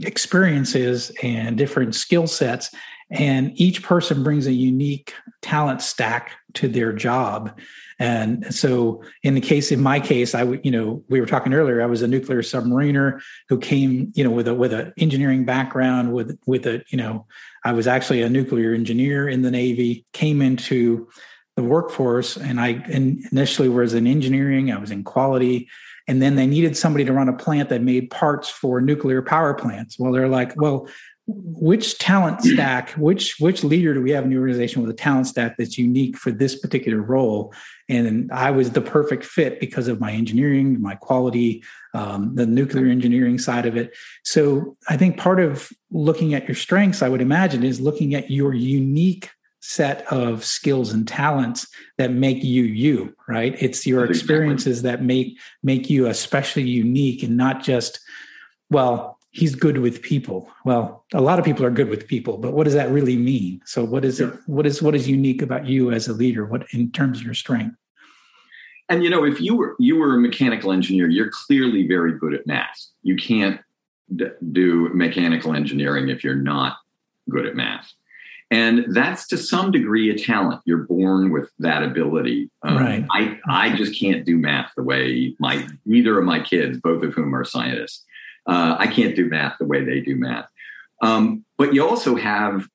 experiences 0.02 1.12
and 1.24 1.58
different 1.58 1.96
skill 1.96 2.28
sets, 2.28 2.74
and 3.10 3.52
each 3.56 3.84
person 3.84 4.24
brings 4.24 4.48
a 4.48 4.52
unique 4.52 5.14
talent 5.42 5.82
stack 5.82 6.32
to 6.54 6.68
their 6.68 6.92
job. 6.92 7.58
And 8.00 8.54
so, 8.54 9.02
in 9.24 9.34
the 9.34 9.42
case, 9.42 9.72
in 9.72 9.82
my 9.82 10.00
case, 10.00 10.36
I 10.36 10.44
you 10.64 10.72
know, 10.72 11.04
we 11.10 11.20
were 11.20 11.26
talking 11.26 11.54
earlier. 11.54 11.82
I 11.82 11.88
was 11.88 12.02
a 12.02 12.08
nuclear 12.08 12.42
submariner 12.42 13.20
who 13.50 13.58
came, 13.58 14.12
you 14.16 14.24
know, 14.24 14.30
with 14.30 14.48
a 14.48 14.54
with 14.54 14.74
an 14.74 14.94
engineering 14.98 15.46
background, 15.46 16.14
with 16.14 16.38
with 16.46 16.68
a, 16.68 16.84
you 16.90 16.98
know, 16.98 17.26
I 17.64 17.74
was 17.74 17.88
actually 17.88 18.22
a 18.22 18.30
nuclear 18.30 18.74
engineer 18.74 19.28
in 19.28 19.42
the 19.42 19.52
Navy. 19.52 20.06
Came 20.14 20.42
into 20.42 21.08
the 21.56 21.64
workforce, 21.64 22.38
and 22.38 22.60
I 22.60 22.84
initially 22.88 23.70
was 23.70 23.96
in 23.96 24.06
engineering. 24.06 24.72
I 24.72 24.78
was 24.78 24.92
in 24.92 25.04
quality 25.04 25.68
and 26.08 26.22
then 26.22 26.36
they 26.36 26.48
needed 26.48 26.78
somebody 26.78 27.04
to 27.06 27.14
run 27.14 27.30
a 27.30 27.34
plant 27.34 27.70
that 27.70 27.82
made 27.82 28.10
parts 28.10 28.50
for 28.50 28.80
nuclear 28.82 29.22
power 29.22 29.54
plants. 29.54 30.00
Well 30.00 30.12
they're 30.12 30.30
like 30.30 30.54
well 30.56 30.88
which 31.28 31.98
talent 31.98 32.42
stack 32.54 32.92
which 32.92 33.40
which 33.40 33.64
leader 33.64 33.94
do 33.94 34.02
we 34.02 34.12
have 34.12 34.24
in 34.24 34.30
the 34.30 34.38
organization 34.38 34.82
with 34.82 34.90
a 34.90 34.94
talent 34.94 35.28
stack 35.28 35.58
that's 35.58 35.78
unique 35.78 36.18
for 36.18 36.32
this 36.32 36.58
particular 36.58 37.02
role? 37.02 37.54
And 37.90 38.32
i 38.32 38.52
was 38.52 38.72
the 38.72 38.82
perfect 38.82 39.26
fit 39.26 39.60
because 39.60 39.88
of 39.88 40.00
my 40.00 40.12
engineering 40.12 40.82
my 40.82 40.96
quality 40.96 41.64
um, 41.94 42.36
the 42.36 42.46
nuclear 42.46 42.88
engineering 42.88 43.40
side 43.40 43.66
of 43.66 43.76
it. 43.76 43.96
So 44.24 44.78
i 44.88 44.98
think 44.98 45.18
part 45.18 45.40
of 45.40 45.70
looking 45.92 46.34
at 46.34 46.48
your 46.48 46.56
strengths 46.56 47.02
i 47.02 47.10
would 47.10 47.22
imagine 47.22 47.64
is 47.64 47.82
looking 47.82 48.16
at 48.16 48.32
your 48.32 48.54
unique 48.54 49.30
set 49.68 50.08
of 50.08 50.46
skills 50.46 50.94
and 50.94 51.06
talents 51.06 51.68
that 51.98 52.14
make 52.14 52.42
you 52.42 52.64
you 52.64 53.14
right? 53.28 53.54
It's 53.62 53.86
your 53.86 54.06
experiences 54.06 54.82
that 54.84 55.04
make 55.04 55.38
make 55.62 55.90
you 55.90 56.08
especially 56.08 56.64
unique 56.64 57.22
and 57.22 57.36
not 57.36 57.62
just 57.62 58.00
well 58.70 59.20
he's 59.32 59.56
good 59.56 59.80
with 59.80 60.02
people. 60.02 60.50
Well 60.64 61.04
a 61.14 61.20
lot 61.22 61.38
of 61.38 61.44
people 61.44 61.66
are 61.66 61.72
good 61.72 61.90
with 61.90 62.08
people 62.08 62.38
but 62.38 62.54
what 62.54 62.64
does 62.64 62.76
that 62.76 62.90
really 62.92 63.18
mean? 63.18 63.62
So 63.66 63.84
what 63.84 64.06
is 64.06 64.22
it 64.22 64.34
what 64.46 64.66
is 64.66 64.82
what 64.82 64.96
is 64.96 65.10
unique 65.10 65.42
about 65.42 65.68
you 65.68 65.92
as 65.92 66.08
a 66.08 66.14
leader? 66.14 66.46
What 66.46 66.66
in 66.72 66.90
terms 66.92 67.20
of 67.20 67.26
your 67.26 67.34
strength? 67.34 67.76
And 68.88 69.04
you 69.04 69.10
know, 69.10 69.26
if 69.26 69.42
you 69.42 69.58
were 69.58 69.76
you 69.80 69.98
were 69.98 70.16
a 70.16 70.20
mechanical 70.20 70.72
engineer, 70.72 71.10
you're 71.10 71.32
clearly 71.46 71.86
very 71.88 72.18
good 72.18 72.34
at 72.34 72.48
math. 72.48 72.88
You 73.04 73.18
can't 73.18 73.60
d- 74.16 74.28
do 74.54 74.88
mechanical 74.94 75.54
engineering 75.54 76.08
if 76.08 76.24
you're 76.24 76.36
not 76.36 76.78
good 77.30 77.46
at 77.46 77.56
math. 77.56 77.92
And 78.50 78.86
that's 78.94 79.28
to 79.28 79.38
some 79.38 79.72
degree 79.72 80.10
a 80.10 80.18
talent. 80.18 80.62
You're 80.66 80.84
born 80.84 81.32
with 81.32 81.50
that 81.60 81.84
ability. 81.84 82.50
Um, 82.64 82.78
Right. 82.78 83.06
I 83.12 83.40
I 83.50 83.76
just 83.76 84.00
can't 84.00 84.26
do 84.26 84.38
math 84.38 84.72
the 84.78 84.84
way 84.84 85.36
my 85.40 85.68
neither 85.86 86.18
of 86.18 86.24
my 86.26 86.40
kids, 86.40 86.78
both 86.80 87.04
of 87.04 87.14
whom 87.14 87.36
are 87.36 87.44
scientists. 87.44 88.06
Uh, 88.46 88.78
I 88.80 88.88
can't 88.88 89.16
do 89.16 89.28
math 89.30 89.58
the 89.60 89.66
way 89.66 89.84
they 89.84 90.00
do 90.00 90.16
math. 90.16 90.46
Um, 91.02 91.44
but 91.58 91.74
you 91.74 91.86
also 91.88 92.16
have 92.16 92.68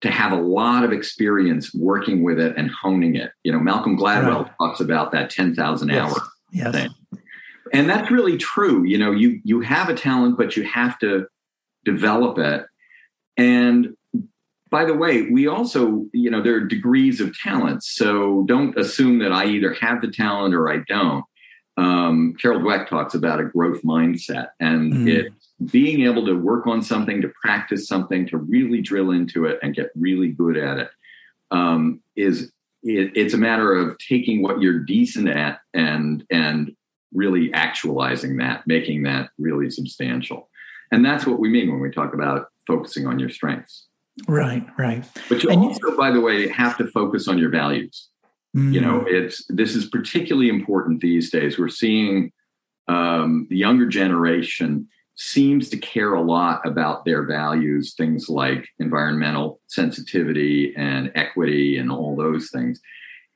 to 0.00 0.10
have 0.10 0.32
a 0.32 0.40
lot 0.40 0.82
of 0.82 0.92
experience 0.92 1.72
working 1.74 2.22
with 2.24 2.40
it 2.40 2.56
and 2.56 2.70
honing 2.70 3.14
it. 3.14 3.30
You 3.44 3.52
know, 3.52 3.60
Malcolm 3.60 3.96
Gladwell 3.96 4.44
Right. 4.44 4.52
talks 4.58 4.80
about 4.80 5.12
that 5.12 5.30
10,000 5.30 5.90
Yes. 5.90 6.10
hour 6.10 6.22
yes 6.50 6.72
thing. 6.74 6.88
And 7.72 7.88
that's 7.88 8.10
really 8.10 8.36
true. 8.36 8.82
You 8.84 8.98
know, 8.98 9.12
you 9.12 9.40
you 9.44 9.60
have 9.60 9.88
a 9.88 9.94
talent, 9.94 10.36
but 10.36 10.56
you 10.56 10.64
have 10.64 10.98
to 11.00 11.26
develop 11.84 12.38
it. 12.38 12.66
And 13.36 13.94
by 14.70 14.84
the 14.84 14.94
way, 14.94 15.22
we 15.22 15.46
also, 15.48 16.06
you 16.12 16.30
know, 16.30 16.42
there 16.42 16.54
are 16.54 16.60
degrees 16.60 17.20
of 17.20 17.36
talent. 17.38 17.82
So 17.82 18.44
don't 18.46 18.76
assume 18.78 19.18
that 19.18 19.32
I 19.32 19.46
either 19.46 19.74
have 19.74 20.00
the 20.00 20.10
talent 20.10 20.54
or 20.54 20.70
I 20.70 20.78
don't. 20.88 21.24
Um, 21.76 22.34
Carol 22.40 22.60
Dweck 22.60 22.88
talks 22.88 23.14
about 23.14 23.40
a 23.40 23.44
growth 23.44 23.82
mindset 23.82 24.48
and 24.60 24.92
Mm. 24.92 25.08
it 25.08 25.32
being 25.70 26.02
able 26.02 26.24
to 26.26 26.34
work 26.34 26.66
on 26.66 26.82
something, 26.82 27.20
to 27.20 27.32
practice 27.42 27.86
something, 27.86 28.26
to 28.28 28.38
really 28.38 28.80
drill 28.80 29.10
into 29.10 29.44
it 29.46 29.58
and 29.62 29.74
get 29.74 29.90
really 29.94 30.28
good 30.28 30.56
at 30.56 30.78
it 30.78 30.90
um, 31.50 32.00
is 32.16 32.52
it, 32.82 33.12
it's 33.14 33.34
a 33.34 33.38
matter 33.38 33.74
of 33.74 33.96
taking 33.98 34.42
what 34.42 34.60
you're 34.60 34.80
decent 34.80 35.28
at 35.28 35.60
and 35.74 36.24
and 36.30 36.74
really 37.12 37.52
actualizing 37.52 38.36
that, 38.36 38.64
making 38.66 39.02
that 39.02 39.30
really 39.38 39.68
substantial. 39.68 40.48
And 40.92 41.04
that's 41.04 41.26
what 41.26 41.40
we 41.40 41.48
mean 41.48 41.70
when 41.70 41.80
we 41.80 41.90
talk 41.90 42.14
about 42.14 42.48
focusing 42.66 43.06
on 43.06 43.18
your 43.18 43.28
strengths. 43.28 43.86
Right 44.28 44.66
right 44.78 45.04
But 45.28 45.42
you 45.42 45.50
And 45.50 45.62
you- 45.62 45.68
also, 45.68 45.96
by 45.96 46.10
the 46.10 46.20
way, 46.20 46.48
have 46.48 46.76
to 46.78 46.86
focus 46.88 47.28
on 47.28 47.38
your 47.38 47.50
values. 47.50 48.08
You 48.52 48.80
know, 48.80 49.04
it's 49.06 49.44
this 49.48 49.76
is 49.76 49.86
particularly 49.86 50.48
important 50.48 51.00
these 51.00 51.30
days. 51.30 51.56
We're 51.56 51.68
seeing 51.68 52.32
um, 52.88 53.46
the 53.48 53.56
younger 53.56 53.86
generation 53.86 54.88
seems 55.14 55.68
to 55.68 55.76
care 55.76 56.14
a 56.14 56.20
lot 56.22 56.66
about 56.66 57.04
their 57.04 57.22
values, 57.22 57.94
things 57.94 58.28
like 58.28 58.66
environmental 58.80 59.60
sensitivity 59.68 60.74
and 60.76 61.12
equity 61.14 61.76
and 61.76 61.92
all 61.92 62.16
those 62.16 62.50
things. 62.50 62.80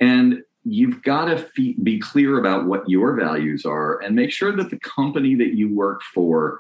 And 0.00 0.42
you've 0.64 1.00
got 1.02 1.26
to 1.26 1.36
fe- 1.38 1.76
be 1.80 2.00
clear 2.00 2.38
about 2.40 2.66
what 2.66 2.88
your 2.88 3.14
values 3.14 3.64
are 3.64 4.00
and 4.02 4.16
make 4.16 4.32
sure 4.32 4.50
that 4.56 4.70
the 4.70 4.80
company 4.80 5.36
that 5.36 5.54
you 5.54 5.72
work 5.72 6.00
for 6.12 6.58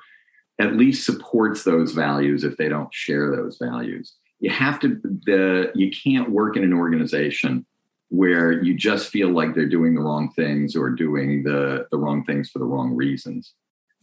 at 0.60 0.76
least 0.76 1.04
supports 1.04 1.64
those 1.64 1.92
values 1.92 2.44
if 2.44 2.56
they 2.56 2.68
don't 2.68 2.92
share 2.92 3.34
those 3.34 3.58
values. 3.60 4.14
You 4.40 4.50
have 4.50 4.78
to 4.80 5.00
the 5.26 5.72
you 5.74 5.90
can't 5.90 6.30
work 6.30 6.56
in 6.56 6.64
an 6.64 6.72
organization 6.72 7.64
where 8.08 8.52
you 8.52 8.74
just 8.74 9.08
feel 9.08 9.30
like 9.30 9.54
they're 9.54 9.68
doing 9.68 9.94
the 9.94 10.00
wrong 10.00 10.30
things 10.36 10.76
or 10.76 10.90
doing 10.90 11.42
the 11.42 11.86
the 11.90 11.98
wrong 11.98 12.24
things 12.24 12.50
for 12.50 12.58
the 12.58 12.64
wrong 12.64 12.94
reasons. 12.94 13.54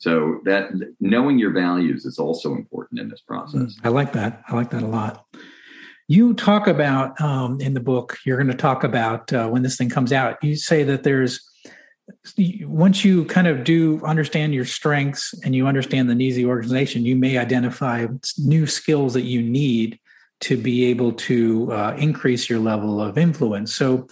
So 0.02 0.42
that 0.46 0.72
knowing 1.00 1.38
your 1.38 1.52
values 1.52 2.06
is 2.06 2.18
also 2.18 2.56
important 2.56 3.00
in 3.00 3.10
this 3.10 3.22
process. 3.22 3.78
I 3.84 3.90
like 3.90 4.14
that. 4.14 4.42
I 4.48 4.56
like 4.56 4.72
that 4.72 4.82
a 4.82 4.88
lot. 4.88 5.28
You 6.08 6.34
talk 6.34 6.66
about 6.66 7.22
um, 7.22 7.62
in 7.62 7.76
the 7.76 7.80
book, 7.80 8.18
you're 8.26 8.38
going 8.38 8.48
to 8.48 8.56
talk 8.56 8.84
about 8.84 9.32
uh, 9.32 9.48
when 9.48 9.62
this 9.62 9.78
thing 9.78 9.90
comes 9.90 10.12
out. 10.12 10.44
You 10.44 10.56
say 10.56 10.84
that 10.84 11.04
there's, 11.04 11.48
once 12.64 13.06
you 13.06 13.26
kind 13.26 13.48
of 13.48 13.64
do 13.64 14.04
understand 14.06 14.54
your 14.54 14.66
strengths 14.66 15.34
and 15.44 15.56
you 15.56 15.68
understand 15.68 16.10
the 16.10 16.16
needs 16.16 16.36
of 16.36 16.44
the 16.44 16.46
organization, 16.46 17.06
you 17.06 17.16
may 17.16 17.38
identify 17.38 18.06
new 18.38 18.68
skills 18.68 19.14
that 19.14 19.24
you 19.24 19.42
need 19.42 20.00
to 20.42 20.58
be 20.58 20.86
able 20.86 21.14
to 21.14 21.72
uh, 21.72 21.96
increase 21.98 22.50
your 22.50 22.60
level 22.60 23.02
of 23.02 23.18
influence. 23.18 23.74
So, 23.76 24.08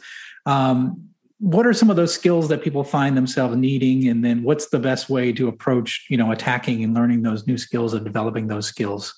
um, 0.45 1.09
what 1.39 1.65
are 1.65 1.73
some 1.73 1.89
of 1.89 1.95
those 1.95 2.13
skills 2.13 2.49
that 2.49 2.61
people 2.61 2.83
find 2.83 3.15
themselves 3.15 3.55
needing 3.55 4.09
and 4.09 4.25
then 4.25 4.43
what's 4.43 4.69
the 4.69 4.79
best 4.79 5.09
way 5.09 5.31
to 5.31 5.47
approach 5.47 6.05
you 6.09 6.17
know 6.17 6.31
attacking 6.31 6.83
and 6.83 6.93
learning 6.93 7.21
those 7.21 7.47
new 7.47 7.57
skills 7.57 7.93
and 7.93 8.03
developing 8.03 8.47
those 8.47 8.67
skills 8.67 9.17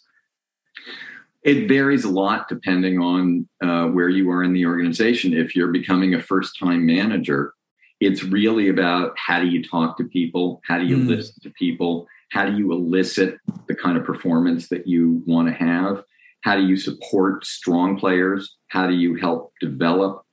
It 1.43 1.67
varies 1.67 2.03
a 2.03 2.09
lot 2.09 2.47
depending 2.47 2.99
on 2.99 3.49
uh, 3.63 3.87
where 3.87 4.09
you 4.09 4.29
are 4.29 4.43
in 4.43 4.53
the 4.53 4.67
organization. 4.67 5.33
If 5.33 5.55
you're 5.55 5.71
becoming 5.71 6.13
a 6.13 6.21
first 6.21 6.59
time 6.59 6.85
manager, 6.85 7.55
it's 8.01 8.23
really 8.23 8.67
about 8.67 9.13
how 9.15 9.39
do 9.39 9.47
you 9.47 9.63
talk 9.63 9.95
to 9.97 10.03
people? 10.03 10.59
How 10.67 10.77
do 10.79 10.85
you 10.85 10.97
Mm. 10.97 11.07
listen 11.07 11.35
to 11.43 11.51
people? 11.51 12.07
How 12.31 12.45
do 12.49 12.57
you 12.57 12.71
elicit 12.73 13.37
the 13.67 13.75
kind 13.75 13.95
of 13.97 14.03
performance 14.03 14.67
that 14.69 14.87
you 14.87 15.21
want 15.27 15.47
to 15.47 15.53
have? 15.53 16.03
How 16.41 16.55
do 16.55 16.65
you 16.65 16.75
support 16.75 17.45
strong 17.45 17.97
players? 17.99 18.57
How 18.69 18.87
do 18.87 18.95
you 18.95 19.15
help 19.15 19.53
develop 19.61 20.25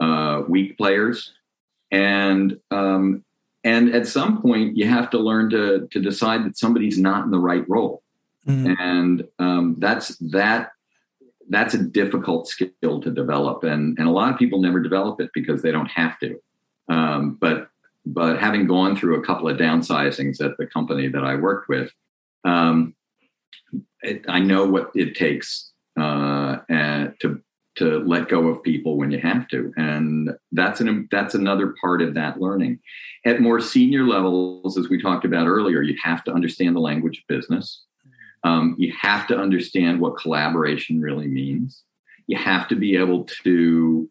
uh, 0.00 0.44
weak 0.48 0.78
players? 0.78 1.32
And 1.90 2.58
um, 2.70 3.24
and 3.64 3.94
at 3.94 4.06
some 4.06 4.40
point, 4.42 4.76
you 4.76 4.86
have 4.86 5.10
to 5.10 5.18
learn 5.18 5.50
to 5.50 5.88
to 5.90 6.00
decide 6.00 6.44
that 6.44 6.56
somebody's 6.56 6.98
not 6.98 7.24
in 7.24 7.30
the 7.30 7.38
right 7.40 7.68
role 7.68 8.02
Mm. 8.46 8.76
and 8.78 9.24
um, 9.38 9.76
that's 9.78 10.16
that 10.18 10.72
that's 11.48 11.72
a 11.72 11.82
difficult 11.82 12.46
skill 12.46 13.00
to 13.00 13.10
develop 13.10 13.64
and 13.64 13.98
and 13.98 14.06
a 14.06 14.10
lot 14.10 14.30
of 14.30 14.38
people 14.38 14.60
never 14.60 14.80
develop 14.80 15.18
it 15.18 15.30
because 15.32 15.62
they 15.62 15.72
don't 15.72 15.90
have 15.90 16.18
to 16.18 16.38
um, 16.88 17.36
but 17.40 17.68
but 18.06 18.38
having 18.38 18.66
gone 18.66 18.96
through 18.96 19.18
a 19.18 19.24
couple 19.24 19.48
of 19.48 19.56
downsizings 19.56 20.40
at 20.44 20.56
the 20.58 20.66
company 20.66 21.08
that 21.08 21.24
i 21.24 21.34
worked 21.34 21.68
with 21.68 21.90
um, 22.44 22.94
it, 24.02 24.24
i 24.28 24.38
know 24.38 24.66
what 24.66 24.90
it 24.94 25.14
takes 25.14 25.72
uh, 25.98 26.58
to 27.20 27.40
to 27.76 27.98
let 28.00 28.28
go 28.28 28.48
of 28.48 28.62
people 28.62 28.96
when 28.96 29.10
you 29.10 29.18
have 29.18 29.48
to. 29.48 29.72
And 29.76 30.30
that's 30.52 30.80
an 30.80 31.08
that's 31.10 31.34
another 31.34 31.74
part 31.80 32.02
of 32.02 32.14
that 32.14 32.40
learning. 32.40 32.78
At 33.24 33.40
more 33.40 33.60
senior 33.60 34.04
levels 34.04 34.78
as 34.78 34.88
we 34.88 35.00
talked 35.00 35.24
about 35.24 35.46
earlier 35.46 35.82
you 35.82 35.96
have 36.02 36.24
to 36.24 36.32
understand 36.32 36.76
the 36.76 36.80
language 36.80 37.18
of 37.18 37.36
business. 37.36 37.82
Um, 38.44 38.76
you 38.78 38.92
have 39.00 39.26
to 39.28 39.38
understand 39.38 40.00
what 40.00 40.18
collaboration 40.18 41.00
really 41.00 41.26
means. 41.26 41.82
You 42.26 42.36
have 42.36 42.68
to 42.68 42.76
be 42.76 42.96
able 42.96 43.24
to 43.42 44.10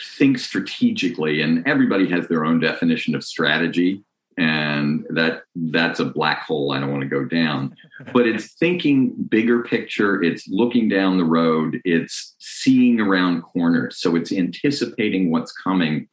think 0.00 0.38
strategically, 0.38 1.40
and 1.40 1.66
everybody 1.66 2.08
has 2.10 2.28
their 2.28 2.44
own 2.44 2.60
definition 2.60 3.14
of 3.14 3.24
strategy, 3.24 4.02
and 4.38 5.06
that 5.10 5.42
that's 5.54 6.00
a 6.00 6.04
black 6.04 6.42
hole 6.42 6.72
I 6.72 6.80
don't 6.80 6.90
want 6.90 7.02
to 7.02 7.08
go 7.08 7.24
down. 7.24 7.74
But 8.12 8.26
it's 8.26 8.52
thinking 8.54 9.14
bigger 9.30 9.62
picture. 9.62 10.22
It's 10.22 10.46
looking 10.48 10.86
down 10.88 11.16
the 11.16 11.24
road. 11.24 11.80
It's 11.84 12.34
seeing 12.38 13.00
around 13.00 13.42
corners. 13.42 13.96
So 13.98 14.16
it's 14.16 14.32
anticipating 14.32 15.30
what's 15.30 15.50
coming 15.52 16.08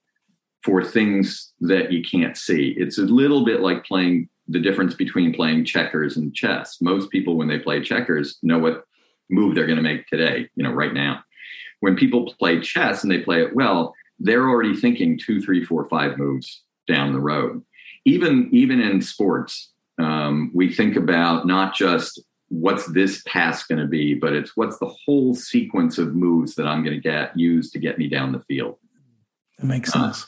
for 0.64 0.82
things 0.82 1.52
that 1.60 1.92
you 1.92 2.02
can't 2.02 2.38
see. 2.38 2.74
It's 2.78 2.98
a 2.98 3.04
little 3.04 3.44
bit 3.44 3.60
like 3.60 3.86
playing 3.86 4.30
the 4.48 4.60
difference 4.60 4.94
between 4.94 5.34
playing 5.34 5.66
checkers 5.66 6.16
and 6.16 6.34
chess. 6.34 6.78
Most 6.82 7.10
people, 7.10 7.36
when 7.36 7.50
they 7.50 7.60
play 7.60 7.82
checkers, 7.82 8.38
know 8.42 8.60
what 8.60 8.86
move 9.30 9.56
they're 9.56 9.68
going 9.68 9.78
to 9.78 9.84
make 9.84 10.08
today, 10.08 10.50
you 10.56 10.64
know, 10.64 10.72
right 10.72 10.94
now. 10.94 11.24
When 11.84 11.98
people 11.98 12.34
play 12.40 12.62
chess 12.62 13.04
and 13.04 13.12
they 13.12 13.20
play 13.20 13.42
it 13.42 13.54
well, 13.54 13.94
they're 14.18 14.48
already 14.48 14.74
thinking 14.74 15.20
two, 15.20 15.42
three, 15.42 15.66
four, 15.66 15.84
five 15.90 16.18
moves 16.18 16.64
down 16.88 17.12
the 17.12 17.20
road. 17.20 17.62
Even 18.06 18.48
even 18.54 18.80
in 18.80 19.02
sports, 19.02 19.70
um, 20.00 20.50
we 20.54 20.74
think 20.74 20.96
about 20.96 21.46
not 21.46 21.76
just 21.76 22.22
what's 22.48 22.86
this 22.94 23.22
pass 23.28 23.66
going 23.66 23.82
to 23.82 23.88
be, 23.88 24.14
but 24.14 24.32
it's 24.32 24.56
what's 24.56 24.78
the 24.80 24.94
whole 25.06 25.36
sequence 25.36 25.98
of 25.98 26.16
moves 26.16 26.56
that 26.56 26.68
I'm 26.68 26.84
going 26.86 26.96
to 26.96 27.02
get 27.02 27.38
used 27.38 27.74
to 27.74 27.80
get 27.80 27.98
me 27.98 28.08
down 28.08 28.32
the 28.32 28.40
field. 28.40 28.78
that 29.60 29.66
makes 29.66 29.94
Uh, 29.94 30.14
sense 30.14 30.28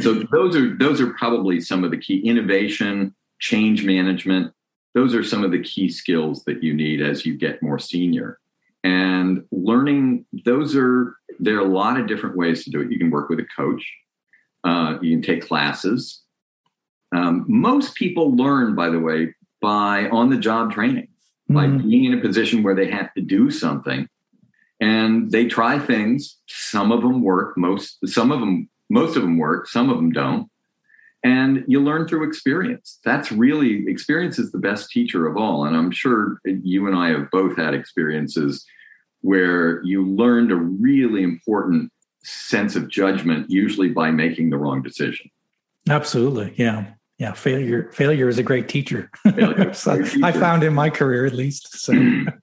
so 0.00 0.14
those 0.32 0.56
are 0.56 0.74
those 0.76 1.00
are 1.02 1.12
probably 1.14 1.60
some 1.60 1.84
of 1.84 1.90
the 1.90 1.98
key 1.98 2.18
innovation 2.20 3.14
change 3.40 3.84
management 3.84 4.52
those 4.94 5.14
are 5.14 5.22
some 5.24 5.44
of 5.44 5.50
the 5.50 5.62
key 5.62 5.88
skills 5.88 6.44
that 6.44 6.62
you 6.62 6.72
need 6.74 7.00
as 7.02 7.24
you 7.26 7.34
get 7.36 7.62
more 7.62 7.78
senior 7.78 8.38
and 8.84 9.44
learning 9.50 10.24
those 10.44 10.76
are 10.76 11.16
there 11.38 11.56
are 11.56 11.66
a 11.66 11.68
lot 11.68 11.98
of 11.98 12.06
different 12.06 12.36
ways 12.36 12.64
to 12.64 12.70
do 12.70 12.80
it 12.80 12.90
you 12.90 12.98
can 12.98 13.10
work 13.10 13.28
with 13.28 13.38
a 13.40 13.46
coach 13.56 13.84
uh, 14.64 14.98
you 15.02 15.10
can 15.16 15.22
take 15.22 15.46
classes 15.46 16.22
um, 17.14 17.44
most 17.48 17.94
people 17.94 18.36
learn 18.36 18.74
by 18.74 18.88
the 18.88 18.98
way 19.00 19.34
by 19.60 20.08
on 20.10 20.30
the 20.30 20.36
job 20.36 20.72
training 20.72 21.08
by 21.48 21.66
Mhm. 21.66 21.82
being 21.88 22.04
in 22.04 22.18
a 22.18 22.20
position 22.20 22.62
where 22.62 22.74
they 22.74 22.90
have 22.90 23.12
to 23.14 23.22
do 23.22 23.50
something 23.50 24.06
and 24.80 25.30
they 25.32 25.46
try 25.46 25.78
things. 25.78 26.36
Some 26.46 26.92
of 26.92 27.00
them 27.02 27.22
work. 27.22 27.56
Most 27.56 27.98
some 28.06 28.30
of 28.30 28.38
them 28.40 28.68
most 28.90 29.16
of 29.16 29.22
them 29.22 29.38
work. 29.38 29.66
Some 29.66 29.88
of 29.90 29.96
them 29.96 30.12
don't. 30.12 30.48
And 31.24 31.64
you 31.66 31.82
learn 31.82 32.06
through 32.06 32.28
experience. 32.28 33.00
That's 33.04 33.32
really 33.32 33.84
experience 33.88 34.38
is 34.38 34.52
the 34.52 34.58
best 34.58 34.90
teacher 34.90 35.26
of 35.26 35.36
all. 35.36 35.64
And 35.64 35.76
I'm 35.76 35.90
sure 35.90 36.40
you 36.44 36.86
and 36.86 36.96
I 36.96 37.08
have 37.10 37.30
both 37.30 37.56
had 37.56 37.74
experiences 37.74 38.64
where 39.22 39.82
you 39.82 40.06
learned 40.06 40.52
a 40.52 40.56
really 40.56 41.22
important 41.24 41.90
sense 42.22 42.76
of 42.76 42.88
judgment, 42.88 43.50
usually 43.50 43.88
by 43.88 44.10
making 44.10 44.50
the 44.50 44.58
wrong 44.58 44.80
decision. 44.80 45.30
Absolutely. 45.88 46.54
Yeah. 46.56 46.86
Yeah. 47.18 47.32
Failure, 47.32 47.90
failure 47.92 48.28
is 48.28 48.38
a 48.38 48.44
great 48.44 48.68
teacher. 48.68 49.10
so 49.72 50.02
teacher. 50.02 50.18
I 50.22 50.30
found 50.30 50.62
in 50.62 50.72
my 50.72 50.88
career 50.88 51.26
at 51.26 51.32
least. 51.32 51.80
So 51.80 51.94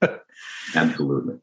absolutely. 0.76 1.36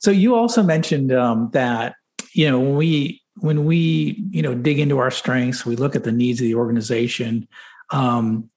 So 0.00 0.10
you 0.10 0.34
also 0.34 0.62
mentioned 0.62 1.12
um, 1.12 1.48
that, 1.54 1.94
you 2.34 2.50
know, 2.50 2.60
when 2.60 2.76
we 2.76 3.22
when 3.40 3.64
we, 3.64 4.24
you 4.30 4.42
know, 4.42 4.54
dig 4.54 4.78
into 4.78 4.98
our 4.98 5.10
strengths, 5.10 5.64
we 5.64 5.76
look 5.76 5.96
at 5.96 6.04
the 6.04 6.12
needs 6.12 6.40
of 6.40 6.44
the 6.44 6.54
organization, 6.54 7.48
um, 7.90 8.50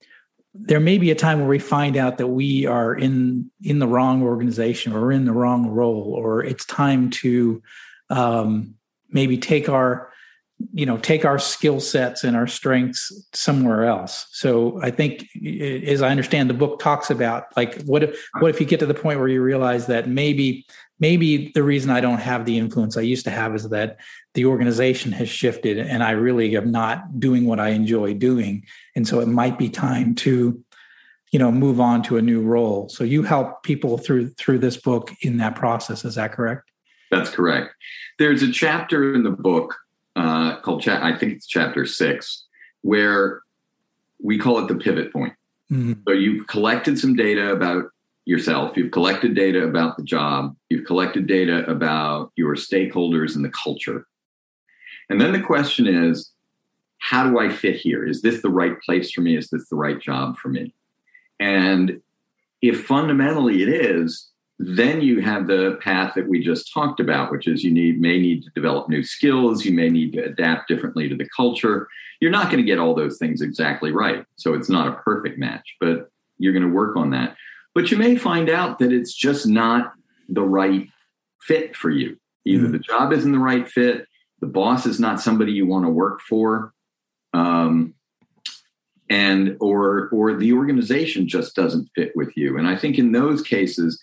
there 0.54 0.80
may 0.80 0.98
be 0.98 1.10
a 1.10 1.14
time 1.14 1.40
where 1.40 1.48
we 1.48 1.58
find 1.58 1.96
out 1.96 2.18
that 2.18 2.26
we 2.26 2.66
are 2.66 2.94
in 2.94 3.50
in 3.62 3.78
the 3.78 3.88
wrong 3.88 4.22
organization 4.22 4.92
or 4.92 5.10
in 5.10 5.24
the 5.24 5.32
wrong 5.32 5.68
role 5.68 6.14
or 6.14 6.44
it's 6.44 6.66
time 6.66 7.08
to 7.08 7.62
um, 8.10 8.74
maybe 9.08 9.38
take 9.38 9.68
our 9.70 10.11
you 10.72 10.86
know 10.86 10.96
take 10.98 11.24
our 11.24 11.38
skill 11.38 11.80
sets 11.80 12.24
and 12.24 12.36
our 12.36 12.46
strengths 12.46 13.12
somewhere 13.32 13.84
else. 13.84 14.26
So 14.32 14.80
i 14.82 14.90
think 14.90 15.28
as 15.84 16.02
i 16.02 16.10
understand 16.10 16.50
the 16.50 16.54
book 16.54 16.80
talks 16.80 17.10
about 17.10 17.44
like 17.56 17.82
what 17.82 18.02
if 18.02 18.30
what 18.40 18.50
if 18.50 18.60
you 18.60 18.66
get 18.66 18.80
to 18.80 18.86
the 18.86 18.94
point 18.94 19.18
where 19.18 19.28
you 19.28 19.42
realize 19.42 19.86
that 19.86 20.08
maybe 20.08 20.66
maybe 21.00 21.50
the 21.54 21.62
reason 21.62 21.90
i 21.90 22.00
don't 22.00 22.20
have 22.20 22.44
the 22.44 22.58
influence 22.58 22.96
i 22.96 23.00
used 23.00 23.24
to 23.24 23.30
have 23.30 23.54
is 23.54 23.68
that 23.70 23.98
the 24.34 24.44
organization 24.44 25.12
has 25.12 25.28
shifted 25.28 25.78
and 25.78 26.02
i 26.02 26.10
really 26.10 26.56
am 26.56 26.70
not 26.70 27.18
doing 27.18 27.46
what 27.46 27.60
i 27.60 27.68
enjoy 27.68 28.14
doing. 28.14 28.64
And 28.94 29.06
so 29.06 29.20
it 29.20 29.28
might 29.28 29.58
be 29.58 29.68
time 29.68 30.14
to 30.16 30.62
you 31.32 31.38
know 31.38 31.50
move 31.50 31.80
on 31.80 32.02
to 32.04 32.18
a 32.18 32.22
new 32.22 32.42
role. 32.42 32.88
So 32.88 33.04
you 33.04 33.22
help 33.22 33.62
people 33.62 33.98
through 33.98 34.30
through 34.30 34.58
this 34.58 34.76
book 34.76 35.12
in 35.22 35.38
that 35.38 35.56
process. 35.56 36.04
Is 36.04 36.14
that 36.16 36.32
correct? 36.32 36.70
That's 37.10 37.30
correct. 37.30 37.74
There's 38.18 38.42
a 38.42 38.52
chapter 38.52 39.14
in 39.14 39.22
the 39.22 39.30
book 39.30 39.76
uh, 40.16 40.60
called 40.60 40.82
cha- 40.82 41.02
I 41.02 41.16
think 41.16 41.32
it's 41.32 41.46
chapter 41.46 41.86
six, 41.86 42.44
where 42.82 43.42
we 44.22 44.38
call 44.38 44.58
it 44.58 44.68
the 44.68 44.76
pivot 44.76 45.12
point. 45.12 45.34
Mm-hmm. 45.70 45.94
So 46.06 46.12
you've 46.12 46.46
collected 46.46 46.98
some 46.98 47.16
data 47.16 47.50
about 47.50 47.86
yourself, 48.24 48.76
you've 48.76 48.92
collected 48.92 49.34
data 49.34 49.64
about 49.64 49.96
the 49.96 50.04
job, 50.04 50.54
you've 50.68 50.86
collected 50.86 51.26
data 51.26 51.68
about 51.68 52.30
your 52.36 52.54
stakeholders 52.54 53.34
and 53.34 53.44
the 53.44 53.50
culture. 53.50 54.06
And 55.10 55.20
then 55.20 55.32
the 55.32 55.40
question 55.40 55.86
is, 55.86 56.30
how 56.98 57.28
do 57.28 57.40
I 57.40 57.48
fit 57.48 57.76
here? 57.76 58.06
Is 58.06 58.22
this 58.22 58.42
the 58.42 58.48
right 58.48 58.80
place 58.80 59.10
for 59.10 59.22
me? 59.22 59.36
Is 59.36 59.50
this 59.50 59.68
the 59.68 59.76
right 59.76 60.00
job 60.00 60.36
for 60.36 60.48
me? 60.48 60.72
And 61.40 62.00
if 62.60 62.84
fundamentally 62.86 63.62
it 63.62 63.68
is, 63.68 64.30
then 64.64 65.00
you 65.00 65.20
have 65.20 65.48
the 65.48 65.76
path 65.82 66.14
that 66.14 66.28
we 66.28 66.40
just 66.40 66.72
talked 66.72 67.00
about, 67.00 67.32
which 67.32 67.48
is 67.48 67.64
you 67.64 67.72
need 67.72 68.00
may 68.00 68.20
need 68.20 68.44
to 68.44 68.50
develop 68.50 68.88
new 68.88 69.02
skills, 69.02 69.64
you 69.64 69.72
may 69.72 69.88
need 69.88 70.12
to 70.12 70.24
adapt 70.24 70.68
differently 70.68 71.08
to 71.08 71.16
the 71.16 71.28
culture. 71.36 71.88
You're 72.20 72.30
not 72.30 72.44
going 72.44 72.58
to 72.58 72.62
get 72.62 72.78
all 72.78 72.94
those 72.94 73.18
things 73.18 73.42
exactly 73.42 73.90
right. 73.90 74.24
So 74.36 74.54
it's 74.54 74.68
not 74.68 74.86
a 74.86 75.02
perfect 75.02 75.36
match, 75.36 75.76
but 75.80 76.10
you're 76.38 76.52
going 76.52 76.62
to 76.62 76.68
work 76.68 76.96
on 76.96 77.10
that. 77.10 77.36
But 77.74 77.90
you 77.90 77.96
may 77.96 78.14
find 78.14 78.48
out 78.48 78.78
that 78.78 78.92
it's 78.92 79.12
just 79.12 79.48
not 79.48 79.94
the 80.28 80.42
right 80.42 80.86
fit 81.40 81.74
for 81.74 81.90
you. 81.90 82.16
Either 82.44 82.64
mm-hmm. 82.64 82.72
the 82.72 82.78
job 82.78 83.12
isn't 83.12 83.32
the 83.32 83.38
right 83.40 83.68
fit, 83.68 84.06
the 84.40 84.46
boss 84.46 84.86
is 84.86 85.00
not 85.00 85.20
somebody 85.20 85.52
you 85.52 85.66
want 85.66 85.84
to 85.84 85.90
work 85.90 86.20
for, 86.20 86.72
um, 87.32 87.94
and 89.10 89.56
or 89.60 90.08
or 90.10 90.34
the 90.34 90.52
organization 90.52 91.28
just 91.28 91.56
doesn't 91.56 91.88
fit 91.96 92.12
with 92.14 92.36
you. 92.36 92.58
And 92.58 92.68
I 92.68 92.76
think 92.76 92.98
in 92.98 93.12
those 93.12 93.42
cases, 93.42 94.00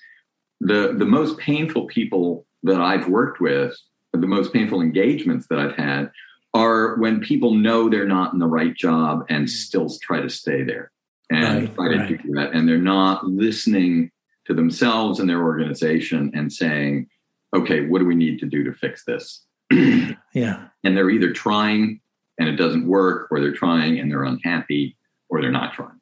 the 0.59 0.95
the 0.97 1.05
most 1.05 1.37
painful 1.37 1.85
people 1.85 2.45
that 2.63 2.81
I've 2.81 3.07
worked 3.07 3.39
with, 3.39 3.75
the 4.13 4.27
most 4.27 4.53
painful 4.53 4.81
engagements 4.81 5.47
that 5.49 5.59
I've 5.59 5.75
had, 5.75 6.11
are 6.53 6.97
when 6.97 7.21
people 7.21 7.53
know 7.53 7.89
they're 7.89 8.07
not 8.07 8.33
in 8.33 8.39
the 8.39 8.47
right 8.47 8.75
job 8.75 9.25
and 9.29 9.45
mm. 9.45 9.49
still 9.49 9.89
try 10.01 10.19
to 10.19 10.29
stay 10.29 10.63
there 10.63 10.91
and 11.29 11.61
right, 11.61 11.75
try 11.75 11.87
to 11.89 11.97
right. 11.97 12.23
do 12.23 12.31
that, 12.33 12.53
and 12.53 12.67
they're 12.67 12.77
not 12.77 13.25
listening 13.25 14.11
to 14.45 14.53
themselves 14.53 15.19
and 15.19 15.29
their 15.29 15.43
organization 15.43 16.31
and 16.33 16.51
saying, 16.51 17.07
"Okay, 17.55 17.85
what 17.85 17.99
do 17.99 18.05
we 18.05 18.15
need 18.15 18.39
to 18.39 18.45
do 18.45 18.63
to 18.63 18.73
fix 18.73 19.05
this?" 19.05 19.45
yeah, 19.71 20.67
and 20.83 20.97
they're 20.97 21.09
either 21.09 21.31
trying 21.31 22.01
and 22.37 22.47
it 22.47 22.55
doesn't 22.55 22.87
work, 22.87 23.27
or 23.31 23.39
they're 23.39 23.53
trying 23.53 23.99
and 23.99 24.09
they're 24.09 24.23
unhappy, 24.23 24.97
or 25.29 25.41
they're 25.41 25.51
not 25.51 25.73
trying. 25.73 25.99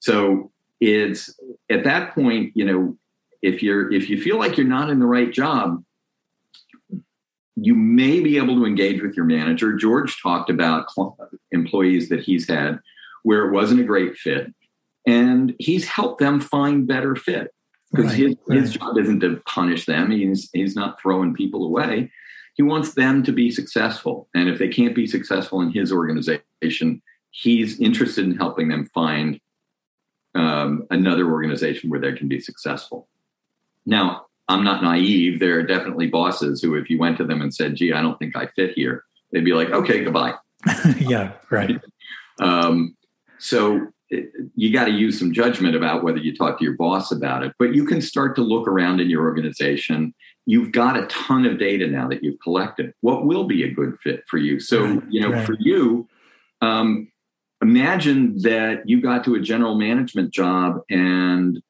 So 0.00 0.50
it's 0.80 1.38
at 1.70 1.84
that 1.84 2.14
point, 2.14 2.52
you 2.54 2.64
know, 2.64 2.96
if 3.42 3.62
you're 3.62 3.92
if 3.92 4.08
you 4.10 4.20
feel 4.20 4.38
like 4.38 4.56
you're 4.56 4.66
not 4.66 4.90
in 4.90 4.98
the 4.98 5.06
right 5.06 5.32
job 5.32 5.82
you 7.62 7.74
may 7.74 8.20
be 8.20 8.36
able 8.38 8.56
to 8.56 8.64
engage 8.64 9.02
with 9.02 9.14
your 9.14 9.26
manager. 9.26 9.74
George 9.74 10.20
talked 10.22 10.48
about 10.48 10.86
employees 11.52 12.08
that 12.08 12.20
he's 12.20 12.48
had 12.48 12.78
where 13.22 13.46
it 13.46 13.52
wasn't 13.52 13.80
a 13.80 13.84
great 13.84 14.16
fit 14.16 14.52
and 15.06 15.54
he's 15.58 15.86
helped 15.86 16.20
them 16.20 16.40
find 16.40 16.86
better 16.86 17.14
fit 17.14 17.52
because 17.92 18.12
right, 18.12 18.18
his, 18.18 18.36
right. 18.46 18.60
his 18.60 18.72
job 18.72 18.96
isn't 18.96 19.20
to 19.20 19.42
punish 19.46 19.84
them. 19.84 20.10
He's 20.10 20.48
he's 20.52 20.74
not 20.74 21.00
throwing 21.00 21.34
people 21.34 21.64
away. 21.66 22.10
He 22.54 22.62
wants 22.62 22.94
them 22.94 23.22
to 23.24 23.32
be 23.32 23.50
successful 23.50 24.28
and 24.34 24.48
if 24.48 24.58
they 24.58 24.68
can't 24.68 24.94
be 24.94 25.06
successful 25.06 25.60
in 25.60 25.70
his 25.70 25.92
organization 25.92 27.02
he's 27.32 27.80
interested 27.80 28.24
in 28.24 28.36
helping 28.36 28.68
them 28.68 28.86
find 28.92 29.40
um, 30.34 30.84
another 30.90 31.30
organization 31.30 31.88
where 31.88 32.00
they 32.00 32.12
can 32.12 32.28
be 32.28 32.40
successful 32.40 33.08
now, 33.90 34.26
I'm 34.48 34.62
not 34.62 34.82
naive. 34.82 35.40
There 35.40 35.58
are 35.58 35.64
definitely 35.64 36.06
bosses 36.06 36.62
who, 36.62 36.76
if 36.76 36.88
you 36.88 36.98
went 36.98 37.18
to 37.18 37.24
them 37.24 37.42
and 37.42 37.52
said, 37.52 37.74
gee, 37.74 37.92
I 37.92 38.00
don't 38.00 38.18
think 38.18 38.36
I 38.36 38.46
fit 38.46 38.72
here, 38.74 39.04
they'd 39.32 39.44
be 39.44 39.52
like, 39.52 39.70
okay, 39.70 40.04
goodbye. 40.04 40.34
yeah, 40.98 41.32
right. 41.50 41.80
um, 42.40 42.96
so 43.38 43.88
it, 44.08 44.30
you 44.54 44.72
got 44.72 44.84
to 44.84 44.92
use 44.92 45.18
some 45.18 45.32
judgment 45.32 45.74
about 45.74 46.04
whether 46.04 46.18
you 46.18 46.36
talk 46.36 46.58
to 46.58 46.64
your 46.64 46.76
boss 46.76 47.10
about 47.10 47.42
it, 47.42 47.52
but 47.58 47.74
you 47.74 47.84
can 47.84 48.00
start 48.00 48.36
to 48.36 48.42
look 48.42 48.68
around 48.68 49.00
in 49.00 49.10
your 49.10 49.22
organization. 49.22 50.14
You've 50.46 50.70
got 50.70 50.96
a 50.96 51.06
ton 51.06 51.44
of 51.44 51.58
data 51.58 51.88
now 51.88 52.08
that 52.08 52.22
you've 52.22 52.40
collected. 52.40 52.94
What 53.00 53.26
will 53.26 53.44
be 53.44 53.64
a 53.64 53.70
good 53.72 53.98
fit 54.02 54.22
for 54.28 54.38
you? 54.38 54.60
So, 54.60 54.84
right, 54.84 55.02
you 55.10 55.20
know, 55.20 55.30
right. 55.30 55.46
for 55.46 55.56
you, 55.58 56.08
um, 56.60 57.10
imagine 57.60 58.38
that 58.42 58.88
you 58.88 59.00
got 59.00 59.24
to 59.24 59.34
a 59.34 59.40
general 59.40 59.74
management 59.74 60.32
job 60.32 60.80
and 60.88 61.60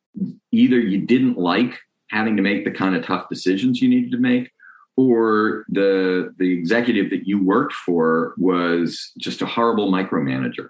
either 0.53 0.79
you 0.79 1.07
didn't 1.07 1.39
like 1.39 1.81
having 2.11 2.37
to 2.37 2.43
make 2.43 2.65
the 2.65 2.71
kind 2.71 2.97
of 2.97 3.05
tough 3.05 3.29
decisions 3.29 3.81
you 3.81 3.89
needed 3.89 4.11
to 4.13 4.19
make 4.19 4.51
or 4.97 5.65
the 5.69 6.35
the 6.39 6.53
executive 6.53 7.11
that 7.11 7.27
you 7.27 7.43
worked 7.43 7.73
for 7.73 8.35
was 8.37 9.13
just 9.19 9.41
a 9.41 9.47
horrible 9.47 9.91
micromanager. 9.91 10.69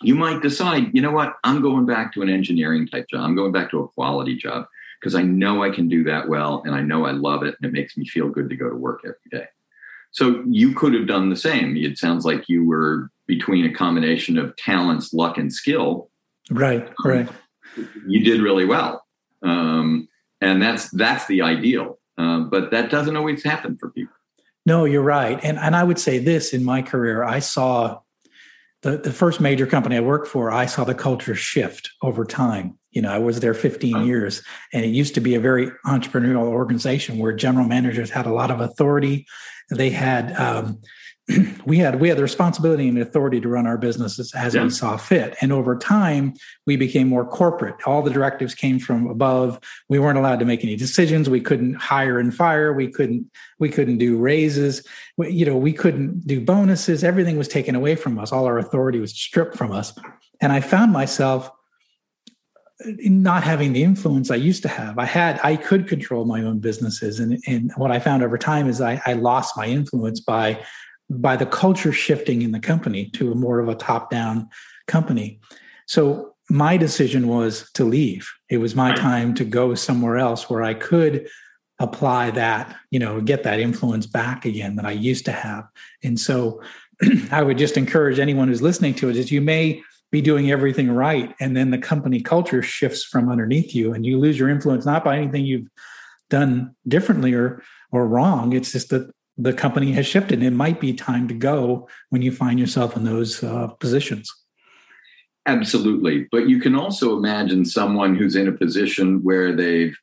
You 0.00 0.14
might 0.14 0.42
decide 0.42 0.90
you 0.92 1.02
know 1.02 1.10
what? 1.10 1.34
I'm 1.44 1.60
going 1.60 1.86
back 1.86 2.12
to 2.14 2.22
an 2.22 2.28
engineering 2.28 2.86
type 2.86 3.06
job. 3.10 3.24
I'm 3.24 3.36
going 3.36 3.52
back 3.52 3.70
to 3.70 3.80
a 3.80 3.88
quality 3.88 4.36
job 4.36 4.66
because 5.00 5.14
i 5.16 5.22
know 5.22 5.64
i 5.64 5.70
can 5.70 5.88
do 5.88 6.04
that 6.04 6.28
well 6.28 6.62
and 6.64 6.76
i 6.76 6.80
know 6.80 7.04
i 7.06 7.10
love 7.10 7.42
it 7.42 7.56
and 7.60 7.68
it 7.68 7.72
makes 7.72 7.96
me 7.96 8.06
feel 8.06 8.28
good 8.28 8.48
to 8.48 8.56
go 8.56 8.70
to 8.70 8.76
work 8.76 9.00
every 9.04 9.16
day. 9.30 9.48
So 10.12 10.44
you 10.46 10.74
could 10.74 10.92
have 10.92 11.06
done 11.06 11.30
the 11.30 11.36
same. 11.36 11.74
It 11.74 11.96
sounds 11.96 12.26
like 12.26 12.46
you 12.46 12.66
were 12.66 13.10
between 13.26 13.64
a 13.64 13.72
combination 13.72 14.38
of 14.38 14.54
talents 14.56 15.14
luck 15.14 15.38
and 15.38 15.52
skill. 15.52 16.10
Right 16.50 16.88
right. 17.04 17.28
You 18.06 18.22
did 18.22 18.42
really 18.42 18.66
well. 18.66 19.04
Um, 19.42 20.08
and 20.42 20.60
that's 20.60 20.90
that's 20.90 21.26
the 21.26 21.40
ideal. 21.40 21.98
Uh, 22.18 22.40
but 22.40 22.70
that 22.72 22.90
doesn't 22.90 23.16
always 23.16 23.42
happen 23.42 23.78
for 23.78 23.90
people. 23.90 24.14
No, 24.66 24.84
you're 24.84 25.02
right, 25.02 25.40
and 25.42 25.58
and 25.58 25.74
I 25.74 25.84
would 25.84 25.98
say 25.98 26.18
this 26.18 26.52
in 26.52 26.64
my 26.64 26.82
career, 26.82 27.24
I 27.24 27.38
saw 27.38 28.00
the 28.82 28.98
the 28.98 29.12
first 29.12 29.40
major 29.40 29.66
company 29.66 29.96
I 29.96 30.00
worked 30.00 30.28
for. 30.28 30.50
I 30.50 30.66
saw 30.66 30.84
the 30.84 30.94
culture 30.94 31.34
shift 31.34 31.90
over 32.02 32.24
time. 32.24 32.78
You 32.90 33.00
know, 33.00 33.10
I 33.10 33.18
was 33.18 33.40
there 33.40 33.54
15 33.54 33.94
uh-huh. 33.94 34.04
years, 34.04 34.42
and 34.72 34.84
it 34.84 34.88
used 34.88 35.14
to 35.14 35.20
be 35.20 35.34
a 35.34 35.40
very 35.40 35.70
entrepreneurial 35.86 36.48
organization 36.48 37.18
where 37.18 37.32
general 37.32 37.66
managers 37.66 38.10
had 38.10 38.26
a 38.26 38.34
lot 38.34 38.50
of 38.50 38.60
authority. 38.60 39.26
They 39.70 39.90
had 39.90 40.36
um, 40.36 40.80
we 41.66 41.78
had 41.78 42.00
we 42.00 42.08
had 42.08 42.18
the 42.18 42.22
responsibility 42.22 42.88
and 42.88 42.98
authority 42.98 43.40
to 43.40 43.48
run 43.48 43.66
our 43.66 43.78
businesses 43.78 44.32
as 44.34 44.54
yeah. 44.54 44.64
we 44.64 44.70
saw 44.70 44.96
fit. 44.96 45.36
And 45.40 45.52
over 45.52 45.76
time 45.76 46.34
we 46.66 46.76
became 46.76 47.08
more 47.08 47.24
corporate. 47.24 47.76
All 47.86 48.02
the 48.02 48.10
directives 48.10 48.54
came 48.54 48.78
from 48.78 49.06
above. 49.08 49.58
We 49.88 49.98
weren't 49.98 50.18
allowed 50.18 50.38
to 50.40 50.44
make 50.44 50.64
any 50.64 50.76
decisions. 50.76 51.28
We 51.28 51.40
couldn't 51.40 51.74
hire 51.74 52.18
and 52.18 52.34
fire. 52.34 52.72
We 52.72 52.88
couldn't 52.88 53.30
we 53.58 53.68
couldn't 53.68 53.98
do 53.98 54.18
raises. 54.18 54.86
We, 55.16 55.30
you 55.30 55.46
know 55.46 55.56
we 55.56 55.72
couldn't 55.72 56.26
do 56.26 56.40
bonuses. 56.40 57.04
Everything 57.04 57.38
was 57.38 57.48
taken 57.48 57.74
away 57.74 57.96
from 57.96 58.18
us. 58.18 58.32
All 58.32 58.46
our 58.46 58.58
authority 58.58 59.00
was 59.00 59.12
stripped 59.12 59.56
from 59.56 59.72
us. 59.72 59.92
And 60.40 60.52
i 60.52 60.60
found 60.60 60.92
myself 60.92 61.50
uh, 62.84 62.90
not 62.98 63.44
having 63.44 63.72
the 63.72 63.84
influence 63.84 64.30
I 64.30 64.36
used 64.36 64.62
to 64.62 64.68
have. 64.68 64.98
I 64.98 65.04
had, 65.04 65.38
I 65.44 65.54
could 65.54 65.86
control 65.86 66.24
my 66.24 66.42
own 66.42 66.58
businesses. 66.58 67.20
And, 67.20 67.40
and 67.46 67.70
what 67.76 67.92
I 67.92 68.00
found 68.00 68.24
over 68.24 68.36
time 68.36 68.68
is 68.68 68.80
I, 68.80 69.00
I 69.06 69.12
lost 69.12 69.56
my 69.56 69.66
influence 69.66 70.18
by, 70.18 70.60
by 71.20 71.36
the 71.36 71.46
culture 71.46 71.92
shifting 71.92 72.42
in 72.42 72.52
the 72.52 72.60
company 72.60 73.10
to 73.10 73.32
a 73.32 73.34
more 73.34 73.60
of 73.60 73.68
a 73.68 73.74
top 73.74 74.10
down 74.10 74.48
company. 74.86 75.40
So 75.86 76.34
my 76.48 76.76
decision 76.76 77.28
was 77.28 77.70
to 77.72 77.84
leave. 77.84 78.30
It 78.48 78.58
was 78.58 78.74
my 78.74 78.94
time 78.94 79.34
to 79.34 79.44
go 79.44 79.74
somewhere 79.74 80.18
else 80.18 80.48
where 80.48 80.62
I 80.62 80.74
could 80.74 81.28
apply 81.78 82.30
that, 82.32 82.76
you 82.90 82.98
know, 82.98 83.20
get 83.20 83.42
that 83.42 83.60
influence 83.60 84.06
back 84.06 84.44
again 84.44 84.76
that 84.76 84.84
I 84.84 84.92
used 84.92 85.24
to 85.26 85.32
have. 85.32 85.64
And 86.02 86.18
so 86.18 86.62
I 87.30 87.42
would 87.42 87.58
just 87.58 87.76
encourage 87.76 88.18
anyone 88.18 88.48
who's 88.48 88.62
listening 88.62 88.94
to 88.96 89.08
it 89.08 89.16
is 89.16 89.32
you 89.32 89.40
may 89.40 89.82
be 90.10 90.20
doing 90.20 90.50
everything 90.50 90.90
right 90.90 91.34
and 91.40 91.56
then 91.56 91.70
the 91.70 91.78
company 91.78 92.20
culture 92.20 92.62
shifts 92.62 93.02
from 93.02 93.30
underneath 93.30 93.74
you 93.74 93.94
and 93.94 94.04
you 94.04 94.18
lose 94.18 94.38
your 94.38 94.50
influence 94.50 94.84
not 94.84 95.02
by 95.02 95.16
anything 95.16 95.44
you've 95.44 95.68
done 96.28 96.76
differently 96.86 97.32
or 97.32 97.62
or 97.92 98.06
wrong 98.06 98.52
it's 98.52 98.72
just 98.72 98.90
that 98.90 99.10
the 99.36 99.52
company 99.52 99.92
has 99.92 100.06
shifted 100.06 100.42
it 100.42 100.50
might 100.50 100.80
be 100.80 100.92
time 100.92 101.26
to 101.28 101.34
go 101.34 101.88
when 102.10 102.22
you 102.22 102.30
find 102.30 102.58
yourself 102.58 102.96
in 102.96 103.04
those 103.04 103.42
uh, 103.42 103.68
positions 103.80 104.30
absolutely 105.46 106.28
but 106.30 106.48
you 106.48 106.60
can 106.60 106.74
also 106.74 107.16
imagine 107.16 107.64
someone 107.64 108.14
who's 108.14 108.36
in 108.36 108.48
a 108.48 108.52
position 108.52 109.22
where 109.22 109.54
they've 109.54 109.96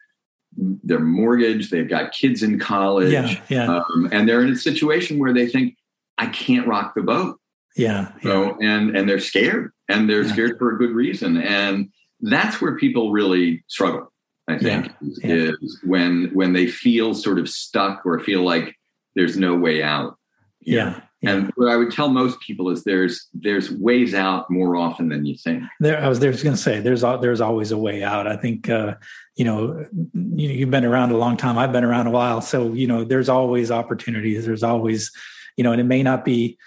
their 0.58 1.00
mortgage 1.00 1.70
they've 1.70 1.90
got 1.90 2.12
kids 2.12 2.44
in 2.44 2.60
college 2.60 3.14
yeah, 3.14 3.42
yeah. 3.50 3.78
Um, 3.78 4.10
and 4.12 4.28
they're 4.28 4.42
in 4.42 4.52
a 4.52 4.58
situation 4.58 5.20
where 5.20 5.34
they 5.34 5.48
think 5.48 5.76
i 6.18 6.26
can't 6.28 6.68
rock 6.68 6.94
the 6.96 7.04
boat 7.04 7.40
yeah, 7.76 8.12
yeah. 8.24 8.32
So, 8.32 8.58
and 8.62 8.98
and 8.98 9.08
they're 9.08 9.20
scared 9.20 9.72
and 9.88 10.10
they're 10.10 10.24
yeah. 10.24 10.34
scared 10.34 10.58
for 10.58 10.74
a 10.74 10.78
good 10.78 10.92
reason 10.92 11.38
and 11.38 11.90
that's 12.20 12.60
where 12.60 12.76
people 12.78 13.12
really 13.12 13.64
struggle 13.68 14.12
i 14.48 14.58
think 14.58 14.92
yeah. 15.22 15.32
Is, 15.32 15.56
is, 15.62 15.80
when 15.84 16.32
when 16.34 16.54
they 16.54 16.68
feel 16.68 17.14
sort 17.14 17.40
of 17.40 17.48
stuck 17.48 18.06
or 18.06 18.20
feel 18.20 18.42
like 18.42 18.76
there's 19.20 19.38
no 19.38 19.56
way 19.56 19.84
out 19.84 20.18
yeah, 20.62 21.02
yeah. 21.22 21.32
and 21.32 21.52
what 21.56 21.70
i 21.70 21.76
would 21.76 21.92
tell 21.92 22.10
most 22.10 22.40
people 22.40 22.70
is 22.70 22.84
there's 22.84 23.28
there's 23.34 23.72
ways 23.72 24.14
out 24.14 24.50
more 24.50 24.76
often 24.76 25.10
than 25.10 25.26
you 25.26 25.36
think. 25.36 25.64
There 25.80 26.02
i 26.02 26.08
was 26.08 26.20
there's 26.20 26.44
going 26.44 26.56
to 26.56 26.62
say 26.62 26.80
there's 26.80 27.02
there's 27.02 27.42
always 27.42 27.72
a 27.72 27.78
way 27.78 28.04
out. 28.04 28.28
I 28.28 28.36
think 28.36 28.70
uh 28.70 28.96
you 29.36 29.46
know 29.46 29.86
you've 30.14 30.72
been 30.72 30.86
around 30.86 31.12
a 31.12 31.18
long 31.18 31.38
time. 31.38 31.58
I've 31.58 31.72
been 31.72 31.84
around 31.84 32.08
a 32.08 32.12
while. 32.12 32.42
So 32.42 32.74
you 32.74 32.88
know 32.88 33.04
there's 33.04 33.30
always 33.30 33.72
opportunities. 33.72 34.46
There's 34.46 34.64
always 34.64 35.12
you 35.56 35.64
know 35.64 35.72
and 35.72 35.82
it 35.82 35.86
may 35.86 36.04
not 36.04 36.26
be 36.26 36.58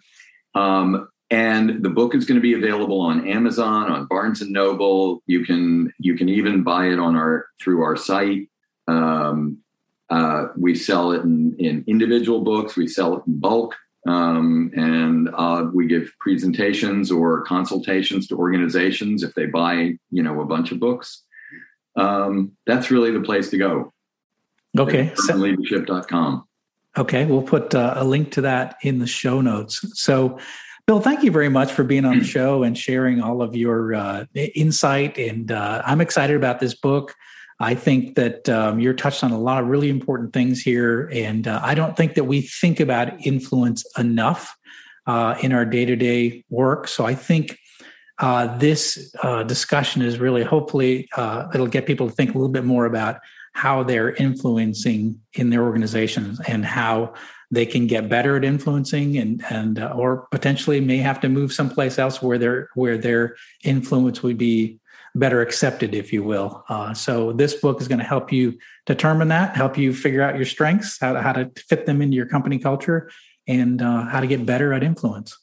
Um, 0.58 1.10
and 1.30 1.84
the 1.84 1.89
book 1.89 2.16
is 2.16 2.26
going 2.26 2.38
to 2.38 2.41
be 2.41 2.53
available 2.53 3.01
on 3.01 3.28
Amazon, 3.28 3.91
on 3.91 4.05
Barnes 4.05 4.41
and 4.41 4.51
Noble. 4.51 5.22
You 5.28 5.43
can 5.43 5.93
you 5.99 6.16
can 6.16 6.30
even 6.30 6.64
buy 6.64 6.88
it 6.88 6.99
on 6.99 7.16
our 7.16 7.47
through 7.62 7.84
our 7.84 7.97
site. 7.97 8.49
Um, 8.88 9.60
uh, 10.10 10.47
we 10.58 10.74
sell 10.74 11.12
it 11.12 11.24
in, 11.24 11.53
in, 11.60 11.84
individual 11.86 12.41
books. 12.41 12.78
We 12.78 12.88
sell 12.88 13.18
it 13.18 13.24
in 13.28 13.39
bulk. 13.39 13.76
Um, 14.08 14.72
and 14.74 15.30
uh, 15.34 15.66
we 15.74 15.86
give 15.86 16.14
presentations 16.22 17.12
or 17.12 17.43
consultations 17.43 18.28
to 18.28 18.38
organizations 18.38 19.22
if 19.22 19.34
they 19.34 19.47
buy, 19.47 19.97
you 20.12 20.24
know, 20.24 20.39
a 20.39 20.45
bunch 20.45 20.72
of 20.72 20.80
books. 20.80 21.24
Um, 21.97 22.53
that's 22.66 22.89
really 22.89 23.12
the 23.12 23.20
place 23.20 23.49
to 23.49 23.58
go. 23.58 23.91
Okay. 24.80 25.14
Leadership.com. 25.34 26.47
Okay. 26.98 27.26
We'll 27.26 27.43
put 27.43 27.76
uh, 27.76 27.93
a 27.95 28.04
link 28.04 28.32
to 28.34 28.41
that 28.41 28.78
in 28.82 29.00
the 29.00 29.08
show 29.08 29.41
notes. 29.41 29.86
So, 30.00 30.39
Bill, 30.88 31.00
thank 31.00 31.24
you 31.24 31.32
very 31.32 31.50
much 31.50 31.72
for 31.72 31.84
being 31.84 32.06
on 32.06 32.20
the 32.20 32.26
show 32.26 32.64
and 32.64 32.78
sharing 32.78 33.22
all 33.22 33.41
of 33.41 33.56
your 33.56 33.93
uh, 33.93 34.26
insight. 34.34 35.18
And 35.18 35.52
uh, 35.52 35.84
I'm 35.86 36.02
excited 36.02 36.36
about 36.36 36.60
this 36.60 36.74
book. 36.74 37.14
I 37.60 37.76
think 37.76 38.16
that 38.16 38.48
um, 38.50 38.80
you're 38.80 38.93
touched 38.93 39.24
on 39.24 39.32
a 39.32 39.39
lot 39.39 39.62
of 39.62 39.70
really 39.70 39.89
important 39.89 40.32
things 40.32 40.62
here. 40.62 41.10
And 41.12 41.48
uh, 41.48 41.60
I 41.64 41.76
don't 41.76 41.98
think 41.98 42.14
that 42.16 42.24
we 42.24 42.41
think 42.41 42.80
about 42.80 43.26
influence 43.26 43.84
enough 43.98 44.56
uh, 45.08 45.36
in 45.41 45.54
our 45.54 45.66
day 45.66 45.86
to 45.86 45.95
day 45.95 46.45
work. 46.50 46.88
So 46.88 47.06
I 47.06 47.16
think 47.16 47.60
uh, 48.20 48.58
this 48.58 49.14
uh, 49.24 49.43
discussion 49.43 50.02
is 50.02 50.20
really 50.20 50.43
hopefully 50.43 51.08
uh, 51.16 51.48
it'll 51.54 51.68
get 51.68 51.86
people 51.86 52.08
to 52.10 52.16
think 52.16 52.32
a 52.32 52.34
little 52.34 52.52
bit 52.52 52.64
more 52.64 52.86
about 52.86 53.20
how 53.58 53.82
they're 53.82 54.12
influencing 54.12 55.20
in 55.34 55.49
their 55.49 55.64
organizations 55.64 56.39
and 56.47 56.64
how 56.64 57.12
they 57.49 57.66
can 57.66 57.88
get 57.88 58.08
better 58.08 58.38
at 58.38 58.45
influencing 58.45 59.18
and 59.18 59.43
and 59.49 59.80
uh, 59.80 59.91
or 59.95 60.28
potentially 60.30 60.80
may 60.80 60.97
have 60.97 61.20
to 61.20 61.28
move 61.28 61.51
someplace 61.51 61.97
else 61.97 62.22
where 62.22 62.38
their 62.38 62.70
where 62.76 62.99
their 62.99 63.36
influence 63.64 64.22
would 64.22 64.38
be 64.38 64.80
better 65.16 65.41
accepted, 65.41 65.95
if 65.95 66.14
you 66.14 66.24
will. 66.24 66.64
Uh, 66.70 66.93
so 66.93 67.34
this 67.34 67.55
book 67.55 67.82
is 67.82 67.88
going 67.88 67.97
to 67.97 68.05
help 68.05 68.32
you 68.32 68.55
determine 68.86 69.30
that, 69.30 69.55
help 69.55 69.76
you 69.76 69.91
figure 69.91 70.22
out 70.22 70.36
your 70.36 70.45
strengths, 70.45 70.99
how 71.01 71.14
to, 71.14 71.22
how 71.24 71.34
to 71.34 71.49
fit 71.68 71.88
them 71.88 72.03
into 72.03 72.16
your 72.16 72.28
company 72.28 72.60
culture, 72.60 73.10
and 73.47 73.82
uh, 73.82 74.03
how 74.03 74.20
to 74.20 74.28
get 74.28 74.45
better 74.45 74.72
at 74.72 74.84
influence. 74.84 75.36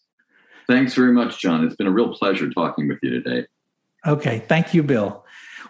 Thanks 0.68 0.94
very 0.94 1.12
much, 1.12 1.40
John. 1.40 1.64
It's 1.64 1.74
been 1.74 1.88
a 1.88 1.90
real 1.90 2.14
pleasure 2.14 2.48
talking 2.50 2.86
with 2.86 2.98
you 3.02 3.10
today. 3.10 3.48
Okay. 4.06 4.44
Thank 4.46 4.72
you, 4.72 4.84
Bill. 4.84 5.23